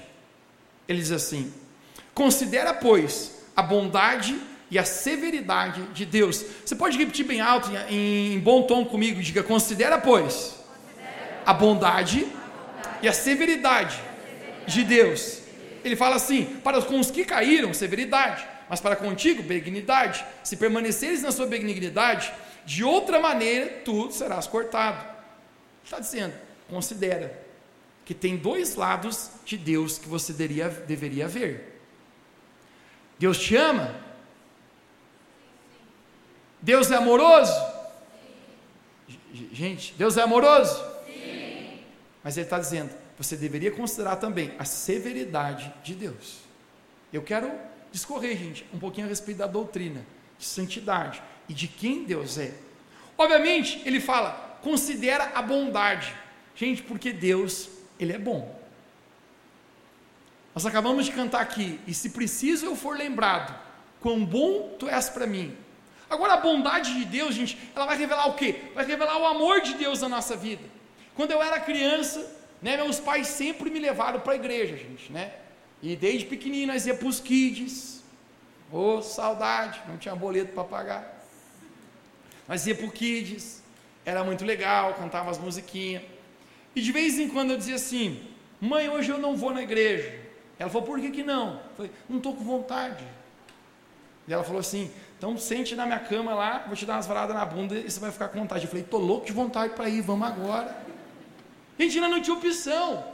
Ele 0.88 1.00
diz 1.00 1.12
assim: 1.12 1.52
Considera, 2.14 2.72
pois, 2.72 3.32
a 3.56 3.64
bondade 3.64 4.40
e 4.70 4.78
a 4.78 4.86
severidade 4.86 5.82
de 5.88 6.06
Deus. 6.06 6.46
Você 6.64 6.76
pode 6.76 7.00
repetir 7.00 7.26
bem 7.26 7.42
alto, 7.42 7.72
em, 7.90 8.36
em 8.36 8.40
bom 8.40 8.62
tom 8.62 8.86
comigo, 8.86 9.24
diga: 9.24 9.42
Considera, 9.42 9.98
pois, 9.98 10.54
a 11.44 11.52
bondade 11.52 12.28
e 13.02 13.08
a 13.08 13.14
severidade 13.14 14.00
de 14.68 14.84
Deus. 14.84 15.45
Ele 15.86 15.96
fala 15.96 16.18
assim: 16.18 16.46
Para 16.64 16.82
com 16.82 17.00
os 17.00 17.10
que 17.10 17.24
caíram, 17.24 17.74
severidade 17.74 18.56
mas 18.70 18.80
para 18.80 18.96
contigo, 18.96 19.44
benignidade. 19.44 20.26
Se 20.44 20.58
permaneceres 20.58 21.22
na 21.22 21.32
sua 21.32 21.46
benignidade, 21.46 22.34
de 22.66 22.84
outra 22.84 23.20
maneira 23.20 23.82
tu 23.84 24.12
serás 24.12 24.48
cortado. 24.48 25.06
Está 25.84 26.00
dizendo, 26.00 26.34
considera 26.68 27.44
que 28.04 28.14
tem 28.14 28.38
dois 28.38 28.76
lados 28.76 29.30
de 29.46 29.58
Deus 29.58 29.98
que 29.98 30.08
você 30.08 30.34
deveria, 30.34 30.70
deveria 30.70 31.28
ver. 31.28 31.82
Deus 33.20 33.38
te 33.40 33.56
ama? 33.56 33.96
Deus 36.62 36.90
é 36.90 36.96
amoroso? 36.96 37.54
Gente, 39.52 39.94
Deus 39.98 40.18
é 40.18 40.24
amoroso? 40.24 40.84
Mas 42.24 42.36
Ele 42.36 42.46
está 42.46 42.58
dizendo, 42.58 42.90
você 43.18 43.36
deveria 43.36 43.72
considerar 43.72 44.18
também 44.18 44.54
a 44.60 44.66
severidade 44.66 45.74
de 45.84 45.96
Deus. 45.96 46.40
Eu 47.12 47.22
quero 47.22 47.52
discorrer, 47.92 48.38
gente, 48.38 48.66
um 48.74 48.80
pouquinho 48.80 49.08
a 49.08 49.10
respeito 49.10 49.38
da 49.38 49.48
doutrina, 49.48 50.06
de 50.38 50.46
santidade 50.46 51.24
e 51.48 51.54
de 51.54 51.68
quem 51.68 52.04
Deus 52.04 52.38
é. 52.38 52.54
Obviamente, 53.18 53.82
ele 53.86 54.02
fala, 54.02 54.60
considera 54.62 55.32
a 55.34 55.42
bondade. 55.42 56.14
Gente, 56.56 56.84
porque 56.84 57.14
Deus, 57.14 57.70
ele 58.00 58.12
é 58.12 58.18
bom. 58.18 58.60
Nós 60.54 60.66
acabamos 60.66 61.06
de 61.06 61.12
cantar 61.12 61.42
aqui, 61.42 61.80
e 61.86 61.94
se 61.94 62.10
preciso 62.12 62.66
eu 62.66 62.76
for 62.76 62.98
lembrado, 62.98 63.58
quão 64.00 64.26
bom 64.26 64.76
tu 64.80 64.88
és 64.88 65.10
para 65.10 65.28
mim. 65.28 65.56
Agora 66.10 66.34
a 66.34 66.38
bondade 66.38 66.94
de 66.94 67.06
Deus, 67.06 67.36
gente, 67.36 67.58
ela 67.76 67.86
vai 67.86 67.98
revelar 67.98 68.28
o 68.28 68.36
quê? 68.36 68.62
Vai 68.74 68.86
revelar 68.86 69.18
o 69.18 69.26
amor 69.26 69.62
de 69.62 69.74
Deus 69.74 70.02
na 70.02 70.10
nossa 70.10 70.36
vida. 70.36 70.64
Quando 71.16 71.32
eu 71.32 71.42
era 71.42 71.60
criança, 71.60 72.35
né, 72.66 72.78
meus 72.78 73.00
pais 73.00 73.28
sempre 73.28 73.70
me 73.70 73.78
levaram 73.78 74.20
para 74.20 74.34
a 74.34 74.36
igreja, 74.36 74.76
gente, 74.76 75.12
né? 75.12 75.34
E 75.84 75.96
desde 75.96 76.26
pequenininho 76.26 76.66
nós 76.66 76.88
ia 76.88 76.96
para 76.96 77.08
os 77.08 77.20
kids. 77.20 78.04
Ô, 78.72 78.96
oh, 78.96 79.02
saudade, 79.04 79.80
não 79.88 80.00
tinha 80.00 80.16
boleto 80.16 80.52
para 80.52 80.64
pagar. 80.64 81.24
Nós 82.48 82.66
ia 82.66 82.74
para 82.74 82.88
o 82.88 82.92
kids, 82.92 83.62
era 84.04 84.24
muito 84.24 84.44
legal, 84.44 84.96
cantava 84.96 85.30
as 85.30 85.38
musiquinhas. 85.38 86.02
E 86.76 86.82
de 86.82 86.92
vez 86.92 87.20
em 87.20 87.30
quando 87.30 87.52
eu 87.52 87.58
dizia 87.58 87.76
assim: 87.76 88.20
Mãe, 88.60 88.90
hoje 88.90 89.12
eu 89.12 89.20
não 89.20 89.38
vou 89.38 89.54
na 89.54 89.62
igreja. 89.62 90.20
Ela 90.58 90.72
falou: 90.72 90.88
Por 90.88 91.00
que, 91.00 91.12
que 91.12 91.24
não? 91.24 91.58
Eu 91.58 91.76
falei: 91.78 91.92
Não 92.10 92.18
estou 92.18 92.36
com 92.36 92.44
vontade. 92.44 93.06
E 94.28 94.34
ela 94.34 94.44
falou 94.44 94.62
assim: 94.62 94.90
Então 95.20 95.38
sente 95.38 95.76
na 95.76 95.86
minha 95.86 96.00
cama 96.00 96.34
lá, 96.34 96.64
vou 96.66 96.76
te 96.76 96.84
dar 96.84 96.94
umas 96.94 97.06
varadas 97.06 97.36
na 97.36 97.46
bunda 97.46 97.76
e 97.76 97.92
você 97.92 98.00
vai 98.00 98.12
ficar 98.12 98.30
com 98.30 98.40
vontade. 98.40 98.64
Eu 98.64 98.70
falei: 98.70 98.84
Estou 98.84 99.00
louco 99.00 99.28
de 99.28 99.34
vontade 99.34 99.76
para 99.76 99.88
ir, 99.88 100.02
vamos 100.02 100.28
agora. 100.28 100.85
A 101.78 101.82
gente 101.82 101.98
ainda 101.98 102.10
não 102.10 102.22
tinha 102.22 102.36
opção. 102.36 103.06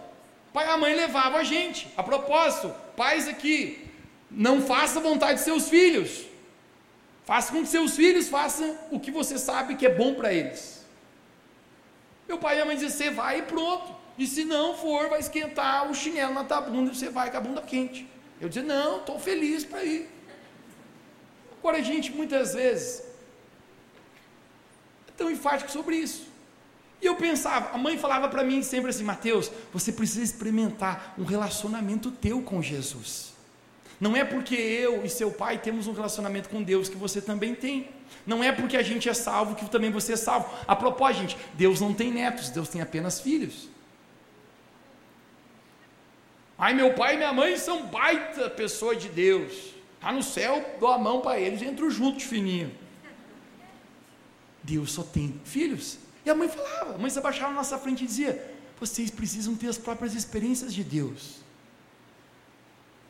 Pai 0.54 0.67
a 0.67 0.78
mãe 0.78 0.93
levavam 0.93 1.39
a 1.39 1.43
gente. 1.43 1.88
A 1.97 2.04
propósito, 2.04 2.74
pais 2.95 3.28
aqui, 3.28 3.88
não 4.30 4.62
faça 4.62 5.00
a 5.00 5.02
vontade 5.02 5.39
de 5.39 5.45
seus 5.45 5.69
filhos. 5.69 6.26
Faça 7.24 7.52
com 7.52 7.62
que 7.62 7.67
seus 7.67 7.95
filhos 7.95 8.28
façam 8.28 8.78
o 8.91 9.00
que 9.00 9.12
você 9.12 9.38
sabe 9.38 9.76
que 9.76 9.86
é 9.86 9.93
bom 9.93 10.13
para 10.15 10.34
eles. 10.34 10.86
Meu 12.28 12.38
pai 12.38 12.58
e 12.58 12.62
a 12.62 12.65
mãe 12.65 12.76
diziam, 12.76 12.91
você 12.91 13.10
vai 13.10 13.39
e 13.39 13.41
pronto. 13.43 13.95
e 14.17 14.28
se 14.28 14.43
não 14.45 14.76
for, 14.76 15.10
vai 15.10 15.19
esquentar 15.19 15.89
o 15.89 15.93
chinelo 15.93 16.34
na 16.34 16.43
tua 16.43 16.62
bunda 16.62 16.91
e 16.91 16.95
você 16.95 17.10
vai 17.10 17.32
com 17.32 17.38
a 17.38 17.41
bunda 17.41 17.62
quente. 17.62 18.08
Eu 18.39 18.47
dizia, 18.47 18.63
não, 18.63 19.00
estou 19.00 19.19
feliz 19.19 19.63
para 19.63 19.84
ir. 19.84 20.10
Agora, 21.60 21.78
a 21.78 21.82
gente, 21.82 22.12
muitas 22.12 22.54
vezes, 22.54 23.04
é 25.08 25.12
tão 25.15 25.30
enfático 25.30 25.69
sobre 25.69 25.95
isso. 25.95 26.31
E 27.02 27.06
eu 27.06 27.16
pensava, 27.16 27.74
a 27.74 27.78
mãe 27.78 27.98
falava 27.98 28.30
para 28.30 28.44
mim 28.44 28.62
sempre 28.62 28.92
assim: 28.92 29.04
Mateus, 29.04 29.52
você 29.74 29.92
precisa 29.92 30.24
experimentar 30.24 31.16
um 31.18 31.24
relacionamento 31.24 32.12
teu 32.12 32.42
com 32.42 32.62
Jesus. 32.62 33.32
Não 34.00 34.16
é 34.16 34.24
porque 34.24 34.56
eu 34.56 35.06
e 35.06 35.10
seu 35.10 35.32
pai 35.32 35.60
temos 35.60 35.88
um 35.88 35.94
relacionamento 35.94 36.50
com 36.50 36.62
Deus 36.64 36.90
que 36.90 36.98
você 36.98 37.22
também 37.22 37.54
tem. 37.54 37.90
Não 38.26 38.44
é 38.44 38.52
porque 38.52 38.76
a 38.76 38.82
gente 38.82 39.08
é 39.08 39.14
salvo 39.14 39.56
que 39.56 39.70
também 39.70 39.92
você 39.92 40.14
é 40.14 40.18
salvo. 40.18 40.50
A 40.68 40.76
propósito, 40.76 41.22
gente, 41.22 41.38
Deus 41.54 41.80
não 41.80 41.94
tem 41.94 42.12
netos, 42.12 42.50
Deus 42.50 42.68
tem 42.68 42.82
apenas 42.82 43.20
filhos. 43.20 43.70
Ai, 46.58 46.74
meu 46.74 46.94
pai 46.94 47.16
e 47.16 47.18
minha 47.18 47.34
mãe 47.34 47.58
são 47.58 47.88
baita 47.88 48.50
pessoa 48.50 48.96
de 48.96 49.10
Deus. 49.10 49.72
Está 49.96 50.12
no 50.12 50.24
céu, 50.24 50.78
dou 50.80 50.90
a 50.90 50.98
mão 50.98 51.22
para 51.22 51.40
eles 51.40 51.62
entro 51.62 51.90
junto 51.90 52.18
de 52.20 52.26
fininho. 52.26 52.72
Deus 54.64 54.92
só 54.92 55.04
tem 55.04 55.40
filhos. 55.44 56.00
E 56.25 56.29
a 56.29 56.36
mãe 56.36 56.47
falava, 56.47 56.95
a 56.95 56.97
mãe 56.97 57.10
se 57.10 57.19
abaixava 57.19 57.49
na 57.49 57.57
nossa 57.57 57.77
frente 57.77 58.03
e 58.03 58.07
dizia: 58.07 58.53
vocês 58.79 59.12
precisam 59.12 59.55
ter 59.55 59.67
as 59.67 59.77
próprias 59.77 60.15
experiências 60.15 60.73
de 60.73 60.84
Deus. 60.84 61.41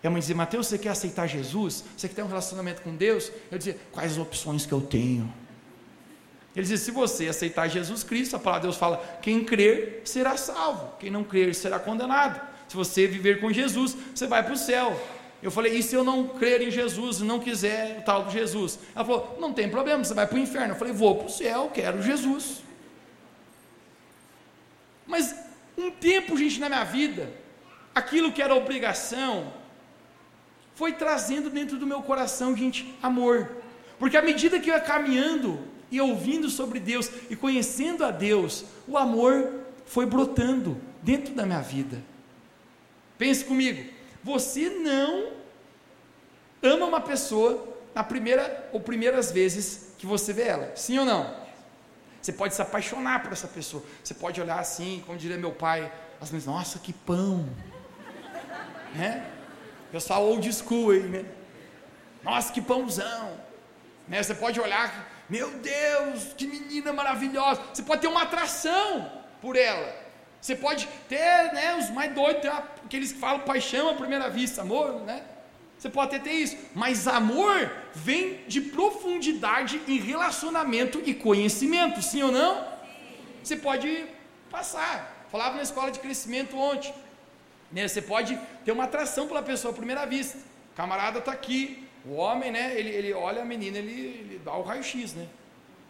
E 0.04 0.08
a 0.08 0.10
mãe 0.10 0.20
dizia: 0.20 0.36
Mateus, 0.36 0.68
você 0.68 0.78
quer 0.78 0.90
aceitar 0.90 1.28
Jesus? 1.28 1.84
Você 1.96 2.08
quer 2.08 2.16
ter 2.16 2.24
um 2.24 2.28
relacionamento 2.28 2.82
com 2.82 2.96
Deus? 2.96 3.32
Eu 3.52 3.58
dizia: 3.58 3.78
quais 3.92 4.18
opções 4.18 4.66
que 4.66 4.74
eu 4.74 4.82
tenho? 4.82 5.32
Ele 6.56 6.64
dizia: 6.64 6.78
se 6.78 6.92
você 6.92 7.28
aceitar 7.28 7.68
Jesus 7.70 8.04
Cristo, 8.04 8.36
a 8.36 8.40
palavra 8.40 8.62
de 8.62 8.68
Deus 8.68 8.78
fala: 8.78 8.98
quem 9.22 9.44
crer 9.44 10.02
será 10.04 10.36
salvo, 10.36 10.94
quem 11.00 11.10
não 11.10 11.24
crer 11.24 11.56
será 11.56 11.80
condenado. 11.80 12.42
Se 12.68 12.76
você 12.76 13.08
viver 13.08 13.40
com 13.40 13.52
Jesus, 13.52 13.96
você 14.14 14.28
vai 14.28 14.44
para 14.44 14.54
o 14.54 14.58
céu. 14.58 15.00
Eu 15.42 15.52
falei: 15.52 15.78
e 15.78 15.84
se 15.84 15.96
eu 15.96 16.04
não 16.04 16.28
crer 16.28 16.62
em 16.62 16.70
Jesus 16.72 17.20
e 17.20 17.24
não 17.24 17.40
quiser 17.40 18.00
o 18.00 18.02
tal 18.04 18.26
de 18.26 18.34
Jesus? 18.34 18.80
Ela 18.96 19.06
falou: 19.06 19.38
não 19.40 19.54
tem 19.54 19.70
problema, 19.70 20.04
você 20.04 20.14
vai 20.14 20.28
para 20.28 20.36
o 20.36 20.40
inferno. 20.40 20.74
Eu 20.74 20.78
falei: 20.78 20.94
vou 20.94 21.16
para 21.16 21.28
o 21.28 21.30
céu, 21.30 21.72
quero 21.74 22.02
Jesus. 22.02 22.62
Mas 25.08 25.36
um 25.82 25.92
tempo, 25.92 26.38
gente, 26.38 26.60
na 26.60 26.70
minha 26.70 26.84
vida, 26.84 27.32
aquilo 27.94 28.32
que 28.32 28.42
era 28.42 28.56
obrigação, 28.56 29.54
foi 30.76 30.94
trazendo 30.94 31.50
dentro 31.50 31.78
do 31.78 31.86
meu 31.86 32.02
coração, 32.02 32.56
gente, 32.56 32.96
amor. 33.02 33.58
Porque 34.00 34.18
à 34.18 34.22
medida 34.22 34.60
que 34.60 34.70
eu 34.70 34.76
ia 34.76 34.80
caminhando 34.80 35.60
e 35.92 36.00
ouvindo 36.00 36.50
sobre 36.50 36.80
Deus 36.80 37.10
e 37.30 37.36
conhecendo 37.36 38.06
a 38.06 38.12
Deus, 38.12 38.66
o 38.88 38.98
amor 38.98 39.62
foi 39.86 40.06
brotando 40.06 40.80
dentro 41.02 41.34
da 41.34 41.46
minha 41.46 41.62
vida. 41.62 42.02
Pense 43.18 43.44
comigo, 43.44 43.92
você 44.24 44.70
não 44.70 45.32
ama 46.64 46.86
uma 46.86 47.02
pessoa 47.02 47.68
na 47.94 48.04
primeira 48.04 48.70
ou 48.72 48.80
primeiras 48.80 49.32
vezes 49.32 49.94
que 49.98 50.06
você 50.06 50.32
vê 50.32 50.44
ela, 50.44 50.72
sim 50.76 50.98
ou 50.98 51.06
não? 51.06 51.41
Você 52.22 52.32
pode 52.32 52.54
se 52.54 52.62
apaixonar 52.62 53.24
por 53.24 53.32
essa 53.32 53.48
pessoa. 53.48 53.84
Você 54.04 54.14
pode 54.14 54.40
olhar 54.40 54.60
assim, 54.60 55.04
como 55.06 55.18
diria 55.18 55.38
meu 55.38 55.52
pai, 55.52 55.92
as 56.20 56.30
vezes, 56.30 56.46
nossa, 56.46 56.78
que 56.78 56.94
pão. 56.94 57.50
Né? 58.94 59.26
Pessoal 59.92 60.24
old 60.24 60.54
school 60.54 60.92
aí, 60.92 61.04
né? 61.04 61.26
Nossa, 62.24 62.54
que 62.54 62.62
pãozão. 62.62 63.40
Né? 64.08 64.22
Você 64.22 64.36
pode 64.36 64.60
olhar, 64.60 65.10
meu 65.28 65.50
Deus, 65.52 66.34
que 66.38 66.46
menina 66.46 66.94
maravilhosa. 66.94 67.62
Você 67.74 67.82
pode 67.82 68.02
ter 68.02 68.08
uma 68.08 68.24
atração 68.24 69.12
por 69.42 69.56
ela. 69.56 69.96
Você 70.40 70.56
pode 70.56 70.88
ter, 71.08 71.54
né, 71.54 71.78
os 71.78 71.90
mais 71.90 72.14
doidos, 72.14 72.46
aqueles 72.86 73.12
que 73.12 73.20
falam 73.20 73.42
paixão 73.42 73.90
à 73.90 73.94
primeira 73.94 74.30
vista, 74.30 74.62
amor, 74.62 75.02
né? 75.02 75.24
Você 75.82 75.90
pode 75.90 76.16
até 76.16 76.30
ter 76.30 76.36
isso, 76.36 76.56
mas 76.76 77.08
amor 77.08 77.72
vem 77.92 78.44
de 78.48 78.62
profundidade 78.62 79.82
em 79.88 79.98
relacionamento 79.98 81.02
e 81.04 81.12
conhecimento, 81.12 82.04
sim 82.04 82.22
ou 82.22 82.32
não? 82.32 82.64
Você 83.44 83.56
pode 83.56 84.06
passar. 84.52 85.26
Falava 85.32 85.56
na 85.56 85.64
escola 85.64 85.90
de 85.90 85.98
crescimento 85.98 86.56
ontem. 86.56 86.94
Né? 87.72 87.88
Você 87.88 88.00
pode 88.00 88.40
ter 88.64 88.72
uma 88.72 88.84
atração 88.84 89.28
pela 89.28 89.42
pessoa 89.42 89.72
à 89.72 89.76
primeira 89.76 90.06
vista. 90.06 90.38
O 90.72 90.76
camarada 90.76 91.18
está 91.18 91.32
aqui, 91.32 91.84
o 92.06 92.14
homem, 92.14 92.52
né? 92.52 92.78
Ele, 92.78 92.90
ele 92.90 93.14
olha 93.14 93.42
a 93.42 93.46
menina, 93.46 93.80
ele, 93.80 93.92
ele 93.92 94.42
dá 94.46 94.54
o 94.56 94.62
raio-x, 94.62 95.16
né? 95.16 95.28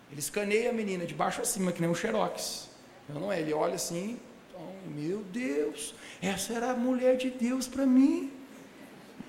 Ele 0.10 0.22
escaneia 0.22 0.70
a 0.70 0.74
menina 0.74 1.06
de 1.06 1.14
baixo 1.14 1.42
a 1.42 1.46
cima, 1.46 1.70
que 1.74 1.82
nem 1.82 1.90
um 1.90 1.96
xerox. 1.96 2.70
Não, 3.10 3.20
não 3.20 3.32
é? 3.34 3.42
Ele 3.42 3.52
olha 3.52 3.76
assim, 3.76 4.18
oh, 4.56 4.90
meu 4.90 5.18
Deus, 5.34 5.94
essa 6.22 6.54
era 6.54 6.72
a 6.72 6.76
mulher 6.78 7.18
de 7.18 7.30
Deus 7.30 7.68
para 7.68 7.86
mim. 7.86 8.32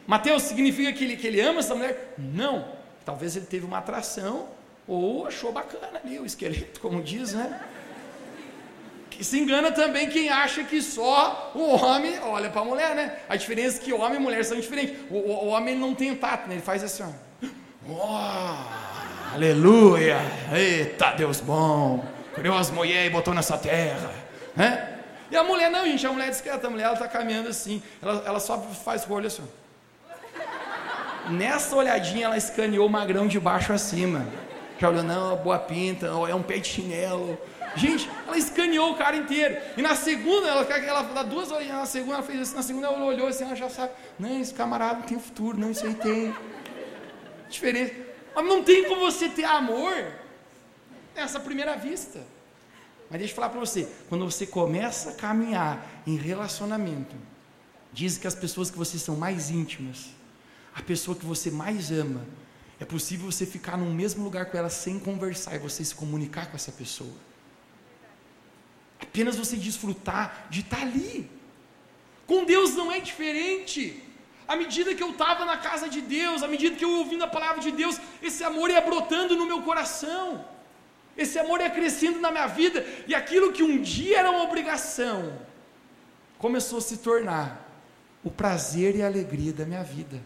Mateus, 0.06 0.42
significa 0.42 0.92
que 0.92 1.04
ele, 1.04 1.16
que 1.16 1.26
ele 1.26 1.40
ama 1.40 1.60
essa 1.60 1.74
mulher? 1.74 2.14
Não. 2.18 2.64
Talvez 3.04 3.36
ele 3.36 3.46
teve 3.46 3.64
uma 3.64 3.78
atração 3.78 4.48
ou 4.86 5.26
achou 5.26 5.52
bacana 5.52 6.00
ali 6.04 6.18
o 6.18 6.26
esqueleto, 6.26 6.80
como 6.80 7.02
diz, 7.02 7.32
né? 7.32 7.60
Que 9.10 9.22
se 9.22 9.38
engana 9.38 9.70
também 9.70 10.08
quem 10.08 10.28
acha 10.28 10.64
que 10.64 10.80
só 10.80 11.52
o 11.54 11.76
homem 11.76 12.18
olha 12.20 12.50
para 12.50 12.62
a 12.62 12.64
mulher, 12.64 12.94
né? 12.94 13.18
A 13.28 13.36
diferença 13.36 13.78
é 13.78 13.84
que 13.84 13.92
homem 13.92 14.18
e 14.18 14.22
mulher 14.22 14.44
são 14.44 14.58
diferentes. 14.58 14.96
O, 15.10 15.16
o, 15.16 15.44
o 15.44 15.48
homem 15.48 15.76
não 15.76 15.94
tem 15.94 16.14
tato, 16.16 16.48
né? 16.48 16.54
Ele 16.54 16.62
faz 16.62 16.82
assim, 16.82 17.02
ó. 17.02 17.32
Oh, 17.88 19.34
aleluia! 19.34 20.18
Eita, 20.54 21.12
Deus 21.12 21.40
bom! 21.40 22.04
Criou 22.34 22.56
as 22.56 22.70
mulheres 22.70 23.08
e 23.08 23.10
botou 23.10 23.34
nessa 23.34 23.58
terra, 23.58 24.12
né? 24.56 25.00
E 25.30 25.36
a 25.36 25.42
mulher 25.42 25.70
não, 25.70 25.84
gente, 25.84 26.06
a 26.06 26.12
mulher 26.12 26.28
é 26.28 26.30
discreta, 26.30 26.66
a 26.66 26.70
mulher 26.70 26.84
ela 26.84 26.94
está 26.94 27.08
caminhando 27.08 27.48
assim, 27.48 27.82
ela, 28.00 28.22
ela 28.26 28.40
só 28.40 28.58
faz 28.58 29.06
o 29.08 29.12
olho 29.12 29.26
assim. 29.26 29.42
Nessa 31.30 31.76
olhadinha 31.76 32.26
ela 32.26 32.36
escaneou 32.36 32.86
o 32.86 32.90
magrão 32.90 33.26
de 33.26 33.38
baixo 33.38 33.72
a 33.72 33.78
cima. 33.78 34.26
Já 34.78 34.88
olhou, 34.88 35.04
não, 35.04 35.36
boa 35.36 35.58
pinta, 35.58 36.06
é 36.06 36.34
um 36.34 36.42
pé 36.42 36.58
de 36.58 36.68
chinelo. 36.68 37.38
Gente, 37.76 38.10
ela 38.26 38.36
escaneou 38.36 38.92
o 38.92 38.96
cara 38.96 39.16
inteiro. 39.16 39.56
E 39.76 39.82
na 39.82 39.94
segunda, 39.94 40.48
ela, 40.48 40.62
ela 40.62 41.02
dá 41.02 41.22
duas 41.22 41.50
olhinhas 41.50 41.76
na 41.76 41.86
segunda, 41.86 42.14
ela 42.14 42.22
fez 42.22 42.40
assim, 42.40 42.56
na 42.56 42.62
segunda 42.62 42.86
ela 42.88 43.04
olhou 43.04 43.28
assim, 43.28 43.44
ela 43.44 43.54
já 43.54 43.70
sabe, 43.70 43.92
não, 44.18 44.40
esse 44.40 44.52
camarada 44.52 45.02
tem 45.02 45.18
futuro, 45.18 45.56
não, 45.56 45.70
isso 45.70 45.86
aí 45.86 45.94
tem. 45.94 46.34
Diferente. 47.48 47.96
Mas 48.34 48.44
não 48.44 48.62
tem 48.62 48.88
como 48.88 49.02
você 49.02 49.28
ter 49.28 49.44
amor 49.44 49.94
nessa 51.14 51.38
primeira 51.38 51.76
vista. 51.76 52.20
Mas 53.08 53.18
deixa 53.18 53.32
eu 53.32 53.36
falar 53.36 53.50
para 53.50 53.60
você, 53.60 53.88
quando 54.08 54.24
você 54.24 54.46
começa 54.46 55.10
a 55.10 55.14
caminhar 55.14 55.86
em 56.06 56.16
relacionamento, 56.16 57.14
diz 57.92 58.16
que 58.16 58.26
as 58.26 58.34
pessoas 58.34 58.70
que 58.70 58.78
vocês 58.78 59.02
são 59.02 59.16
mais 59.16 59.50
íntimas, 59.50 60.08
a 60.74 60.82
pessoa 60.82 61.16
que 61.16 61.24
você 61.24 61.50
mais 61.50 61.90
ama, 61.90 62.26
é 62.80 62.84
possível 62.84 63.30
você 63.30 63.46
ficar 63.46 63.76
no 63.76 63.86
mesmo 63.86 64.24
lugar 64.24 64.46
com 64.46 64.56
ela 64.56 64.70
sem 64.70 64.98
conversar 64.98 65.54
e 65.54 65.58
você 65.58 65.84
se 65.84 65.94
comunicar 65.94 66.46
com 66.50 66.56
essa 66.56 66.72
pessoa. 66.72 67.14
Apenas 69.00 69.36
você 69.36 69.56
desfrutar 69.56 70.46
de 70.50 70.60
estar 70.60 70.80
ali. 70.80 71.30
Com 72.26 72.44
Deus 72.44 72.74
não 72.74 72.90
é 72.90 72.98
diferente. 72.98 74.02
À 74.48 74.56
medida 74.56 74.94
que 74.94 75.02
eu 75.02 75.10
estava 75.10 75.44
na 75.44 75.56
casa 75.56 75.88
de 75.88 76.00
Deus, 76.00 76.42
à 76.42 76.48
medida 76.48 76.74
que 76.74 76.84
eu 76.84 76.90
ouvindo 76.98 77.22
a 77.22 77.28
palavra 77.28 77.60
de 77.60 77.70
Deus, 77.70 78.00
esse 78.22 78.42
amor 78.42 78.70
ia 78.70 78.80
brotando 78.80 79.36
no 79.36 79.46
meu 79.46 79.62
coração. 79.62 80.44
Esse 81.16 81.38
amor 81.38 81.60
ia 81.60 81.70
crescendo 81.70 82.20
na 82.20 82.30
minha 82.30 82.46
vida, 82.46 82.84
e 83.06 83.14
aquilo 83.14 83.52
que 83.52 83.62
um 83.62 83.80
dia 83.80 84.20
era 84.20 84.30
uma 84.30 84.44
obrigação, 84.44 85.38
começou 86.38 86.78
a 86.78 86.80
se 86.80 86.96
tornar 86.96 87.70
o 88.24 88.30
prazer 88.30 88.96
e 88.96 89.02
a 89.02 89.06
alegria 89.06 89.52
da 89.52 89.66
minha 89.66 89.82
vida. 89.82 90.20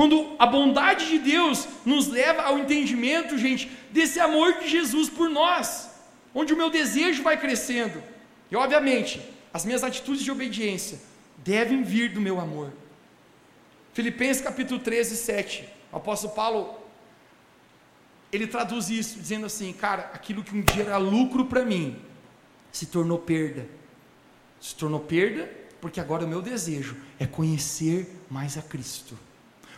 Quando 0.00 0.34
a 0.38 0.46
bondade 0.46 1.08
de 1.08 1.18
Deus 1.18 1.68
nos 1.84 2.08
leva 2.08 2.40
ao 2.40 2.58
entendimento, 2.58 3.36
gente, 3.36 3.70
desse 3.90 4.18
amor 4.18 4.54
de 4.54 4.66
Jesus 4.66 5.10
por 5.10 5.28
nós, 5.28 5.90
onde 6.34 6.54
o 6.54 6.56
meu 6.56 6.70
desejo 6.70 7.22
vai 7.22 7.38
crescendo. 7.38 8.02
E 8.50 8.56
obviamente, 8.56 9.20
as 9.52 9.66
minhas 9.66 9.84
atitudes 9.84 10.24
de 10.24 10.30
obediência 10.30 10.98
devem 11.36 11.82
vir 11.82 12.14
do 12.14 12.18
meu 12.18 12.40
amor. 12.40 12.72
Filipenses 13.92 14.42
capítulo 14.42 14.80
13, 14.80 15.18
7. 15.18 15.68
O 15.92 15.98
apóstolo 15.98 16.32
Paulo 16.32 16.80
ele 18.32 18.46
traduz 18.46 18.88
isso 18.88 19.18
dizendo 19.18 19.44
assim, 19.44 19.70
cara, 19.70 20.10
aquilo 20.14 20.42
que 20.42 20.56
um 20.56 20.62
dia 20.62 20.84
era 20.84 20.96
lucro 20.96 21.44
para 21.44 21.62
mim 21.62 22.00
se 22.72 22.86
tornou 22.86 23.18
perda. 23.18 23.68
Se 24.62 24.74
tornou 24.74 25.00
perda 25.00 25.46
porque 25.78 26.00
agora 26.00 26.24
o 26.24 26.28
meu 26.28 26.40
desejo 26.40 26.96
é 27.18 27.26
conhecer 27.26 28.18
mais 28.30 28.56
a 28.56 28.62
Cristo. 28.62 29.28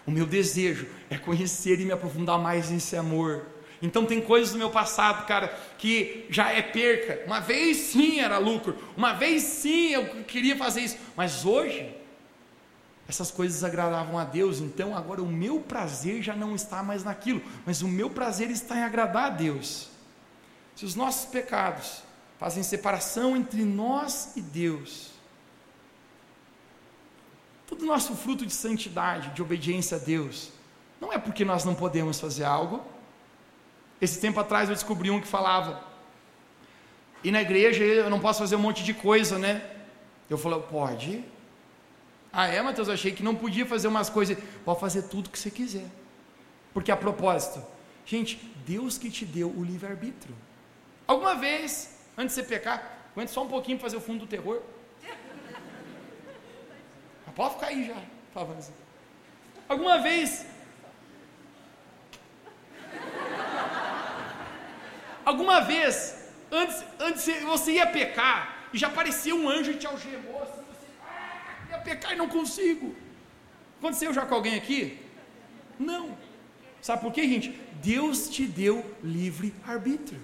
O 0.06 0.10
meu 0.10 0.26
desejo 0.26 0.86
é 1.08 1.16
conhecer 1.16 1.80
e 1.80 1.84
me 1.84 1.92
aprofundar 1.92 2.38
mais 2.38 2.70
nesse 2.70 2.96
amor. 2.96 3.46
Então 3.80 4.06
tem 4.06 4.20
coisas 4.20 4.52
do 4.52 4.58
meu 4.58 4.70
passado, 4.70 5.26
cara, 5.26 5.48
que 5.76 6.26
já 6.30 6.52
é 6.52 6.62
perca. 6.62 7.24
Uma 7.26 7.40
vez 7.40 7.76
sim 7.78 8.20
era 8.20 8.38
lucro, 8.38 8.76
uma 8.96 9.12
vez 9.12 9.42
sim 9.42 9.90
eu 9.90 10.24
queria 10.24 10.56
fazer 10.56 10.82
isso, 10.82 10.96
mas 11.16 11.44
hoje 11.44 11.92
essas 13.08 13.30
coisas 13.30 13.64
agradavam 13.64 14.18
a 14.18 14.24
Deus, 14.24 14.60
então 14.60 14.96
agora 14.96 15.20
o 15.20 15.26
meu 15.26 15.60
prazer 15.60 16.22
já 16.22 16.34
não 16.34 16.54
está 16.54 16.82
mais 16.82 17.02
naquilo, 17.02 17.42
mas 17.66 17.82
o 17.82 17.88
meu 17.88 18.08
prazer 18.08 18.50
está 18.50 18.76
em 18.76 18.84
agradar 18.84 19.26
a 19.26 19.30
Deus. 19.30 19.88
Se 20.76 20.84
os 20.84 20.94
nossos 20.94 21.26
pecados 21.26 22.02
fazem 22.38 22.62
separação 22.62 23.36
entre 23.36 23.64
nós 23.64 24.32
e 24.36 24.40
Deus. 24.40 25.11
Todo 27.72 27.86
nosso 27.86 28.14
fruto 28.14 28.44
de 28.44 28.52
santidade, 28.52 29.30
de 29.30 29.40
obediência 29.40 29.96
a 29.96 29.98
Deus, 29.98 30.52
não 31.00 31.10
é 31.10 31.16
porque 31.16 31.42
nós 31.42 31.64
não 31.64 31.74
podemos 31.74 32.20
fazer 32.20 32.44
algo. 32.44 32.84
Esse 33.98 34.20
tempo 34.20 34.38
atrás 34.38 34.68
eu 34.68 34.74
descobri 34.74 35.10
um 35.10 35.18
que 35.18 35.26
falava, 35.26 35.82
e 37.24 37.30
na 37.30 37.40
igreja 37.40 37.82
eu 37.82 38.10
não 38.10 38.20
posso 38.20 38.40
fazer 38.40 38.56
um 38.56 38.58
monte 38.58 38.84
de 38.84 38.92
coisa, 38.92 39.38
né? 39.38 39.64
Eu 40.28 40.36
falei, 40.36 40.60
pode. 40.60 41.24
Ah, 42.30 42.46
é, 42.46 42.60
Mateus? 42.60 42.88
Eu 42.88 42.94
achei 42.94 43.10
que 43.10 43.22
não 43.22 43.34
podia 43.34 43.64
fazer 43.64 43.88
umas 43.88 44.10
coisas. 44.10 44.36
Pode 44.66 44.78
fazer 44.78 45.04
tudo 45.04 45.30
que 45.30 45.38
você 45.38 45.50
quiser. 45.50 45.88
Porque 46.74 46.92
a 46.92 46.96
propósito, 46.96 47.64
gente, 48.04 48.36
Deus 48.66 48.98
que 48.98 49.10
te 49.10 49.24
deu 49.24 49.48
o 49.48 49.64
livre-arbítrio. 49.64 50.36
Alguma 51.06 51.36
vez, 51.36 51.96
antes 52.18 52.36
de 52.36 52.42
você 52.42 52.46
pecar, 52.46 53.08
aguenta 53.12 53.32
só 53.32 53.42
um 53.42 53.48
pouquinho 53.48 53.78
para 53.78 53.86
fazer 53.86 53.96
o 53.96 54.00
fundo 54.02 54.20
do 54.20 54.26
terror. 54.26 54.60
Pode 57.34 57.54
ficar 57.54 57.66
aí 57.68 57.86
já, 57.86 58.02
por 58.32 58.56
Alguma 59.68 59.98
vez. 59.98 60.46
Alguma 65.24 65.60
vez 65.60 66.22
Antes, 66.52 66.84
antes 67.00 67.42
você 67.44 67.72
ia 67.72 67.86
pecar 67.86 68.68
e 68.74 68.76
já 68.76 68.88
aparecia 68.88 69.34
um 69.34 69.48
anjo 69.48 69.70
e 69.70 69.76
te 69.76 69.86
algemou 69.86 70.42
assim, 70.42 70.62
você 70.70 70.86
ah, 71.08 71.66
ia 71.70 71.78
pecar 71.78 72.12
e 72.12 72.16
não 72.16 72.28
consigo. 72.28 72.94
Aconteceu 73.78 74.12
já 74.12 74.26
com 74.26 74.34
alguém 74.34 74.56
aqui? 74.56 74.98
Não. 75.78 76.14
Sabe 76.82 77.00
por 77.00 77.10
quê, 77.10 77.26
gente? 77.26 77.58
Deus 77.82 78.28
te 78.28 78.44
deu 78.44 78.84
livre 79.02 79.54
arbítrio. 79.66 80.20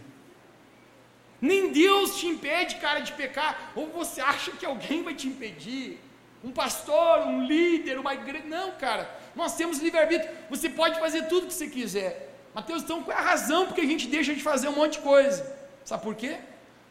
Nem 1.41 1.73
Deus 1.73 2.19
te 2.19 2.27
impede, 2.27 2.77
cara, 2.77 3.01
de 3.01 3.13
pecar. 3.13 3.73
Ou 3.75 3.87
você 3.87 4.21
acha 4.21 4.51
que 4.51 4.67
alguém 4.67 5.03
vai 5.03 5.15
te 5.15 5.29
impedir? 5.29 5.99
Um 6.43 6.53
pastor, 6.53 7.27
um 7.27 7.45
líder, 7.45 7.99
uma 7.99 8.15
igreja. 8.15 8.45
Não, 8.47 8.73
cara. 8.73 9.11
Nós 9.35 9.57
temos 9.57 9.79
livre-arbítrio. 9.79 10.31
Você 10.51 10.69
pode 10.69 10.99
fazer 11.01 11.23
tudo 11.23 11.47
que 11.47 11.55
você 11.55 11.69
quiser. 11.69 12.29
Mateus, 12.55 12.83
então 12.83 13.03
qual 13.03 13.17
é 13.17 13.21
a 13.21 13.25
razão 13.25 13.67
porque 13.67 13.81
a 13.81 13.87
gente 13.87 14.07
deixa 14.07 14.35
de 14.35 14.43
fazer 14.43 14.69
um 14.69 14.75
monte 14.75 14.95
de 14.95 15.01
coisa? 15.01 15.57
Sabe 15.85 16.03
por 16.03 16.15
quê? 16.15 16.39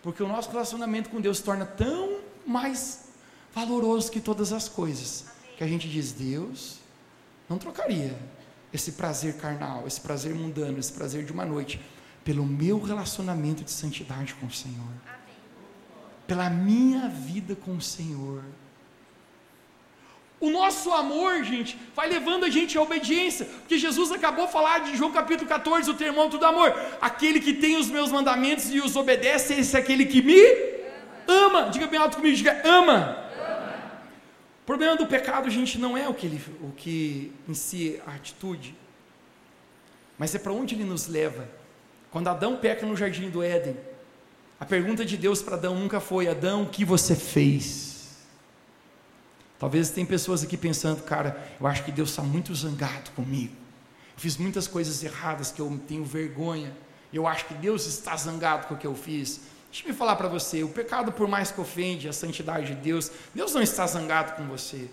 Porque 0.02 0.24
o 0.24 0.28
nosso 0.28 0.50
relacionamento 0.50 1.10
com 1.10 1.20
Deus 1.20 1.38
se 1.38 1.44
torna 1.44 1.66
tão 1.66 2.20
mais 2.46 3.10
valoroso 3.54 4.12
que 4.12 4.20
todas 4.20 4.54
as 4.54 4.70
coisas, 4.70 5.26
que 5.58 5.64
a 5.64 5.68
gente 5.68 5.90
diz: 5.90 6.12
Deus 6.12 6.80
não 7.50 7.58
trocaria 7.58 8.18
esse 8.72 8.94
prazer 8.94 9.38
carnal, 9.38 9.88
esse 9.88 10.00
prazer 10.00 10.34
mundano, 10.34 10.80
esse 10.80 10.94
prazer 10.94 11.26
de 11.26 11.32
uma 11.32 11.46
noite, 11.46 11.82
pelo 12.24 12.46
meu 12.46 12.82
relacionamento 12.82 13.64
de 13.64 13.72
santidade 13.72 14.36
com 14.36 14.46
o 14.46 14.52
Senhor, 14.52 14.92
pela 16.26 16.50
minha 16.50 17.08
vida 17.08 17.56
com 17.56 17.76
o 17.76 17.82
Senhor. 17.82 18.44
O 20.40 20.52
nosso 20.52 20.92
amor, 20.92 21.44
gente, 21.44 21.78
vai 21.96 22.08
levando 22.08 22.44
a 22.46 22.50
gente 22.50 22.78
à 22.78 22.82
obediência, 22.82 23.46
porque 23.46 23.78
Jesus 23.78 24.12
acabou 24.12 24.46
de 24.46 24.52
falar 24.52 24.80
de 24.80 24.96
João 24.96 25.12
capítulo 25.12 25.50
14, 25.50 25.90
o 25.90 25.96
termômetro 25.96 26.38
do 26.38 26.46
amor. 26.46 26.76
Aquele 27.02 27.40
que 27.40 27.54
tem 27.54 27.76
os 27.76 27.90
meus 27.90 28.12
mandamentos 28.12 28.72
e 28.72 28.80
os 28.80 28.96
obedece, 28.96 29.56
esse 29.56 29.76
é 29.76 29.80
aquele 29.80 30.06
que 30.06 30.22
me 30.22 30.40
ama. 31.28 31.62
ama. 31.62 31.70
Diga 31.72 31.88
bem 31.88 32.00
alto 32.00 32.18
comigo, 32.18 32.36
diga 32.36 32.62
ama. 32.64 32.94
ama. 32.94 33.84
O 34.62 34.66
problema 34.68 34.96
do 34.96 35.08
pecado, 35.08 35.50
gente, 35.50 35.80
não 35.80 35.98
é 35.98 36.08
o 36.08 36.14
que, 36.14 36.28
ele, 36.28 36.42
o 36.62 36.72
que 36.72 37.32
em 37.50 37.56
si 37.56 38.00
a 38.06 38.12
atitude, 38.12 38.76
mas 40.20 40.36
é 40.36 40.40
para 40.40 40.54
onde 40.54 40.76
ele 40.76 40.84
nos 40.84 41.08
leva. 41.08 41.50
Quando 42.12 42.28
Adão 42.28 42.58
peca 42.58 42.86
no 42.86 42.96
jardim 42.96 43.30
do 43.30 43.42
Éden, 43.42 43.76
a 44.60 44.66
pergunta 44.66 45.04
de 45.04 45.18
Deus 45.18 45.42
para 45.42 45.56
Adão 45.56 45.74
nunca 45.76 46.00
foi: 46.00 46.28
Adão, 46.28 46.64
o 46.64 46.70
que 46.70 46.86
você 46.86 47.16
fez? 47.16 47.87
Talvez 49.60 49.90
tem 49.90 50.06
pessoas 50.06 50.44
aqui 50.44 50.56
pensando, 50.56 51.02
cara, 51.04 51.42
eu 51.60 51.66
acho 51.66 51.84
que 51.84 51.92
Deus 51.92 52.10
está 52.10 52.22
muito 52.22 52.54
zangado 52.54 53.10
comigo. 53.12 53.56
Eu 54.16 54.20
fiz 54.20 54.38
muitas 54.38 54.68
coisas 54.68 55.04
erradas 55.04 55.52
que 55.52 55.60
eu 55.60 55.82
tenho 55.88 56.04
vergonha. 56.04 56.72
Eu 57.12 57.26
acho 57.26 57.46
que 57.46 57.54
Deus 57.56 57.86
está 57.86 58.16
zangado 58.16 58.68
com 58.68 58.76
o 58.76 58.78
que 58.78 58.86
eu 58.86 58.96
fiz. 58.96 59.42
Deixa 59.72 59.88
eu 59.88 59.94
falar 59.94 60.16
para 60.16 60.28
você, 60.28 60.64
o 60.64 60.70
pecado, 60.70 61.12
por 61.12 61.28
mais 61.28 61.52
que 61.52 61.60
ofende 61.60 62.08
a 62.08 62.14
santidade 62.14 62.68
de 62.68 62.76
Deus, 62.76 63.12
Deus 63.34 63.54
não 63.54 63.62
está 63.62 63.86
zangado 63.86 64.36
com 64.36 64.48
você. 64.48 64.90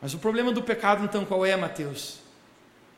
Mas 0.00 0.12
o 0.12 0.18
problema 0.18 0.52
do 0.52 0.62
pecado, 0.62 1.04
então, 1.04 1.24
qual 1.24 1.46
é, 1.46 1.56
Mateus? 1.56 2.20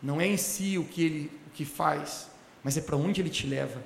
Não 0.03 0.21
é 0.21 0.27
em 0.27 0.37
si 0.37 0.79
o 0.79 0.85
que 0.85 1.05
ele 1.05 1.41
o 1.47 1.51
que 1.51 1.65
faz, 1.65 2.29
mas 2.63 2.77
é 2.77 2.81
para 2.81 2.97
onde 2.97 3.21
ele 3.21 3.31
te 3.31 3.47
leva. 3.47 3.83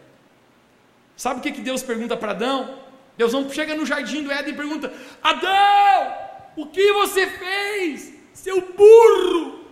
Sabe 1.16 1.40
o 1.40 1.42
que, 1.42 1.52
que 1.52 1.60
Deus 1.60 1.82
pergunta 1.82 2.16
para 2.16 2.32
Adão? 2.32 2.78
Deus 3.16 3.32
não 3.32 3.50
chega 3.50 3.74
no 3.74 3.84
jardim 3.84 4.22
do 4.22 4.32
Éden 4.32 4.54
e 4.54 4.56
pergunta: 4.56 4.92
Adão, 5.22 6.29
o 6.56 6.66
que 6.66 6.92
você 6.92 7.26
fez, 7.26 8.14
seu 8.34 8.60
burro? 8.74 9.64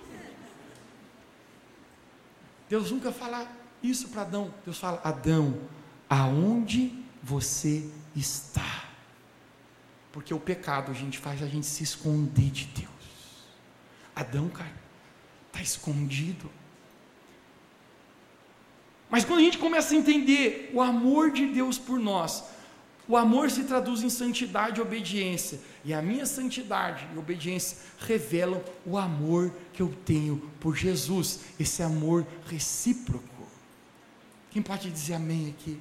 Deus 2.68 2.90
nunca 2.90 3.10
fala 3.10 3.50
isso 3.82 4.08
para 4.08 4.22
Adão. 4.22 4.52
Deus 4.64 4.78
fala: 4.78 5.00
Adão, 5.02 5.58
aonde 6.08 7.04
você 7.22 7.88
está? 8.14 8.84
Porque 10.12 10.32
o 10.34 10.40
pecado, 10.40 10.90
a 10.90 10.94
gente, 10.94 11.18
faz 11.18 11.42
a 11.42 11.46
gente 11.46 11.66
se 11.66 11.82
esconder 11.82 12.50
de 12.50 12.66
Deus. 12.66 12.88
Adão, 14.14 14.48
cara, 14.48 14.72
está 15.46 15.62
escondido. 15.62 16.50
Mas 19.10 19.24
quando 19.24 19.40
a 19.40 19.42
gente 19.42 19.58
começa 19.58 19.94
a 19.94 19.96
entender 19.96 20.70
o 20.74 20.82
amor 20.82 21.30
de 21.30 21.46
Deus 21.46 21.78
por 21.78 21.98
nós, 21.98 22.44
o 23.08 23.16
amor 23.16 23.50
se 23.50 23.64
traduz 23.64 24.02
em 24.02 24.10
santidade 24.10 24.78
e 24.78 24.82
obediência, 24.82 25.58
e 25.82 25.94
a 25.94 26.02
minha 26.02 26.26
santidade 26.26 27.08
e 27.14 27.18
obediência 27.18 27.78
revelam 27.98 28.62
o 28.84 28.98
amor 28.98 29.50
que 29.72 29.80
eu 29.80 29.88
tenho 30.04 30.50
por 30.60 30.76
Jesus, 30.76 31.40
esse 31.58 31.82
amor 31.82 32.26
recíproco. 32.46 33.48
Quem 34.50 34.60
pode 34.60 34.90
dizer 34.90 35.14
amém 35.14 35.54
aqui? 35.56 35.80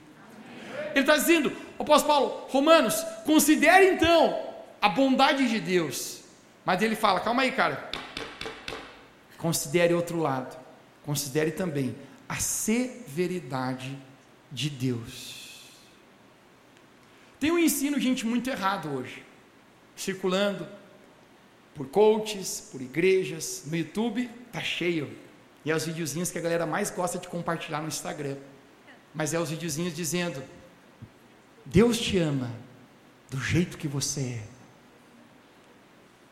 Amém. 0.72 0.92
Ele 0.92 1.02
está 1.02 1.18
dizendo, 1.18 1.52
o 1.78 1.84
apóstolo 1.84 2.14
Paulo, 2.14 2.48
Romanos, 2.48 2.96
considere 3.26 3.94
então 3.94 4.40
a 4.82 4.88
bondade 4.88 5.50
de 5.50 5.60
Deus, 5.60 6.22
mas 6.64 6.82
ele 6.82 6.96
fala, 6.96 7.20
calma 7.20 7.42
aí, 7.42 7.52
cara, 7.52 7.92
considere 9.38 9.94
outro 9.94 10.18
lado, 10.20 10.58
considere 11.06 11.52
também 11.52 11.94
a 12.30 12.38
severidade 12.38 13.98
de 14.50 14.70
Deus. 14.70 15.47
Tem 17.40 17.52
um 17.52 17.60
ensino, 17.60 18.00
gente, 18.00 18.26
muito 18.26 18.50
errado 18.50 18.90
hoje, 18.90 19.24
circulando 19.96 20.68
por 21.76 21.88
coaches, 21.88 22.70
por 22.72 22.82
igrejas, 22.82 23.64
no 23.68 23.76
YouTube, 23.76 24.30
tá 24.52 24.62
cheio. 24.62 25.16
E 25.64 25.70
é 25.70 25.76
os 25.76 25.86
videozinhos 25.86 26.32
que 26.32 26.38
a 26.38 26.42
galera 26.42 26.66
mais 26.66 26.90
gosta 26.90 27.20
de 27.20 27.28
compartilhar 27.28 27.82
no 27.82 27.88
Instagram. 27.88 28.38
Mas 29.14 29.34
é 29.34 29.40
os 29.40 29.52
videozinhos 29.52 29.94
dizendo: 29.94 30.44
Deus 31.66 32.00
te 32.00 32.18
ama 32.18 32.52
do 33.30 33.40
jeito 33.40 33.78
que 33.78 33.88
você 33.88 34.22
é. 34.22 34.44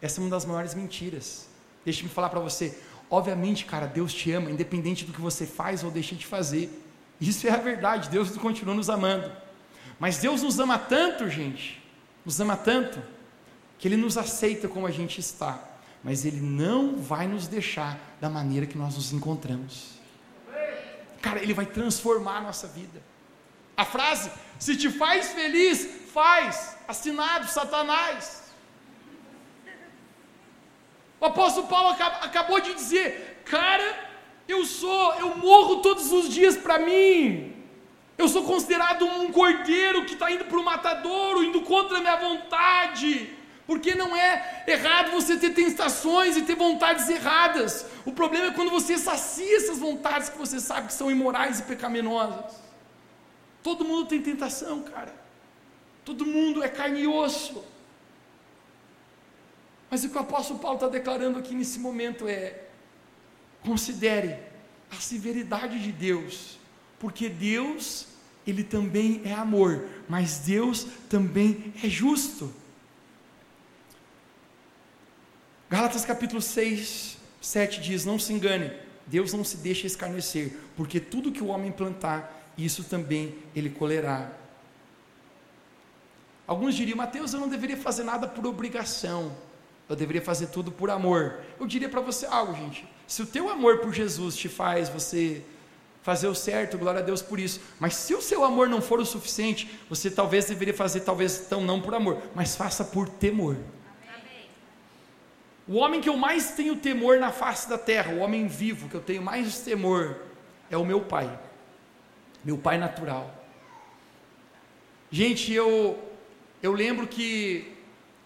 Essa 0.02 0.20
é 0.20 0.24
uma 0.24 0.30
das 0.30 0.46
maiores 0.46 0.74
mentiras. 0.74 1.48
Deixa-me 1.84 2.10
falar 2.10 2.30
para 2.30 2.40
você. 2.40 2.78
Obviamente, 3.10 3.66
cara, 3.66 3.86
Deus 3.86 4.14
te 4.14 4.32
ama, 4.32 4.50
independente 4.50 5.06
do 5.06 5.14
que 5.14 5.22
você 5.22 5.46
faz 5.46 5.84
ou 5.84 5.92
deixa 5.92 6.16
de 6.16 6.26
fazer. 6.26 6.70
Isso 7.22 7.48
é 7.48 7.52
a 7.52 7.58
verdade. 7.58 8.10
Deus 8.10 8.36
continua 8.38 8.74
nos 8.74 8.90
amando. 8.90 9.32
Mas 10.00 10.18
Deus 10.18 10.42
nos 10.42 10.60
ama 10.60 10.78
tanto, 10.78 11.30
gente, 11.30 11.82
nos 12.26 12.40
ama 12.40 12.58
tanto, 12.58 13.02
que 13.78 13.88
Ele 13.88 13.98
nos 13.98 14.18
aceita 14.18 14.68
como 14.68 14.88
a 14.88 14.92
gente 14.92 15.20
está, 15.20 15.60
mas 16.04 16.26
Ele 16.26 16.42
não 16.42 16.98
vai 16.98 17.28
nos 17.28 17.48
deixar 17.48 17.98
da 18.20 18.30
maneira 18.30 18.66
que 18.66 18.78
nós 18.78 18.96
nos 18.96 19.14
encontramos. 19.14 19.96
Cara, 21.22 21.42
Ele 21.42 21.54
vai 21.54 21.66
transformar 21.66 22.38
a 22.38 22.42
nossa 22.42 22.68
vida. 22.68 23.02
A 23.76 23.84
frase, 23.84 24.32
se 24.60 24.78
te 24.78 24.90
faz 24.90 25.30
feliz, 25.30 25.88
faz, 26.14 26.78
assinado 26.88 27.48
Satanás. 27.48 28.44
O 31.20 31.26
apóstolo 31.26 31.68
Paulo 31.68 31.96
acabou 32.22 32.60
de 32.62 32.74
dizer, 32.74 33.42
cara, 33.46 34.10
eu 34.48 34.66
sou, 34.66 35.14
eu 35.16 35.38
morro 35.38 35.78
todos 35.78 36.12
os 36.12 36.30
dias 36.30 36.56
para 36.56 36.78
mim. 36.78 37.55
Eu 38.18 38.28
sou 38.30 38.44
considerado 38.44 39.06
um 39.06 39.32
cordeiro 39.32 40.06
que 40.06 40.14
está 40.14 40.32
indo 40.32 40.46
para 40.46 40.58
o 40.58 40.64
matadouro, 40.64 41.44
indo 41.44 41.62
contra 41.62 41.98
a 41.98 42.02
minha 42.02 42.16
vontade. 42.16 43.34
Porque 43.68 43.96
não 43.96 44.16
é 44.16 44.64
errado 44.68 45.12
você 45.12 45.38
ter 45.38 45.50
tentações 45.50 46.38
e 46.38 46.44
ter 46.44 46.56
vontades 46.56 47.10
erradas. 47.10 47.86
O 48.06 48.12
problema 48.12 48.48
é 48.48 48.52
quando 48.52 48.70
você 48.70 48.98
sacia 48.98 49.58
essas 49.58 49.80
vontades 49.80 50.30
que 50.30 50.38
você 50.38 50.60
sabe 50.60 50.88
que 50.88 50.94
são 50.94 51.12
imorais 51.12 51.60
e 51.60 51.64
pecaminosas. 51.64 52.56
Todo 53.62 53.84
mundo 53.84 54.06
tem 54.06 54.22
tentação, 54.22 54.84
cara. 54.84 55.14
Todo 56.06 56.26
mundo 56.26 56.64
é 56.64 56.70
carne 56.70 57.02
e 57.02 57.08
osso. 57.08 57.64
Mas 59.90 60.04
o 60.04 60.10
que 60.10 60.18
o 60.18 60.22
apóstolo 60.22 60.60
Paulo 60.60 60.76
está 60.76 60.88
declarando 60.88 61.40
aqui 61.40 61.56
nesse 61.56 61.80
momento 61.80 62.28
é: 62.28 62.66
considere 63.64 64.38
a 64.92 64.96
severidade 64.96 65.82
de 65.82 65.92
Deus 65.92 66.60
porque 67.00 67.30
Deus 67.30 68.08
ele 68.46 68.64
também 68.64 69.22
é 69.26 69.34
amor, 69.34 69.86
mas 70.08 70.40
Deus 70.40 70.86
também 71.10 71.74
é 71.84 71.90
justo. 71.90 72.54
Gálatas 75.70 76.06
capítulo 76.06 76.42
6, 76.42 77.18
7 77.42 77.82
diz: 77.82 78.06
Não 78.06 78.20
se 78.20 78.32
engane, 78.32 78.72
Deus 79.08 79.34
não 79.34 79.44
se 79.44 79.58
deixa 79.58 79.88
escarnecer, 79.88 80.56
porque 80.78 81.00
tudo 81.00 81.32
que 81.32 81.42
o 81.42 81.48
homem 81.48 81.72
plantar, 81.72 82.54
isso 82.58 82.84
também 82.84 83.36
ele 83.56 83.70
colherá. 83.70 84.32
Alguns 86.48 86.76
diriam, 86.76 86.98
Mateus, 86.98 87.34
eu 87.34 87.40
não 87.40 87.50
deveria 87.50 87.78
fazer 87.78 88.04
nada 88.04 88.28
por 88.28 88.46
obrigação, 88.46 89.36
eu 89.90 89.96
deveria 89.96 90.22
fazer 90.22 90.48
tudo 90.48 90.72
por 90.72 90.92
amor. 90.92 91.40
Eu 91.60 91.66
diria 91.66 91.90
para 91.90 92.02
você 92.02 92.28
algo, 92.28 92.54
gente. 92.56 92.88
Se 93.08 93.24
o 93.24 93.26
teu 93.26 93.50
amor 93.50 93.80
por 93.80 93.92
Jesus 93.92 94.36
te 94.36 94.48
faz 94.48 94.88
você 94.88 95.44
fazer 96.06 96.28
o 96.28 96.36
certo, 96.36 96.78
glória 96.78 97.00
a 97.02 97.04
Deus 97.04 97.24
por 97.24 97.40
isso. 97.40 97.60
Mas 97.80 97.96
se 97.96 98.14
o 98.14 98.22
seu 98.22 98.46
amor 98.46 98.70
não 98.70 98.80
for 98.80 99.00
o 99.00 99.06
suficiente, 99.06 99.68
você 99.90 100.12
talvez 100.12 100.46
deveria 100.46 100.72
fazer, 100.72 101.00
talvez 101.00 101.42
então 101.48 101.62
não 101.62 101.82
por 101.82 101.96
amor, 101.96 102.22
mas 102.36 102.56
faça 102.56 102.84
por 102.84 103.10
temor. 103.10 103.58
O 105.68 105.78
homem 105.78 106.00
que 106.00 106.08
eu 106.08 106.16
mais 106.16 106.52
tenho 106.52 106.76
temor 106.76 107.18
na 107.18 107.32
face 107.32 107.68
da 107.68 107.76
terra, 107.76 108.14
o 108.14 108.20
homem 108.20 108.46
vivo 108.46 108.88
que 108.88 108.94
eu 108.94 109.02
tenho 109.02 109.24
mais 109.24 109.62
temor, 109.62 110.16
é 110.70 110.78
o 110.78 110.86
meu 110.86 111.02
pai, 111.02 111.40
meu 112.44 112.60
pai 112.60 112.78
natural. 112.78 113.44
Gente, 115.10 115.52
eu, 115.52 115.98
eu 116.62 116.72
lembro 116.72 117.08
que 117.08 117.76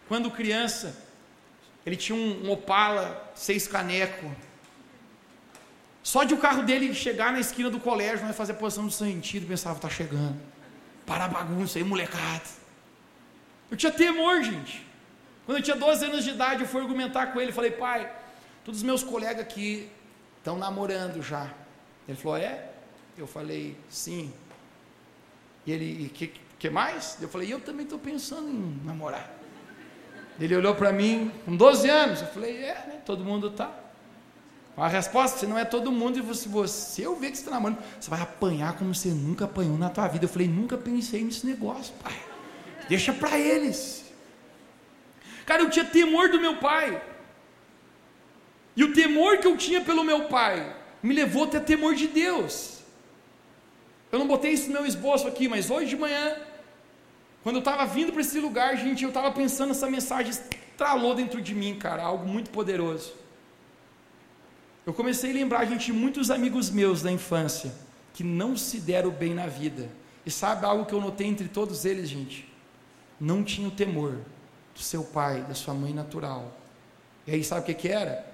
quando 0.10 0.30
criança, 0.30 1.02
ele 1.86 1.96
tinha 1.96 2.18
um, 2.18 2.46
um 2.46 2.52
Opala, 2.52 3.32
seis 3.34 3.70
caneco. 3.70 4.30
Só 6.10 6.24
de 6.24 6.34
o 6.34 6.38
carro 6.38 6.64
dele 6.64 6.91
chegar 6.91 7.32
na 7.32 7.39
esquina 7.39 7.70
do 7.70 7.80
colégio, 7.80 8.26
vai 8.26 8.34
fazer 8.34 8.53
a 8.53 8.55
posição 8.55 8.88
do 8.88 8.91
sentido, 8.91 9.45
pensava, 9.45 9.76
está 9.76 9.88
chegando. 9.88 10.41
Para 11.05 11.26
a 11.26 11.28
bagunça 11.28 11.78
aí, 11.78 11.84
molecada. 11.84 12.41
Eu 13.70 13.78
tinha 13.78 13.91
temor, 13.91 14.41
gente. 14.41 14.84
Quando 15.45 15.60
eu 15.60 15.64
tinha 15.64 15.76
12 15.76 16.05
anos 16.05 16.24
de 16.24 16.32
idade, 16.32 16.64
eu 16.64 16.68
fui 16.68 16.82
argumentar 16.82 17.28
com 17.28 17.39
ele, 17.39 17.51
falei, 17.51 17.70
pai, 17.70 18.12
todos 18.66 18.80
os 18.80 18.84
meus 18.84 19.03
colegas 19.03 19.41
aqui 19.41 19.88
estão 20.39 20.57
namorando 20.57 21.22
já. 21.22 21.53
Ele 22.07 22.18
falou, 22.18 22.38
é? 22.39 22.70
Eu 23.16 23.28
falei, 23.28 23.78
sim. 23.88 24.34
E 25.64 25.72
ele, 25.72 26.10
que, 26.10 26.34
que 26.57 26.72
mais? 26.72 27.20
Eu 27.22 27.30
falei, 27.30 27.53
eu 27.53 27.60
também 27.60 27.84
estou 27.84 27.99
pensando 27.99 28.49
em 28.49 28.82
namorar. 28.84 29.30
Ele 30.39 30.55
olhou 30.55 30.74
para 30.74 30.91
mim 30.91 31.32
com 31.45 31.55
12 31.55 31.88
anos. 31.88 32.22
Eu 32.22 32.28
falei, 32.30 32.64
é, 32.64 32.74
né? 32.88 33.01
Todo 33.05 33.24
mundo 33.24 33.49
está. 33.49 33.89
A 34.80 34.88
resposta, 34.88 35.38
você 35.38 35.46
não 35.46 35.58
é 35.58 35.66
todo 35.66 35.92
mundo, 35.92 36.18
e 36.20 36.36
se 36.36 36.48
você 36.48 37.06
eu 37.06 37.16
ver 37.16 37.32
que 37.32 37.38
você 37.38 37.44
está 37.44 37.52
namorando, 37.52 37.84
você 38.00 38.10
vai 38.10 38.22
apanhar 38.22 38.78
como 38.78 38.96
você 38.96 39.10
nunca 39.10 39.46
apanhou 39.46 39.78
na 39.78 39.90
tua 39.90 40.08
vida. 40.08 40.26
Eu 40.26 40.30
falei, 40.30 40.48
nunca 40.48 40.78
pensei 40.78 41.24
nesse 41.24 41.46
negócio, 41.46 41.94
pai. 42.02 42.18
Deixa 42.88 43.12
para 43.12 43.38
eles. 43.38 44.06
Cara, 45.46 45.64
eu 45.64 45.70
tinha 45.70 45.84
temor 45.84 46.30
do 46.30 46.40
meu 46.40 46.58
pai. 46.58 47.02
E 48.76 48.84
o 48.84 48.94
temor 48.94 49.40
que 49.40 49.48
eu 49.48 49.58
tinha 49.58 49.82
pelo 49.82 50.04
meu 50.04 50.26
pai 50.26 50.76
me 51.04 51.14
levou 51.14 51.44
a 51.44 51.48
ter 51.48 51.62
temor 51.62 51.94
de 51.94 52.08
Deus. 52.08 52.80
Eu 54.12 54.20
não 54.20 54.28
botei 54.28 54.52
isso 54.54 54.68
no 54.68 54.74
meu 54.74 54.86
esboço 54.86 55.28
aqui, 55.28 55.48
mas 55.48 55.70
hoje 55.70 55.90
de 55.90 55.98
manhã, 55.98 56.36
quando 57.44 57.58
eu 57.58 57.60
estava 57.60 57.86
vindo 57.86 58.12
para 58.12 58.22
esse 58.22 58.40
lugar, 58.40 58.78
gente, 58.78 59.04
eu 59.04 59.10
estava 59.10 59.32
pensando 59.32 59.72
essa 59.72 59.90
mensagem 59.90 60.32
estralou 60.32 61.14
dentro 61.14 61.42
de 61.42 61.54
mim, 61.54 61.76
cara, 61.76 62.02
algo 62.04 62.26
muito 62.26 62.50
poderoso. 62.50 63.14
Eu 64.90 64.94
comecei 64.96 65.30
a 65.30 65.34
lembrar, 65.36 65.66
gente, 65.66 65.94
muitos 65.94 66.32
amigos 66.32 66.72
meus 66.72 67.04
da 67.04 67.12
infância 67.12 67.72
que 68.12 68.24
não 68.24 68.58
se 68.58 68.80
deram 68.80 69.12
bem 69.12 69.36
na 69.36 69.46
vida. 69.46 69.88
E 70.26 70.32
sabe 70.32 70.66
algo 70.66 70.84
que 70.84 70.94
eu 70.94 71.00
notei 71.00 71.28
entre 71.28 71.48
todos 71.48 71.86
eles, 71.86 72.10
gente? 72.10 72.52
Não 73.20 73.44
tinha 73.44 73.68
o 73.68 73.72
temor 73.72 74.18
do 74.74 74.80
seu 74.80 75.04
pai, 75.04 75.44
da 75.44 75.54
sua 75.54 75.76
mãe 75.76 75.94
natural. 75.94 76.58
E 77.28 77.32
aí 77.32 77.44
sabe 77.44 77.62
o 77.62 77.66
que, 77.66 77.76
que 77.76 77.88
era? 77.88 78.26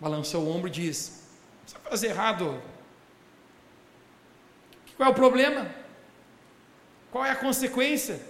Balançou 0.00 0.42
o 0.42 0.50
ombro 0.50 0.66
e 0.66 0.72
diz: 0.72 1.22
Você 1.64 1.78
vai 1.78 1.92
fazer 1.92 2.08
errado. 2.08 2.60
Qual 4.96 5.08
é 5.08 5.12
o 5.12 5.14
problema? 5.14 5.70
Qual 7.12 7.24
é 7.24 7.30
a 7.30 7.36
consequência? 7.36 8.20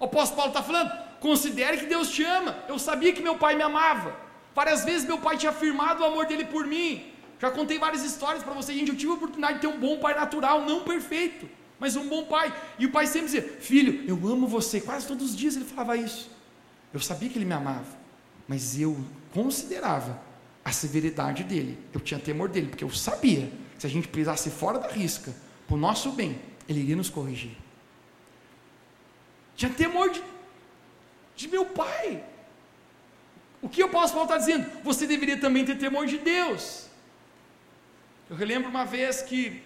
O 0.00 0.06
apóstolo 0.06 0.38
Paulo 0.38 0.50
está 0.50 0.62
falando: 0.64 0.90
considere 1.20 1.76
que 1.76 1.86
Deus 1.86 2.10
te 2.10 2.24
ama. 2.24 2.64
Eu 2.66 2.80
sabia 2.80 3.12
que 3.12 3.22
meu 3.22 3.38
pai 3.38 3.54
me 3.54 3.62
amava. 3.62 4.23
Várias 4.54 4.84
vezes 4.84 5.06
meu 5.06 5.18
pai 5.18 5.36
tinha 5.36 5.50
afirmado 5.50 6.02
o 6.02 6.06
amor 6.06 6.26
dele 6.26 6.44
por 6.44 6.66
mim. 6.66 7.12
Já 7.40 7.50
contei 7.50 7.78
várias 7.78 8.04
histórias 8.04 8.42
para 8.42 8.54
vocês, 8.54 8.78
gente. 8.78 8.90
Eu 8.90 8.96
tive 8.96 9.12
a 9.12 9.14
oportunidade 9.14 9.54
de 9.54 9.60
ter 9.60 9.66
um 9.66 9.78
bom 9.78 9.98
pai 9.98 10.14
natural, 10.14 10.62
não 10.62 10.84
perfeito, 10.84 11.48
mas 11.78 11.96
um 11.96 12.08
bom 12.08 12.24
pai. 12.24 12.54
E 12.78 12.86
o 12.86 12.92
pai 12.92 13.06
sempre 13.06 13.26
dizia: 13.26 13.42
Filho, 13.42 14.04
eu 14.06 14.16
amo 14.30 14.46
você. 14.46 14.80
Quase 14.80 15.06
todos 15.06 15.30
os 15.30 15.36
dias 15.36 15.56
ele 15.56 15.64
falava 15.64 15.96
isso. 15.96 16.30
Eu 16.92 17.00
sabia 17.00 17.28
que 17.28 17.36
ele 17.36 17.44
me 17.44 17.54
amava, 17.54 17.98
mas 18.46 18.78
eu 18.78 18.96
considerava 19.32 20.20
a 20.64 20.70
severidade 20.72 21.42
dele. 21.42 21.78
Eu 21.92 22.00
tinha 22.00 22.20
temor 22.20 22.48
dele, 22.48 22.68
porque 22.68 22.84
eu 22.84 22.90
sabia 22.90 23.50
que 23.74 23.80
se 23.80 23.86
a 23.86 23.90
gente 23.90 24.06
pisasse 24.06 24.48
fora 24.50 24.78
da 24.78 24.88
risca, 24.88 25.34
para 25.66 25.74
o 25.74 25.78
nosso 25.78 26.12
bem, 26.12 26.40
ele 26.68 26.80
iria 26.80 26.96
nos 26.96 27.10
corrigir. 27.10 27.56
Tinha 29.56 29.72
temor 29.72 30.10
de, 30.10 30.22
de 31.36 31.48
meu 31.48 31.66
pai. 31.66 32.24
O 33.64 33.68
que 33.70 33.82
eu 33.82 33.88
posso 33.88 34.20
estar 34.22 34.36
dizendo? 34.36 34.70
Você 34.84 35.06
deveria 35.06 35.40
também 35.40 35.64
ter 35.64 35.78
temor 35.78 36.04
de 36.04 36.18
Deus. 36.18 36.86
Eu 38.28 38.36
relembro 38.36 38.68
uma 38.68 38.84
vez 38.84 39.22
que, 39.22 39.62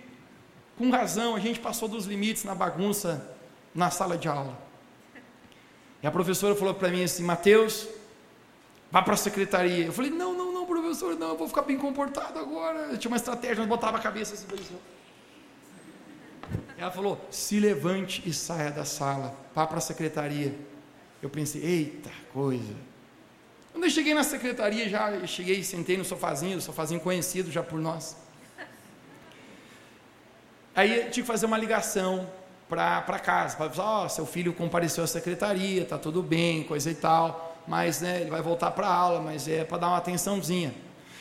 com 0.77 0.89
razão, 0.89 1.35
a 1.35 1.41
gente 1.41 1.59
passou 1.59 1.89
dos 1.89 2.07
limites 2.07 2.45
na 2.45 2.55
bagunça 2.55 3.37
na 3.75 3.91
sala 3.91 4.17
de 4.17 4.29
aula. 4.29 4.57
E 6.01 6.07
a 6.07 6.13
professora 6.13 6.55
falou 6.55 6.75
para 6.75 6.91
mim 6.91 7.03
assim: 7.03 7.25
Mateus, 7.25 7.89
vá 8.89 9.03
para 9.03 9.15
a 9.15 9.17
secretaria. 9.17 9.87
Eu 9.87 9.93
falei: 9.93 10.13
Não, 10.13 10.33
não, 10.33 10.53
não, 10.53 10.65
professor, 10.65 11.17
não, 11.17 11.31
eu 11.31 11.37
vou 11.37 11.49
ficar 11.49 11.63
bem 11.63 11.77
comportado 11.77 12.39
agora. 12.39 12.91
Eu 12.93 12.99
tinha 12.99 13.11
uma 13.11 13.17
estratégia, 13.17 13.57
nós 13.57 13.69
botava 13.69 13.97
a 13.97 14.01
cabeça 14.01 14.35
assim, 14.35 14.47
assim. 14.55 14.79
Ela 16.77 16.93
falou: 16.93 17.21
Se 17.33 17.59
levante 17.59 18.23
e 18.25 18.33
saia 18.33 18.71
da 18.71 18.85
sala, 18.85 19.37
vá 19.53 19.67
para 19.67 19.79
a 19.79 19.81
secretaria. 19.81 20.57
Eu 21.21 21.29
pensei: 21.29 21.65
Eita 21.65 22.13
coisa. 22.33 22.88
Quando 23.79 23.85
eu 23.85 23.91
cheguei 23.91 24.12
na 24.12 24.24
secretaria, 24.24 24.89
já 24.89 25.24
cheguei, 25.24 25.62
sentei 25.62 25.97
no 25.97 26.05
sofazinho, 26.05 26.61
sofazinho 26.61 26.99
conhecido 26.99 27.49
já 27.49 27.62
por 27.62 27.79
nós. 27.79 28.16
Aí 30.74 31.03
eu 31.03 31.11
que 31.11 31.22
fazer 31.22 31.47
uma 31.47 31.57
ligação 31.57 32.29
para 32.68 33.20
casa, 33.20 33.57
para 33.57 33.70
falar, 33.70 34.07
oh, 34.07 34.09
seu 34.09 34.26
filho 34.26 34.53
compareceu 34.53 35.05
à 35.05 35.07
secretaria, 35.07 35.83
está 35.83 35.97
tudo 35.97 36.24
bem, 36.24 36.64
coisa 36.64 36.91
e 36.91 36.95
tal, 36.97 37.57
mas 37.68 38.01
né, 38.01 38.22
ele 38.22 38.31
vai 38.31 38.43
voltar 38.43 38.72
para 38.72 38.89
a 38.89 38.93
aula, 38.93 39.20
mas 39.20 39.47
é 39.47 39.62
para 39.62 39.79
dar 39.79 39.87
uma 39.91 39.99
atençãozinha. 39.99 40.74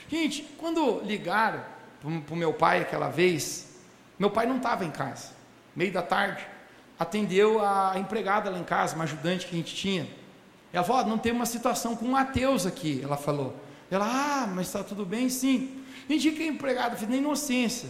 Gente, 0.10 0.42
quando 0.58 1.02
ligaram 1.02 1.64
para 2.02 2.34
o 2.34 2.36
meu 2.36 2.56
pai 2.56 2.82
aquela 2.82 3.08
vez, 3.08 3.78
meu 4.18 4.32
pai 4.32 4.48
não 4.48 4.58
estava 4.58 4.84
em 4.84 4.90
casa, 4.90 5.30
meio 5.76 5.92
da 5.92 6.02
tarde, 6.02 6.44
atendeu 6.98 7.64
a 7.64 7.94
empregada 7.98 8.50
lá 8.50 8.58
em 8.58 8.64
casa, 8.64 8.96
uma 8.96 9.04
ajudante 9.04 9.46
que 9.46 9.54
a 9.54 9.58
gente 9.60 9.76
tinha. 9.76 10.08
Ela 10.78 10.86
falou, 10.86 11.02
oh, 11.02 11.10
não 11.10 11.18
tem 11.18 11.32
uma 11.32 11.48
situação 11.48 11.96
com 11.96 12.06
Mateus 12.06 12.68
aqui, 12.68 13.02
ela 13.04 13.18
falou. 13.18 13.52
Ela, 13.90 14.06
ah, 14.06 14.46
mas 14.46 14.68
está 14.68 14.84
tudo 14.84 15.04
bem, 15.04 15.28
sim. 15.28 15.84
Gente, 16.08 16.30
que 16.34 16.44
a 16.44 16.46
empregada 16.46 16.96
fez 16.96 17.10
na 17.10 17.18
inocência. 17.18 17.90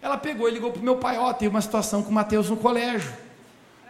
Ela 0.00 0.16
pegou 0.16 0.48
e 0.48 0.52
ligou 0.52 0.70
para 0.70 0.80
o 0.80 0.84
meu 0.84 0.98
pai, 0.98 1.18
ó, 1.18 1.30
oh, 1.30 1.34
tem 1.34 1.48
uma 1.48 1.60
situação 1.60 2.00
com 2.00 2.10
o 2.10 2.12
Mateus 2.12 2.48
no 2.48 2.56
colégio. 2.56 3.12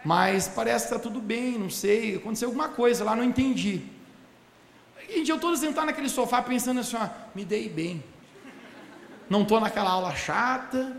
Mas 0.03 0.47
parece 0.47 0.87
que 0.87 0.95
está 0.95 1.07
tudo 1.07 1.21
bem, 1.21 1.59
não 1.59 1.69
sei, 1.69 2.15
aconteceu 2.15 2.47
alguma 2.47 2.69
coisa 2.69 3.03
lá, 3.03 3.15
não 3.15 3.23
entendi. 3.23 3.83
E 5.07 5.29
eu 5.29 5.35
estou 5.35 5.55
sentado 5.55 5.85
naquele 5.85 6.09
sofá 6.09 6.41
pensando 6.41 6.79
assim, 6.79 6.97
ó, 6.97 7.07
me 7.35 7.45
dei 7.45 7.69
bem. 7.69 8.03
Não 9.29 9.43
estou 9.43 9.59
naquela 9.59 9.91
aula 9.91 10.15
chata, 10.15 10.97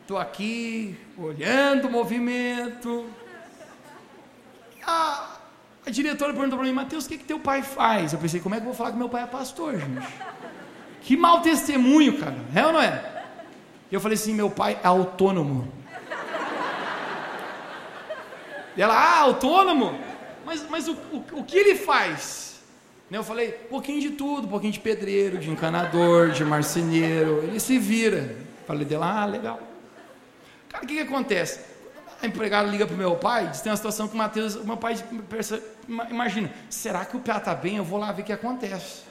estou 0.00 0.18
aqui 0.18 0.98
olhando 1.16 1.86
o 1.86 1.92
movimento. 1.92 3.08
A, 4.84 5.31
a 5.84 5.90
diretora 5.90 6.32
perguntou 6.32 6.58
para 6.58 6.66
mim, 6.66 6.72
Mateus, 6.72 7.06
o 7.06 7.08
que, 7.08 7.18
que 7.18 7.24
teu 7.24 7.40
pai 7.40 7.62
faz? 7.62 8.12
Eu 8.12 8.18
pensei, 8.18 8.40
como 8.40 8.54
é 8.54 8.58
que 8.58 8.62
eu 8.62 8.66
vou 8.66 8.74
falar 8.74 8.92
que 8.92 8.98
meu 8.98 9.08
pai 9.08 9.24
é 9.24 9.26
pastor, 9.26 9.78
gente? 9.78 10.06
Que 11.00 11.16
mau 11.16 11.40
testemunho, 11.40 12.18
cara, 12.18 12.36
é 12.54 12.64
ou 12.64 12.72
não 12.72 12.80
é? 12.80 13.24
Eu 13.90 14.00
falei 14.00 14.14
assim: 14.14 14.32
meu 14.32 14.48
pai 14.48 14.78
é 14.82 14.86
autônomo. 14.86 15.70
E 18.76 18.80
ela, 18.80 18.94
ah, 18.94 19.18
autônomo? 19.18 19.98
Mas, 20.46 20.66
mas 20.70 20.88
o, 20.88 20.92
o, 21.12 21.40
o 21.40 21.44
que 21.44 21.58
ele 21.58 21.74
faz? 21.74 22.62
Eu 23.10 23.22
falei, 23.22 23.52
pouquinho 23.52 24.00
de 24.00 24.10
tudo, 24.10 24.48
pouquinho 24.48 24.72
de 24.72 24.80
pedreiro, 24.80 25.36
de 25.36 25.50
encanador, 25.50 26.30
de 26.30 26.42
marceneiro, 26.42 27.40
ele 27.42 27.60
se 27.60 27.78
vira. 27.78 28.38
Falei 28.66 28.86
dela, 28.86 29.22
ah, 29.22 29.26
legal. 29.26 29.60
Cara, 30.70 30.82
o 30.82 30.86
que, 30.86 30.94
que 30.94 31.00
acontece? 31.00 31.60
A 32.22 32.26
empregada 32.26 32.68
liga 32.68 32.86
para 32.86 32.94
o 32.94 32.98
meu 32.98 33.16
pai, 33.16 33.48
diz 33.48 33.60
tem 33.60 33.70
uma 33.70 33.76
situação 33.76 34.06
com 34.06 34.14
o 34.14 34.18
Matheus, 34.18 34.54
o 34.54 34.64
meu 34.64 34.76
pai 34.76 34.94
imagina, 36.08 36.52
será 36.70 37.04
que 37.04 37.16
o 37.16 37.20
pé 37.20 37.36
está 37.36 37.52
bem? 37.52 37.76
Eu 37.76 37.84
vou 37.84 37.98
lá 37.98 38.12
ver 38.12 38.22
o 38.22 38.24
que 38.24 38.32
acontece. 38.32 39.02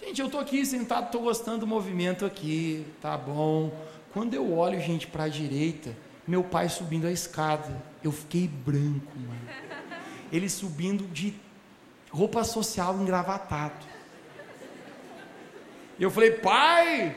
Gente, 0.00 0.20
eu 0.20 0.26
estou 0.26 0.40
aqui 0.40 0.66
sentado, 0.66 1.06
estou 1.06 1.22
gostando 1.22 1.58
do 1.58 1.66
movimento 1.66 2.26
aqui, 2.26 2.84
tá 3.00 3.16
bom. 3.16 3.72
Quando 4.12 4.34
eu 4.34 4.52
olho, 4.52 4.80
gente, 4.80 5.06
para 5.06 5.24
a 5.24 5.28
direita, 5.28 5.96
meu 6.26 6.42
pai 6.42 6.68
subindo 6.68 7.06
a 7.06 7.12
escada. 7.12 7.80
Eu 8.02 8.10
fiquei 8.10 8.48
branco, 8.48 9.12
mano. 9.16 9.48
Ele 10.32 10.48
subindo 10.48 11.06
de 11.06 11.34
roupa 12.10 12.42
social 12.42 13.00
engravatado. 13.00 13.86
E 15.98 16.02
eu 16.02 16.10
falei, 16.10 16.32
pai, 16.32 17.16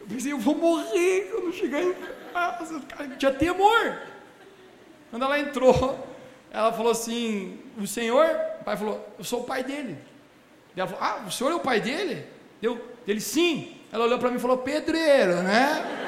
eu 0.00 0.06
pensei, 0.06 0.32
eu 0.32 0.38
vou 0.38 0.56
morrer 0.56 1.30
quando 1.30 1.52
chegar 1.52 1.82
em 1.82 1.94
casa. 1.94 2.15
Tinha 3.18 3.32
temor. 3.32 3.98
Quando 5.10 5.24
ela 5.24 5.38
entrou, 5.38 6.06
ela 6.50 6.72
falou 6.72 6.92
assim: 6.92 7.60
O 7.78 7.86
senhor? 7.86 8.28
O 8.60 8.64
pai 8.64 8.76
falou: 8.76 9.14
Eu 9.18 9.24
sou 9.24 9.40
o 9.40 9.44
pai 9.44 9.62
dele. 9.62 9.98
Ela 10.76 10.88
falou: 10.88 11.02
Ah, 11.02 11.24
o 11.26 11.30
senhor 11.30 11.50
é 11.50 11.54
o 11.54 11.60
pai 11.60 11.80
dele? 11.80 12.26
Eu, 12.62 12.82
ele 13.06 13.20
sim. 13.20 13.76
Ela 13.92 14.04
olhou 14.04 14.18
para 14.18 14.30
mim 14.30 14.36
e 14.36 14.40
falou: 14.40 14.58
Pedreiro, 14.58 15.42
né? 15.42 16.04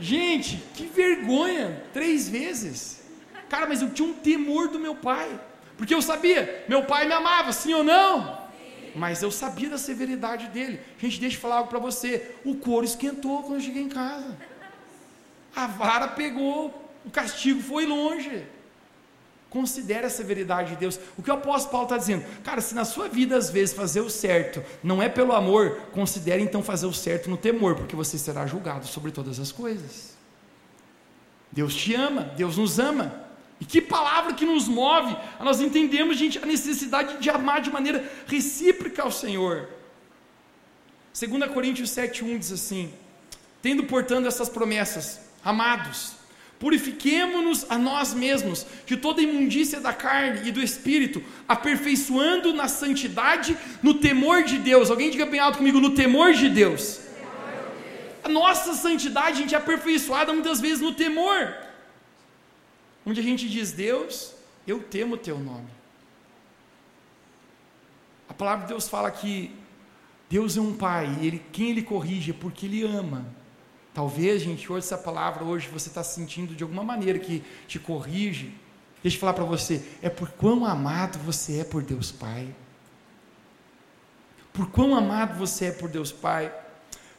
Gente, 0.00 0.56
que 0.74 0.86
vergonha! 0.86 1.82
Três 1.92 2.28
vezes. 2.28 3.02
Cara, 3.48 3.66
mas 3.66 3.82
eu 3.82 3.90
tinha 3.90 4.08
um 4.08 4.14
temor 4.14 4.68
do 4.68 4.78
meu 4.78 4.94
pai. 4.94 5.40
Porque 5.76 5.94
eu 5.94 6.02
sabia, 6.02 6.64
meu 6.68 6.84
pai 6.84 7.06
me 7.06 7.14
amava, 7.14 7.52
sim 7.52 7.72
ou 7.72 7.84
não? 7.84 8.37
Mas 8.98 9.22
eu 9.22 9.30
sabia 9.30 9.70
da 9.70 9.78
severidade 9.78 10.48
dele. 10.48 10.80
Gente, 10.98 11.20
deixa 11.20 11.36
eu 11.36 11.40
falar 11.40 11.58
algo 11.58 11.70
para 11.70 11.78
você. 11.78 12.34
O 12.44 12.56
couro 12.56 12.84
esquentou 12.84 13.42
quando 13.42 13.54
eu 13.54 13.60
cheguei 13.60 13.82
em 13.82 13.88
casa. 13.88 14.36
A 15.54 15.66
vara 15.66 16.08
pegou, 16.08 16.92
o 17.04 17.10
castigo 17.10 17.62
foi 17.62 17.86
longe. 17.86 18.44
Considere 19.48 20.04
a 20.04 20.10
severidade 20.10 20.70
de 20.70 20.76
Deus. 20.76 20.98
O 21.16 21.22
que 21.22 21.30
o 21.30 21.34
apóstolo 21.34 21.70
Paulo 21.70 21.86
está 21.86 21.96
dizendo? 21.96 22.24
Cara, 22.42 22.60
se 22.60 22.74
na 22.74 22.84
sua 22.84 23.08
vida 23.08 23.36
às 23.36 23.48
vezes 23.48 23.74
fazer 23.74 24.00
o 24.00 24.10
certo 24.10 24.62
não 24.82 25.02
é 25.02 25.08
pelo 25.08 25.32
amor, 25.32 25.80
considere 25.92 26.42
então 26.42 26.62
fazer 26.62 26.86
o 26.86 26.92
certo 26.92 27.30
no 27.30 27.36
temor, 27.36 27.76
porque 27.76 27.96
você 27.96 28.18
será 28.18 28.46
julgado 28.46 28.86
sobre 28.86 29.10
todas 29.10 29.38
as 29.38 29.52
coisas. 29.52 30.18
Deus 31.50 31.74
te 31.74 31.94
ama, 31.94 32.22
Deus 32.36 32.58
nos 32.58 32.78
ama. 32.78 33.27
E 33.60 33.64
que 33.64 33.80
palavra 33.80 34.34
que 34.34 34.44
nos 34.44 34.68
move 34.68 35.16
nós 35.40 35.60
entendemos, 35.60 36.16
gente, 36.16 36.38
a 36.38 36.46
necessidade 36.46 37.18
de 37.18 37.28
amar 37.30 37.60
de 37.60 37.70
maneira 37.70 38.08
recíproca 38.26 39.02
ao 39.02 39.10
Senhor. 39.10 39.68
2 41.18 41.52
Coríntios 41.52 41.90
7,1 41.90 42.38
diz 42.38 42.52
assim: 42.52 42.92
Tendo, 43.60 43.84
portanto, 43.84 44.26
essas 44.26 44.48
promessas, 44.48 45.20
amados, 45.44 46.12
purifiquemo-nos 46.60 47.66
a 47.68 47.76
nós 47.76 48.14
mesmos 48.14 48.64
de 48.86 48.96
toda 48.96 49.20
imundícia 49.20 49.80
da 49.80 49.92
carne 49.92 50.48
e 50.48 50.52
do 50.52 50.62
espírito, 50.62 51.22
aperfeiçoando 51.48 52.52
na 52.52 52.68
santidade, 52.68 53.56
no 53.82 53.94
temor 53.94 54.44
de 54.44 54.58
Deus. 54.58 54.90
Alguém 54.90 55.10
diga 55.10 55.26
bem 55.26 55.40
alto 55.40 55.58
comigo: 55.58 55.80
no 55.80 55.90
temor 55.90 56.32
de 56.32 56.48
Deus. 56.48 57.00
A 58.22 58.28
nossa 58.28 58.74
santidade, 58.74 59.38
gente 59.38 59.54
é 59.54 59.58
aperfeiçoada 59.58 60.32
muitas 60.32 60.60
vezes 60.60 60.80
no 60.80 60.92
temor 60.94 61.67
onde 63.08 63.20
a 63.20 63.22
gente 63.22 63.48
diz: 63.48 63.72
Deus, 63.72 64.34
eu 64.66 64.82
temo 64.82 65.14
o 65.14 65.18
teu 65.18 65.38
nome. 65.38 65.68
A 68.28 68.34
palavra 68.34 68.66
de 68.66 68.72
Deus 68.72 68.88
fala 68.88 69.10
que 69.10 69.54
Deus 70.28 70.56
é 70.56 70.60
um 70.60 70.76
pai, 70.76 71.16
e 71.20 71.26
ele, 71.26 71.42
quem 71.50 71.70
ele 71.70 71.82
corrige 71.82 72.32
é 72.32 72.34
porque 72.34 72.66
ele 72.66 72.84
ama. 72.84 73.26
Talvez, 73.94 74.42
gente, 74.42 74.70
hoje 74.70 74.84
essa 74.84 74.98
palavra, 74.98 75.42
hoje 75.42 75.68
você 75.68 75.88
está 75.88 76.04
sentindo 76.04 76.54
de 76.54 76.62
alguma 76.62 76.84
maneira 76.84 77.18
que 77.18 77.42
te 77.66 77.78
corrige. 77.78 78.54
Deixa 79.02 79.16
eu 79.16 79.20
falar 79.20 79.32
para 79.32 79.44
você, 79.44 79.82
é 80.02 80.10
por 80.10 80.28
quão 80.30 80.64
amado 80.64 81.18
você 81.20 81.60
é 81.60 81.64
por 81.64 81.82
Deus 81.82 82.12
Pai. 82.12 82.54
Por 84.52 84.70
quão 84.70 84.94
amado 84.94 85.38
você 85.38 85.66
é 85.66 85.72
por 85.72 85.88
Deus 85.88 86.12
Pai. 86.12 86.52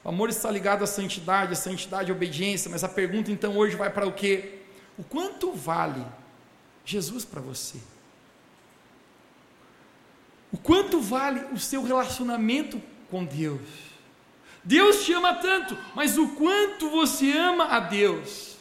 O 0.03 0.09
amor 0.09 0.29
está 0.29 0.51
ligado 0.51 0.83
à 0.83 0.87
santidade, 0.87 1.53
a 1.53 1.55
santidade 1.55 2.11
à 2.11 2.15
obediência, 2.15 2.69
mas 2.69 2.83
a 2.83 2.89
pergunta 2.89 3.31
então 3.31 3.57
hoje 3.57 3.75
vai 3.75 3.89
para 3.89 4.07
o 4.07 4.13
quê? 4.13 4.58
O 4.99 5.03
quanto 5.03 5.53
vale 5.53 6.05
Jesus 6.83 7.23
para 7.23 7.39
você? 7.39 7.79
O 10.51 10.57
quanto 10.57 10.99
vale 10.99 11.39
o 11.53 11.57
seu 11.57 11.81
relacionamento 11.81 12.81
com 13.09 13.23
Deus? 13.23 13.61
Deus 14.61 15.05
te 15.05 15.13
ama 15.13 15.35
tanto, 15.35 15.77
mas 15.95 16.17
o 16.17 16.27
quanto 16.35 16.89
você 16.89 17.31
ama 17.31 17.65
a 17.69 17.79
Deus? 17.79 18.57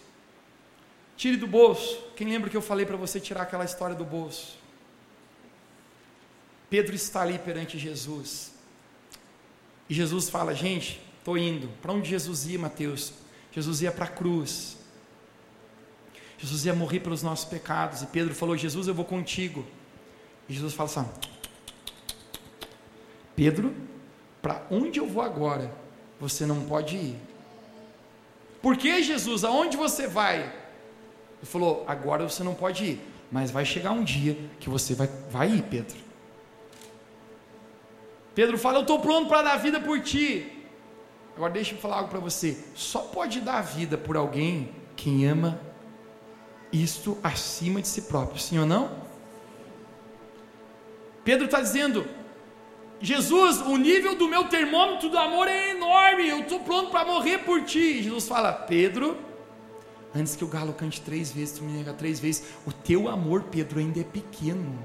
Tire 1.17 1.37
do 1.37 1.49
bolso. 1.49 2.01
Quem 2.15 2.29
lembra 2.29 2.49
que 2.49 2.57
eu 2.57 2.63
falei 2.63 2.87
para 2.87 2.97
você 2.97 3.19
tirar 3.19 3.43
aquela 3.43 3.65
história 3.65 3.97
do 3.97 4.05
bolso? 4.05 4.57
Pedro 6.71 6.95
está 6.95 7.23
ali 7.23 7.37
perante 7.37 7.77
Jesus. 7.77 8.55
E 9.89 9.95
Jesus 9.95 10.29
fala: 10.31 10.55
Gente, 10.55 11.03
estou 11.19 11.37
indo. 11.37 11.69
Para 11.83 11.93
onde 11.93 12.09
Jesus 12.09 12.47
ia, 12.47 12.61
Mateus? 12.61 13.13
Jesus 13.51 13.83
ia 13.83 13.91
para 13.91 14.05
a 14.05 14.09
cruz. 14.09 14.77
Jesus 16.39 16.65
ia 16.65 16.73
morrer 16.73 17.01
pelos 17.01 17.23
nossos 17.23 17.45
pecados. 17.45 18.03
E 18.03 18.07
Pedro 18.07 18.35
falou: 18.35 18.57
Jesus, 18.57 18.87
eu 18.87 18.95
vou 18.95 19.05
contigo. 19.05 19.67
E 20.49 20.55
Jesus 20.55 20.73
fala 20.73 20.89
assim: 20.89 21.07
Pedro, 23.35 23.75
para 24.41 24.63
onde 24.71 25.01
eu 25.01 25.07
vou 25.07 25.23
agora? 25.23 25.71
Você 26.21 26.47
não 26.47 26.65
pode 26.65 26.97
ir. 26.97 27.17
Por 28.63 28.77
que, 28.77 29.03
Jesus? 29.03 29.45
Aonde 29.45 29.77
você 29.77 30.07
vai? 30.07 30.41
Ele 30.41 31.45
falou: 31.45 31.85
Agora 31.87 32.29
você 32.29 32.43
não 32.43 32.55
pode 32.55 32.85
ir. 32.85 33.01
Mas 33.31 33.51
vai 33.51 33.65
chegar 33.65 33.91
um 33.91 34.03
dia 34.03 34.39
que 34.59 34.71
você 34.71 34.95
vai, 34.95 35.09
vai 35.31 35.51
ir, 35.51 35.63
Pedro. 35.63 35.97
Pedro 38.35 38.57
fala: 38.57 38.79
Eu 38.79 38.83
estou 38.83 39.01
pronto 39.01 39.29
para 39.29 39.43
dar 39.43 39.57
vida 39.57 39.81
por 39.81 40.01
ti. 40.01 40.53
Agora 41.35 41.53
deixa 41.53 41.75
eu 41.75 41.79
falar 41.79 41.97
algo 41.97 42.09
para 42.09 42.21
você. 42.21 42.57
Só 42.75 43.01
pode 43.01 43.41
dar 43.41 43.61
vida 43.61 43.99
por 43.99 44.17
alguém 44.17 44.73
quem 44.97 45.27
ama 45.27 45.61
isto 46.73 47.19
acima 47.23 47.81
de 47.81 47.89
si 47.89 48.03
próprio, 48.03 48.41
sim 48.41 48.59
ou 48.59 48.67
não? 48.67 48.91
Pedro 51.25 51.47
está 51.47 51.61
dizendo: 51.61 52.07
Jesus, 53.01 53.61
o 53.61 53.77
nível 53.77 54.17
do 54.17 54.29
meu 54.29 54.49
termômetro 54.49 55.09
do 55.09 55.19
amor 55.19 55.47
é 55.47 55.71
enorme, 55.71 56.29
eu 56.29 56.41
estou 56.41 56.61
pronto 56.61 56.91
para 56.91 57.05
morrer 57.05 57.39
por 57.39 57.63
ti. 57.65 58.03
Jesus 58.03 58.27
fala: 58.27 58.53
Pedro, 58.53 59.17
antes 60.15 60.35
que 60.35 60.45
o 60.45 60.49
galo 60.49 60.73
cante 60.73 61.01
três 61.01 61.31
vezes, 61.31 61.59
tu 61.59 61.65
me 61.65 61.73
nega 61.73 61.93
três 61.93 62.19
vezes, 62.19 62.45
o 62.67 62.73
teu 62.73 63.09
amor, 63.09 63.45
Pedro, 63.45 63.79
ainda 63.79 64.01
é 64.01 64.05
pequeno, 64.05 64.79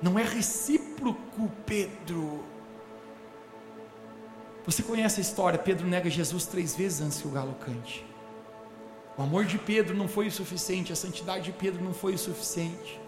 não 0.00 0.18
é 0.18 0.22
recíproco, 0.22 1.50
Pedro. 1.64 2.44
Você 4.64 4.82
conhece 4.82 5.20
a 5.20 5.22
história? 5.22 5.58
Pedro 5.58 5.86
nega 5.86 6.10
Jesus 6.10 6.44
três 6.44 6.74
vezes 6.74 7.00
antes 7.00 7.20
que 7.20 7.28
o 7.28 7.30
galo 7.30 7.54
cante. 7.54 8.04
O 9.16 9.22
amor 9.22 9.44
de 9.44 9.58
Pedro 9.58 9.96
não 9.96 10.06
foi 10.06 10.26
o 10.26 10.30
suficiente, 10.30 10.92
a 10.92 10.96
santidade 10.96 11.44
de 11.44 11.52
Pedro 11.52 11.82
não 11.82 11.94
foi 11.94 12.14
o 12.14 12.18
suficiente. 12.18 13.00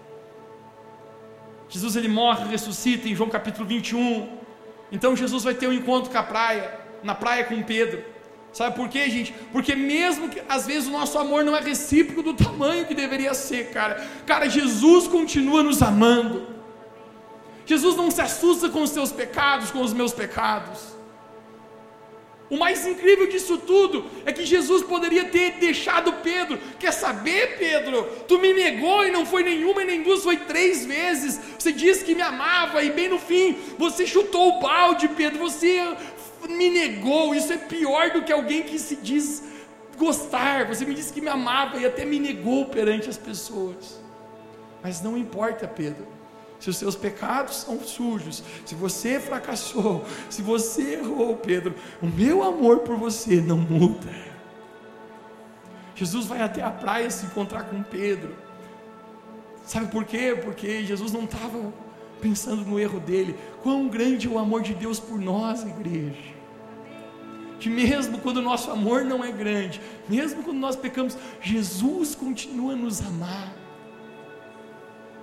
Jesus 1.68 1.96
ele 1.96 2.08
morre, 2.08 2.48
ressuscita 2.48 3.08
em 3.08 3.14
João 3.14 3.28
capítulo 3.28 3.66
21. 3.66 4.38
Então 4.90 5.14
Jesus 5.14 5.44
vai 5.44 5.54
ter 5.54 5.68
um 5.68 5.72
encontro 5.72 6.10
com 6.10 6.16
a 6.16 6.22
praia, 6.22 6.80
na 7.02 7.14
praia 7.14 7.44
com 7.44 7.62
Pedro. 7.62 8.02
Sabe 8.52 8.74
por 8.74 8.88
quê, 8.88 9.10
gente? 9.10 9.34
Porque 9.52 9.74
mesmo 9.76 10.30
que 10.30 10.42
às 10.48 10.66
vezes 10.66 10.88
o 10.88 10.92
nosso 10.92 11.18
amor 11.18 11.44
não 11.44 11.54
é 11.54 11.60
recíproco 11.60 12.22
do 12.22 12.32
tamanho 12.32 12.86
que 12.86 12.94
deveria 12.94 13.34
ser, 13.34 13.70
cara. 13.70 14.02
Cara, 14.24 14.48
Jesus 14.48 15.06
continua 15.06 15.62
nos 15.62 15.82
amando. 15.82 16.46
Jesus 17.66 17.94
não 17.96 18.10
se 18.10 18.22
assusta 18.22 18.70
com 18.70 18.82
os 18.82 18.90
seus 18.90 19.12
pecados, 19.12 19.70
com 19.70 19.82
os 19.82 19.92
meus 19.92 20.14
pecados. 20.14 20.97
O 22.50 22.56
mais 22.56 22.86
incrível 22.86 23.26
disso 23.28 23.58
tudo 23.58 24.06
é 24.24 24.32
que 24.32 24.44
Jesus 24.46 24.82
poderia 24.82 25.26
ter 25.26 25.52
deixado 25.52 26.14
Pedro. 26.14 26.58
Quer 26.78 26.92
saber, 26.92 27.58
Pedro? 27.58 28.04
Tu 28.26 28.38
me 28.38 28.54
negou 28.54 29.06
e 29.06 29.10
não 29.10 29.26
foi 29.26 29.42
nenhuma 29.42 29.82
e 29.82 29.86
nem 29.86 30.02
duas, 30.02 30.22
foi 30.22 30.38
três 30.38 30.86
vezes. 30.86 31.38
Você 31.58 31.72
disse 31.72 32.04
que 32.04 32.14
me 32.14 32.22
amava 32.22 32.82
e 32.82 32.90
bem 32.90 33.08
no 33.08 33.18
fim 33.18 33.56
você 33.76 34.06
chutou 34.06 34.48
o 34.48 34.60
balde, 34.60 35.08
Pedro. 35.08 35.38
Você 35.40 35.94
me 36.48 36.70
negou. 36.70 37.34
Isso 37.34 37.52
é 37.52 37.58
pior 37.58 38.12
do 38.12 38.22
que 38.22 38.32
alguém 38.32 38.62
que 38.62 38.78
se 38.78 38.96
diz 38.96 39.42
gostar. 39.98 40.66
Você 40.68 40.86
me 40.86 40.94
disse 40.94 41.12
que 41.12 41.20
me 41.20 41.28
amava 41.28 41.76
e 41.76 41.84
até 41.84 42.06
me 42.06 42.18
negou 42.18 42.64
perante 42.66 43.10
as 43.10 43.18
pessoas. 43.18 44.00
Mas 44.82 45.02
não 45.02 45.18
importa, 45.18 45.68
Pedro 45.68 46.17
se 46.58 46.70
os 46.70 46.76
seus 46.76 46.96
pecados 46.96 47.56
são 47.56 47.80
sujos, 47.80 48.42
se 48.64 48.74
você 48.74 49.20
fracassou, 49.20 50.04
se 50.28 50.42
você 50.42 50.94
errou, 50.94 51.36
Pedro, 51.36 51.74
o 52.02 52.06
meu 52.06 52.42
amor 52.42 52.80
por 52.80 52.96
você 52.96 53.40
não 53.40 53.58
muda. 53.58 54.08
Jesus 55.94 56.26
vai 56.26 56.40
até 56.42 56.62
a 56.62 56.70
praia 56.70 57.10
se 57.10 57.26
encontrar 57.26 57.64
com 57.64 57.82
Pedro. 57.82 58.36
Sabe 59.64 59.90
por 59.90 60.04
quê? 60.04 60.38
Porque 60.42 60.84
Jesus 60.84 61.12
não 61.12 61.24
estava 61.24 61.72
pensando 62.20 62.64
no 62.64 62.78
erro 62.78 63.00
dele. 63.00 63.36
Quão 63.62 63.88
grande 63.88 64.26
é 64.26 64.30
o 64.30 64.38
amor 64.38 64.62
de 64.62 64.74
Deus 64.74 65.00
por 65.00 65.18
nós, 65.18 65.62
igreja. 65.62 66.38
Que 67.58 67.68
mesmo 67.68 68.18
quando 68.18 68.36
o 68.36 68.42
nosso 68.42 68.70
amor 68.70 69.04
não 69.04 69.24
é 69.24 69.32
grande, 69.32 69.80
mesmo 70.08 70.44
quando 70.44 70.58
nós 70.58 70.76
pecamos, 70.76 71.18
Jesus 71.40 72.14
continua 72.14 72.74
a 72.74 72.76
nos 72.76 73.00
amar. 73.00 73.52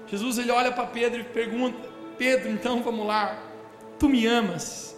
Jesus 0.07 0.37
ele 0.37 0.51
olha 0.51 0.71
para 0.71 0.85
Pedro 0.85 1.21
e 1.21 1.23
pergunta: 1.23 1.89
Pedro, 2.17 2.49
então 2.49 2.81
vamos 2.81 3.05
lá, 3.05 3.41
tu 3.99 4.07
me 4.07 4.25
amas? 4.25 4.95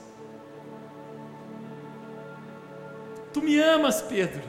Tu 3.34 3.42
me 3.42 3.60
amas, 3.60 4.02
Pedro? 4.02 4.42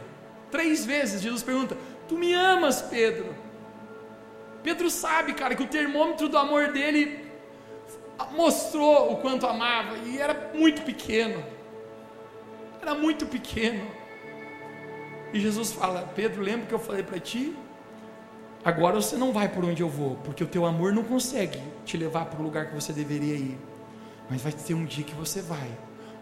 Três 0.51 0.85
vezes 0.85 1.21
Jesus 1.21 1.43
pergunta: 1.43 1.77
Tu 2.09 2.17
me 2.17 2.33
amas, 2.33 2.81
Pedro? 2.83 3.35
Pedro 4.63 4.91
sabe, 4.91 5.35
cara, 5.35 5.55
que 5.55 5.63
o 5.63 5.69
termômetro 5.69 6.29
do 6.29 6.39
amor 6.39 6.73
dele 6.73 7.27
mostrou 8.33 9.13
o 9.13 9.17
quanto 9.19 9.47
amava 9.47 9.97
e 9.99 10.19
era 10.19 10.51
muito 10.55 10.83
pequeno. 10.83 11.45
Era 12.81 12.95
muito 12.95 13.27
pequeno. 13.27 13.87
E 15.33 15.41
Jesus 15.41 15.73
fala: 15.73 16.11
Pedro, 16.15 16.43
lembra 16.43 16.67
que 16.67 16.75
eu 16.75 16.79
falei 16.79 17.03
para 17.03 17.21
ti? 17.21 17.55
Agora 18.65 18.97
você 18.97 19.17
não 19.17 19.33
vai 19.33 19.49
por 19.49 19.65
onde 19.65 19.83
eu 19.83 19.89
vou, 19.89 20.17
porque 20.25 20.43
o 20.43 20.47
teu 20.47 20.67
amor 20.67 20.93
não 20.93 21.05
consegue 21.05 21.61
te 21.85 21.97
levar 21.97 22.27
para 22.27 22.41
o 22.41 22.43
lugar 22.43 22.67
que 22.67 22.75
você 22.75 22.93
deveria 22.93 23.35
ir. 23.35 23.59
Mas 24.29 24.43
vai 24.43 24.53
ter 24.53 24.75
um 24.75 24.85
dia 24.85 25.05
que 25.05 25.15
você 25.15 25.41
vai. 25.41 25.69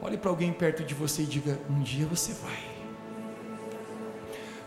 Olhe 0.00 0.16
para 0.16 0.30
alguém 0.30 0.52
perto 0.52 0.84
de 0.84 0.94
você 0.94 1.22
e 1.22 1.26
diga: 1.26 1.58
Um 1.68 1.80
dia 1.80 2.06
você 2.06 2.32
vai. 2.32 2.76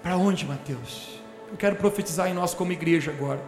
Para 0.02 0.18
onde, 0.18 0.46
Mateus? 0.46 1.20
Eu 1.52 1.58
quero 1.58 1.76
profetizar 1.76 2.30
em 2.30 2.34
nós 2.34 2.54
como 2.54 2.72
igreja 2.72 3.12
agora. 3.12 3.42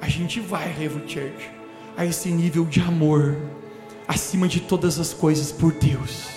A 0.00 0.08
gente 0.08 0.40
vai, 0.40 0.68
Revo 0.68 1.00
Church, 1.08 1.50
a 1.96 2.04
esse 2.04 2.30
nível 2.30 2.64
de 2.64 2.80
amor, 2.80 3.36
acima 4.06 4.46
de 4.46 4.60
todas 4.60 4.98
as 4.98 5.12
coisas 5.12 5.50
por 5.50 5.72
Deus. 5.72 6.28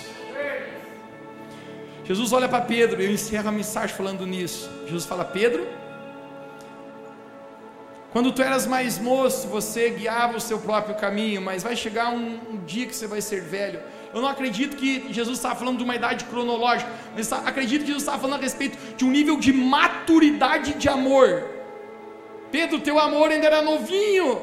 Jesus 2.04 2.32
olha 2.32 2.48
para 2.48 2.60
Pedro, 2.62 3.00
eu 3.00 3.12
encerro 3.12 3.48
a 3.48 3.52
mensagem 3.52 3.96
falando 3.96 4.26
nisso. 4.26 4.68
Jesus 4.84 5.04
fala: 5.04 5.24
Pedro, 5.24 5.66
quando 8.12 8.30
tu 8.30 8.42
eras 8.42 8.66
mais 8.66 8.98
moço, 8.98 9.48
você 9.48 9.88
guiava 9.88 10.36
o 10.36 10.40
seu 10.40 10.58
próprio 10.58 10.94
caminho, 10.94 11.40
mas 11.40 11.62
vai 11.62 11.74
chegar 11.74 12.12
um, 12.12 12.38
um 12.50 12.56
dia 12.66 12.86
que 12.86 12.94
você 12.94 13.06
vai 13.06 13.22
ser 13.22 13.40
velho. 13.40 13.80
Eu 14.12 14.20
não 14.20 14.28
acredito 14.28 14.76
que 14.76 15.10
Jesus 15.10 15.38
estava 15.38 15.56
falando 15.56 15.78
de 15.78 15.84
uma 15.84 15.96
idade 15.96 16.26
cronológica, 16.26 16.90
mas 17.16 17.32
acredito 17.32 17.80
que 17.80 17.86
Jesus 17.86 18.02
estava 18.02 18.18
falando 18.18 18.40
a 18.40 18.42
respeito 18.42 18.76
de 18.96 19.04
um 19.06 19.10
nível 19.10 19.38
de 19.38 19.50
maturidade 19.50 20.74
de 20.74 20.90
amor. 20.90 21.42
Pedro, 22.50 22.80
teu 22.80 22.98
amor 22.98 23.30
ainda 23.30 23.46
era 23.46 23.62
novinho, 23.62 24.42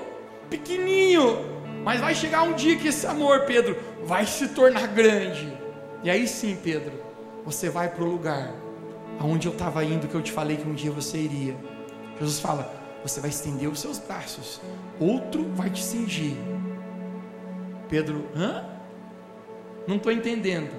pequenininho, 0.50 1.38
mas 1.84 2.02
vai 2.02 2.16
chegar 2.16 2.42
um 2.42 2.54
dia 2.54 2.76
que 2.76 2.88
esse 2.88 3.06
amor, 3.06 3.42
Pedro, 3.42 3.78
vai 4.04 4.26
se 4.26 4.48
tornar 4.48 4.88
grande. 4.88 5.54
E 6.04 6.10
aí 6.10 6.28
sim, 6.28 6.58
Pedro, 6.64 6.94
você 7.46 7.70
vai 7.70 7.88
para 7.88 8.04
o 8.04 8.08
lugar 8.08 8.52
aonde 9.20 9.48
eu 9.48 9.52
estava 9.52 9.84
indo, 9.86 10.08
que 10.08 10.16
eu 10.16 10.24
te 10.24 10.32
falei 10.32 10.58
que 10.58 10.68
um 10.68 10.74
dia 10.74 10.90
você 10.90 11.20
iria. 11.20 11.56
Jesus 12.18 12.40
fala: 12.40 12.79
você 13.04 13.20
vai 13.20 13.30
estender 13.30 13.70
os 13.70 13.80
seus 13.80 13.98
braços, 13.98 14.62
outro 15.00 15.50
vai 15.54 15.70
te 15.70 15.84
cingir. 15.84 16.36
Pedro, 17.88 18.30
hã? 18.36 18.66
Não 19.88 19.96
estou 19.96 20.12
entendendo. 20.12 20.72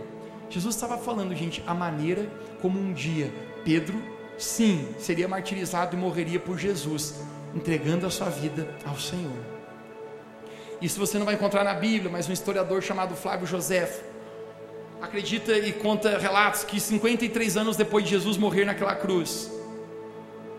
Jesus 0.48 0.74
estava 0.74 0.98
falando, 0.98 1.34
gente, 1.34 1.62
a 1.66 1.74
maneira 1.74 2.30
como 2.60 2.78
um 2.78 2.92
dia 2.92 3.32
Pedro, 3.64 4.00
sim, 4.38 4.88
seria 4.98 5.28
martirizado 5.28 5.96
e 5.96 5.98
morreria 5.98 6.40
por 6.40 6.58
Jesus, 6.58 7.16
entregando 7.54 8.06
a 8.06 8.10
sua 8.10 8.28
vida 8.28 8.68
ao 8.86 8.98
Senhor. 8.98 9.36
Isso 10.80 10.98
você 10.98 11.18
não 11.18 11.26
vai 11.26 11.34
encontrar 11.34 11.62
na 11.62 11.74
Bíblia, 11.74 12.10
mas 12.10 12.28
um 12.28 12.32
historiador 12.32 12.82
chamado 12.82 13.14
Flávio 13.14 13.46
José 13.46 14.02
acredita 15.00 15.52
e 15.52 15.72
conta 15.72 16.18
relatos 16.18 16.64
que 16.64 16.80
53 16.80 17.56
anos 17.56 17.76
depois 17.76 18.04
de 18.04 18.10
Jesus 18.10 18.36
morrer 18.36 18.64
naquela 18.64 18.94
cruz, 18.94 19.50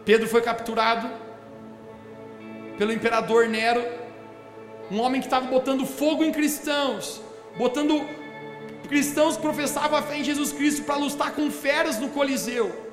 Pedro 0.05 0.27
foi 0.27 0.41
capturado 0.41 1.09
pelo 2.77 2.91
imperador 2.91 3.47
Nero, 3.47 3.83
um 4.89 4.99
homem 4.99 5.21
que 5.21 5.27
estava 5.27 5.47
botando 5.47 5.85
fogo 5.85 6.23
em 6.23 6.31
cristãos, 6.31 7.21
botando 7.57 8.05
cristãos 8.87 9.35
que 9.35 9.41
professavam 9.41 9.97
a 9.97 10.01
fé 10.01 10.17
em 10.17 10.23
Jesus 10.23 10.51
Cristo 10.51 10.83
para 10.83 10.95
lutar 10.95 11.31
com 11.33 11.49
feras 11.49 11.99
no 11.99 12.09
Coliseu. 12.09 12.89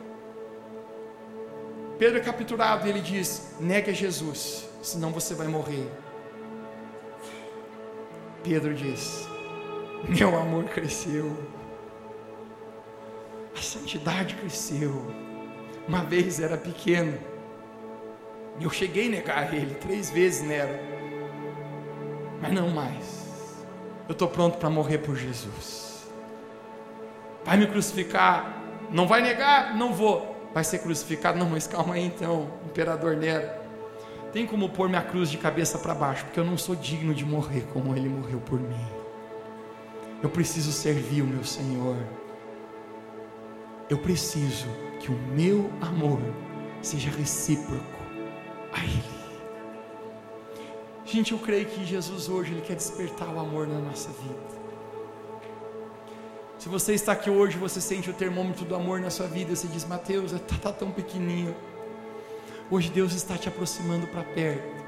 Pedro 1.98 2.18
é 2.18 2.20
capturado 2.20 2.86
e 2.86 2.90
ele 2.90 3.00
diz: 3.00 3.54
negue 3.58 3.90
a 3.90 3.94
Jesus, 3.94 4.68
senão 4.82 5.10
você 5.10 5.34
vai 5.34 5.48
morrer. 5.48 5.90
Pedro 8.44 8.72
diz: 8.72 9.28
meu 10.06 10.36
amor 10.36 10.64
cresceu, 10.66 11.36
a 13.56 13.60
santidade 13.60 14.36
cresceu. 14.36 15.12
Uma 15.88 16.04
vez 16.04 16.38
era 16.38 16.56
pequeno, 16.56 17.18
eu 18.64 18.70
cheguei 18.70 19.06
a 19.06 19.10
negar 19.10 19.54
ele 19.54 19.74
três 19.74 20.10
vezes, 20.10 20.42
Nero. 20.42 20.74
Mas 22.40 22.52
não 22.52 22.70
mais. 22.70 23.64
Eu 24.08 24.12
estou 24.12 24.28
pronto 24.28 24.58
para 24.58 24.70
morrer 24.70 24.98
por 24.98 25.16
Jesus. 25.16 26.08
Vai 27.44 27.56
me 27.56 27.66
crucificar? 27.66 28.62
Não 28.90 29.06
vai 29.06 29.22
negar? 29.22 29.76
Não 29.76 29.92
vou. 29.92 30.36
Vai 30.52 30.64
ser 30.64 30.78
crucificado? 30.78 31.38
Não, 31.38 31.48
mas 31.48 31.66
calma 31.66 31.94
aí 31.94 32.04
então, 32.04 32.50
imperador 32.66 33.16
Nero. 33.16 33.48
Tem 34.32 34.46
como 34.46 34.68
pôr 34.68 34.88
minha 34.88 35.02
cruz 35.02 35.30
de 35.30 35.38
cabeça 35.38 35.78
para 35.78 35.94
baixo, 35.94 36.24
porque 36.24 36.40
eu 36.40 36.44
não 36.44 36.58
sou 36.58 36.74
digno 36.74 37.14
de 37.14 37.24
morrer 37.24 37.66
como 37.72 37.94
ele 37.94 38.08
morreu 38.08 38.40
por 38.40 38.60
mim. 38.60 38.86
Eu 40.22 40.28
preciso 40.28 40.72
servir 40.72 41.22
o 41.22 41.26
meu 41.26 41.44
Senhor. 41.44 41.96
Eu 43.88 43.98
preciso 43.98 44.66
que 45.00 45.10
o 45.10 45.18
meu 45.34 45.70
amor 45.80 46.20
seja 46.82 47.10
recíproco 47.10 47.97
a 48.72 48.84
Ele. 48.84 49.18
Gente, 51.04 51.32
eu 51.32 51.38
creio 51.38 51.66
que 51.66 51.84
Jesus 51.84 52.28
hoje 52.28 52.52
Ele 52.52 52.60
quer 52.60 52.76
despertar 52.76 53.28
o 53.28 53.40
amor 53.40 53.66
na 53.66 53.78
nossa 53.78 54.10
vida. 54.10 54.58
Se 56.58 56.68
você 56.68 56.92
está 56.92 57.12
aqui 57.12 57.30
hoje, 57.30 57.56
você 57.56 57.80
sente 57.80 58.10
o 58.10 58.12
termômetro 58.12 58.64
do 58.64 58.74
amor 58.74 59.00
na 59.00 59.10
sua 59.10 59.26
vida, 59.26 59.54
você 59.54 59.68
diz, 59.68 59.84
Mateus, 59.84 60.32
está 60.32 60.56
tá 60.56 60.72
tão 60.72 60.90
pequenininho. 60.90 61.54
Hoje 62.70 62.90
Deus 62.90 63.14
está 63.14 63.38
te 63.38 63.48
aproximando 63.48 64.06
para 64.08 64.24
perto. 64.24 64.84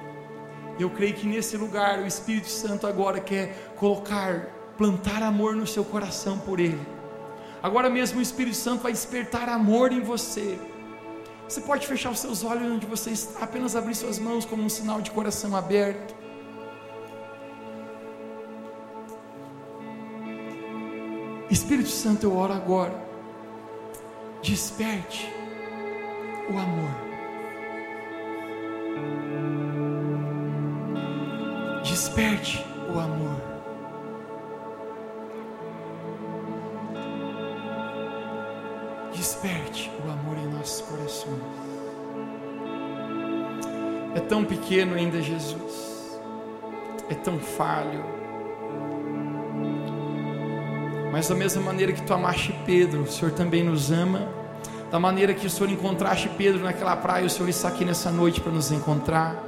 Eu 0.78 0.91
creio 0.91 1.14
que 1.14 1.26
nesse 1.26 1.57
lugar 1.57 2.01
o 2.01 2.07
Espírito 2.07 2.49
Santo 2.49 2.87
agora 2.87 3.20
quer 3.20 3.72
colocar, 3.76 4.49
plantar 4.76 5.22
amor 5.22 5.55
no 5.55 5.66
seu 5.66 5.85
coração 5.85 6.39
por 6.39 6.59
Ele. 6.59 6.81
Agora 7.62 7.89
mesmo 7.89 8.18
o 8.18 8.22
Espírito 8.22 8.57
Santo 8.57 8.83
vai 8.83 8.93
despertar 8.93 9.49
amor 9.49 9.93
em 9.93 10.01
você. 10.01 10.59
Você 11.51 11.61
pode 11.62 11.84
fechar 11.84 12.12
os 12.12 12.20
seus 12.20 12.44
olhos 12.44 12.70
onde 12.70 12.86
você 12.86 13.11
está, 13.11 13.42
apenas 13.42 13.74
abrir 13.74 13.96
suas 13.96 14.20
mãos 14.20 14.44
como 14.44 14.62
um 14.62 14.68
sinal 14.68 15.01
de 15.01 15.11
coração 15.11 15.57
aberto. 15.57 16.14
Espírito 21.51 21.88
Santo, 21.88 22.24
eu 22.24 22.36
oro 22.36 22.53
agora. 22.53 22.94
Desperte 24.40 25.28
o 26.48 26.57
amor. 26.57 26.90
Desperte 31.82 32.64
o 32.94 32.96
amor. 32.96 33.49
Desperte 39.41 39.91
o 40.05 40.11
amor 40.11 40.36
em 40.36 40.49
nossos 40.49 40.82
corações. 40.82 41.41
É 44.14 44.20
tão 44.20 44.45
pequeno 44.45 44.95
ainda, 44.95 45.22
Jesus. 45.22 46.20
É 47.09 47.14
tão 47.14 47.38
falho. 47.38 48.05
Mas 51.11 51.26
da 51.26 51.34
mesma 51.34 51.62
maneira 51.62 51.91
que 51.95 52.03
tu 52.03 52.12
amaste 52.12 52.55
Pedro, 52.66 53.01
o 53.01 53.07
Senhor 53.07 53.32
também 53.32 53.64
nos 53.64 53.91
ama. 53.91 54.28
Da 54.91 55.01
maneira 55.01 55.32
que 55.32 55.47
o 55.47 55.51
Senhor 55.51 55.70
encontraste 55.70 56.28
Pedro 56.36 56.62
naquela 56.62 56.95
praia, 56.95 57.24
o 57.24 57.30
Senhor 57.30 57.49
está 57.49 57.68
aqui 57.68 57.82
nessa 57.82 58.11
noite 58.11 58.43
para 58.43 58.53
nos 58.53 58.70
encontrar. 58.70 59.43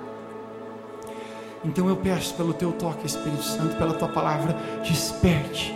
Então 1.62 1.86
eu 1.86 1.96
peço 1.96 2.34
pelo 2.34 2.54
teu 2.54 2.72
toque, 2.72 3.06
Espírito 3.06 3.42
Santo, 3.42 3.76
pela 3.76 3.92
tua 3.92 4.08
palavra, 4.08 4.56
desperte 4.82 5.74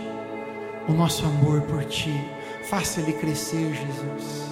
o 0.88 0.92
nosso 0.92 1.26
amor 1.26 1.60
por 1.62 1.84
ti. 1.84 2.35
Faça 2.68 3.00
ele 3.00 3.12
crescer, 3.12 3.72
Jesus. 3.72 4.46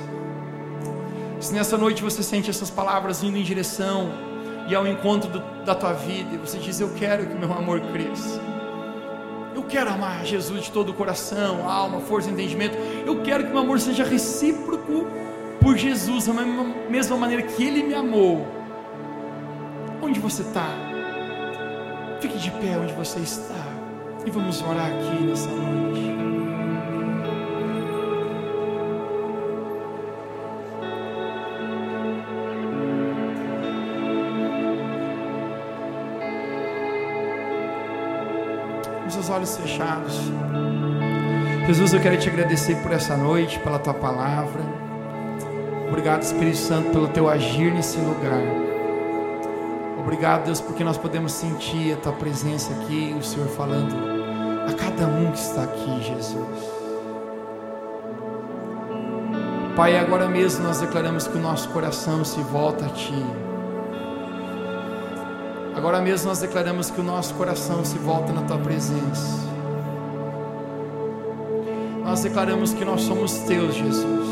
Se 1.41 1.53
nessa 1.53 1.77
noite 1.77 2.03
você 2.03 2.23
sente 2.23 2.49
essas 2.49 2.71
palavras 2.71 3.23
indo 3.23 3.37
em 3.37 3.43
direção 3.43 4.11
e 4.69 4.75
ao 4.75 4.87
encontro 4.87 5.29
do, 5.31 5.41
da 5.65 5.75
tua 5.75 5.93
vida, 5.93 6.35
e 6.35 6.39
você 6.39 6.59
diz: 6.59 6.81
Eu 6.81 6.95
quero 6.95 7.27
que 7.27 7.35
meu 7.35 7.53
amor 7.53 7.81
cresça. 7.93 8.41
Eu 9.55 9.63
quero 9.65 9.91
amar 9.91 10.25
Jesus 10.25 10.65
de 10.65 10.71
todo 10.71 10.91
o 10.91 10.95
coração, 10.95 11.69
alma, 11.69 12.01
força 12.01 12.31
entendimento. 12.31 12.77
Eu 13.07 13.23
quero 13.23 13.45
que 13.45 13.51
meu 13.51 13.61
amor 13.61 13.81
seja 13.81 14.05
recíproco 14.05 15.07
por 15.61 15.77
Jesus, 15.77 16.27
da 16.27 16.33
mesma 16.89 17.17
maneira 17.17 17.43
que 17.43 17.65
Ele 17.65 17.83
me 17.83 17.95
amou. 17.95 18.47
Onde 20.03 20.21
você 20.21 20.43
está? 20.43 20.69
Fique 22.21 22.39
de 22.39 22.51
pé 22.51 22.77
onde 22.79 22.93
você 22.93 23.19
está. 23.21 23.65
E 24.25 24.31
vamos 24.31 24.63
orar 24.63 24.87
aqui 24.87 25.25
nessa 25.25 25.49
noite. 25.49 26.04
Olhos 39.35 39.57
fechados. 39.57 40.21
Jesus, 41.67 41.93
eu 41.93 42.01
quero 42.01 42.17
te 42.17 42.29
agradecer 42.29 42.77
por 42.77 42.93
essa 42.93 43.17
noite, 43.17 43.59
pela 43.59 43.79
tua 43.79 43.95
palavra. 43.95 44.61
Obrigado, 45.89 46.23
Espírito 46.23 46.57
Santo, 46.57 46.91
pelo 46.91 47.09
teu 47.09 47.29
agir 47.29 47.73
nesse 47.73 47.99
lugar. 47.99 48.41
Obrigado, 49.99 50.45
Deus, 50.45 50.61
porque 50.61 50.85
nós 50.85 50.97
podemos 50.97 51.33
sentir 51.33 51.95
a 51.95 51.97
tua 51.97 52.13
presença 52.13 52.73
aqui, 52.75 53.17
o 53.19 53.23
Senhor 53.23 53.49
falando 53.49 53.95
a 54.69 54.73
cada 54.75 55.07
um 55.07 55.31
que 55.33 55.39
está 55.39 55.65
aqui, 55.65 56.03
Jesus. 56.03 56.75
Pai, 59.75 59.99
agora 59.99 60.29
mesmo 60.29 60.63
nós 60.63 60.81
declaramos 60.81 61.27
que 61.27 61.37
o 61.37 61.41
nosso 61.41 61.69
coração 61.71 62.25
se 62.25 62.41
volta 62.41 62.87
a 62.87 62.89
Ti. 62.91 63.25
Agora 65.85 66.01
mesmo 66.01 66.29
nós 66.29 66.39
declaramos 66.39 66.89
que 66.89 66.99
o 66.99 67.05
nosso 67.05 67.35
coração 67.35 67.85
se 67.85 67.99
volta 67.99 68.33
na 68.33 68.41
Tua 68.41 68.57
presença. 68.57 69.39
Nós 72.03 72.23
declaramos 72.23 72.73
que 72.73 72.87
nós 72.87 73.03
somos 73.03 73.41
Teus, 73.41 73.75
Jesus. 73.75 74.29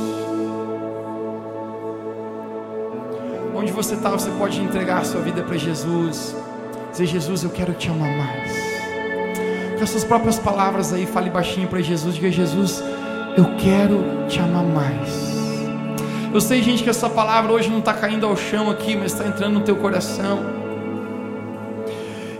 Onde 3.54 3.70
você 3.70 3.96
está, 3.96 4.08
você 4.08 4.30
pode 4.30 4.62
entregar 4.62 5.02
a 5.02 5.04
sua 5.04 5.20
vida 5.20 5.42
para 5.42 5.58
Jesus. 5.58 6.34
Dizer, 6.90 7.04
Jesus, 7.04 7.44
eu 7.44 7.50
quero 7.50 7.74
te 7.74 7.90
amar 7.90 8.16
mais. 8.16 8.50
Com 9.76 9.84
as 9.84 9.90
suas 9.90 10.04
próprias 10.04 10.38
palavras 10.38 10.90
aí, 10.90 11.04
fale 11.04 11.28
baixinho 11.28 11.68
para 11.68 11.82
Jesus. 11.82 12.14
Diga, 12.14 12.30
Jesus, 12.30 12.82
eu 13.36 13.44
quero 13.58 14.26
te 14.26 14.40
amar 14.40 14.64
mais. 14.64 15.10
Eu 16.32 16.40
sei, 16.40 16.62
gente, 16.62 16.82
que 16.82 16.88
essa 16.88 17.10
palavra 17.10 17.52
hoje 17.52 17.68
não 17.68 17.80
está 17.80 17.92
caindo 17.92 18.24
ao 18.24 18.38
chão 18.38 18.70
aqui, 18.70 18.96
mas 18.96 19.12
está 19.12 19.26
entrando 19.26 19.52
no 19.52 19.60
teu 19.60 19.76
coração. 19.76 20.61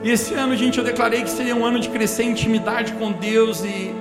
E 0.03 0.11
esse 0.11 0.35
ano, 0.35 0.57
gente, 0.57 0.79
eu 0.79 0.85
declarei 0.85 1.23
que 1.23 1.31
seria 1.31 1.55
um 1.55 1.65
ano 1.65 1.79
de 1.79 1.89
crescer 1.89 2.25
em 2.25 2.31
intimidade 2.31 2.93
com 2.95 3.13
Deus 3.13 3.63
e 3.65 3.95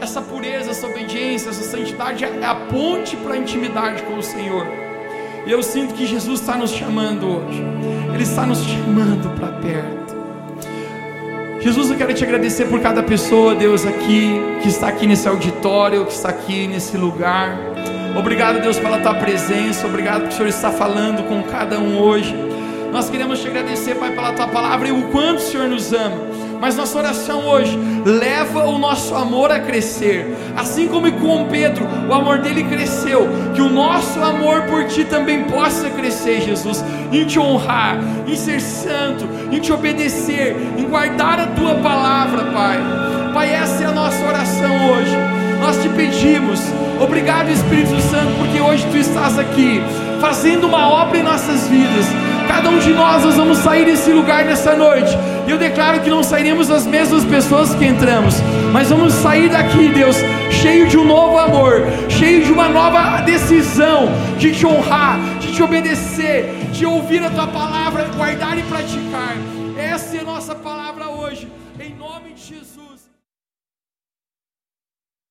essa 0.00 0.20
pureza, 0.20 0.70
essa 0.70 0.86
obediência, 0.86 1.50
essa 1.50 1.62
santidade 1.62 2.24
é 2.24 2.44
a 2.44 2.54
ponte 2.54 3.16
para 3.16 3.34
a 3.34 3.36
intimidade 3.36 4.02
com 4.02 4.16
o 4.16 4.22
Senhor. 4.22 4.66
E 5.44 5.50
eu 5.50 5.62
sinto 5.62 5.94
que 5.94 6.06
Jesus 6.06 6.40
está 6.40 6.56
nos 6.56 6.70
chamando 6.70 7.26
hoje. 7.26 7.62
Ele 8.14 8.22
está 8.22 8.46
nos 8.46 8.62
chamando 8.64 9.28
para 9.36 9.48
perto. 9.48 10.02
Jesus, 11.60 11.90
eu 11.90 11.96
quero 11.96 12.14
te 12.14 12.24
agradecer 12.24 12.66
por 12.66 12.80
cada 12.80 13.02
pessoa, 13.02 13.54
Deus, 13.54 13.84
aqui, 13.86 14.40
que 14.62 14.68
está 14.68 14.88
aqui 14.88 15.06
nesse 15.06 15.28
auditório, 15.28 16.04
que 16.04 16.12
está 16.12 16.28
aqui 16.28 16.66
nesse 16.66 16.96
lugar. 16.96 17.56
Obrigado, 18.16 18.60
Deus, 18.60 18.78
pela 18.78 18.98
tua 18.98 19.14
presença. 19.14 19.86
Obrigado 19.86 20.22
porque 20.22 20.34
o 20.34 20.36
Senhor 20.36 20.48
está 20.48 20.70
falando 20.70 21.26
com 21.28 21.42
cada 21.44 21.78
um 21.78 21.98
hoje. 21.98 22.51
Nós 22.92 23.08
queremos 23.08 23.40
te 23.40 23.48
agradecer, 23.48 23.94
Pai, 23.94 24.12
pela 24.12 24.34
tua 24.34 24.46
palavra 24.46 24.86
e 24.86 24.92
o 24.92 25.04
quanto 25.04 25.38
o 25.38 25.40
Senhor 25.40 25.66
nos 25.66 25.94
ama. 25.94 26.30
Mas 26.60 26.76
nossa 26.76 26.98
oração 26.98 27.46
hoje 27.48 27.76
leva 28.04 28.64
o 28.66 28.78
nosso 28.78 29.14
amor 29.14 29.50
a 29.50 29.58
crescer, 29.58 30.36
assim 30.56 30.86
como 30.86 31.10
com 31.10 31.46
Pedro, 31.46 31.84
o 32.08 32.12
amor 32.12 32.38
dele 32.38 32.62
cresceu, 32.64 33.26
que 33.54 33.62
o 33.62 33.68
nosso 33.68 34.20
amor 34.22 34.62
por 34.62 34.84
ti 34.84 35.04
também 35.04 35.42
possa 35.44 35.90
crescer, 35.90 36.42
Jesus, 36.42 36.84
em 37.10 37.24
te 37.24 37.38
honrar, 37.38 37.98
em 38.28 38.36
ser 38.36 38.60
santo, 38.60 39.26
em 39.50 39.58
te 39.58 39.72
obedecer, 39.72 40.54
em 40.76 40.84
guardar 40.84 41.40
a 41.40 41.46
tua 41.46 41.74
palavra, 41.76 42.44
Pai. 42.52 42.78
Pai, 43.32 43.54
essa 43.54 43.82
é 43.82 43.86
a 43.86 43.92
nossa 43.92 44.24
oração 44.24 44.90
hoje. 44.90 45.16
Nós 45.60 45.82
te 45.82 45.88
pedimos, 45.88 46.60
obrigado 47.00 47.48
Espírito 47.48 47.98
Santo, 48.02 48.36
porque 48.38 48.60
hoje 48.60 48.86
tu 48.90 48.98
estás 48.98 49.38
aqui, 49.38 49.80
fazendo 50.20 50.66
uma 50.66 50.88
obra 50.88 51.18
em 51.18 51.22
nossas 51.22 51.66
vidas. 51.66 52.31
Cada 52.52 52.68
um 52.68 52.78
de 52.78 52.92
nós, 52.92 53.24
nós 53.24 53.34
vamos 53.34 53.56
sair 53.58 53.86
desse 53.86 54.12
lugar 54.12 54.44
nessa 54.44 54.76
noite. 54.76 55.16
E 55.46 55.50
eu 55.50 55.56
declaro 55.56 56.00
que 56.00 56.10
não 56.10 56.22
sairemos 56.22 56.70
as 56.70 56.86
mesmas 56.86 57.24
pessoas 57.24 57.74
que 57.74 57.82
entramos, 57.82 58.34
mas 58.70 58.90
vamos 58.90 59.14
sair 59.14 59.48
daqui, 59.48 59.88
Deus, 59.88 60.16
cheio 60.50 60.86
de 60.86 60.98
um 60.98 61.04
novo 61.06 61.38
amor, 61.38 61.82
cheio 62.10 62.44
de 62.44 62.52
uma 62.52 62.68
nova 62.68 63.22
decisão 63.22 64.10
de 64.36 64.52
te 64.52 64.66
honrar, 64.66 65.18
de 65.40 65.50
te 65.50 65.62
obedecer, 65.62 66.68
de 66.70 66.84
ouvir 66.84 67.24
a 67.24 67.30
tua 67.30 67.46
palavra, 67.46 68.10
guardar 68.14 68.58
e 68.58 68.62
praticar. 68.64 69.34
Essa 69.74 70.18
é 70.18 70.20
a 70.20 70.24
nossa 70.24 70.54
palavra 70.54 71.08
hoje. 71.08 71.48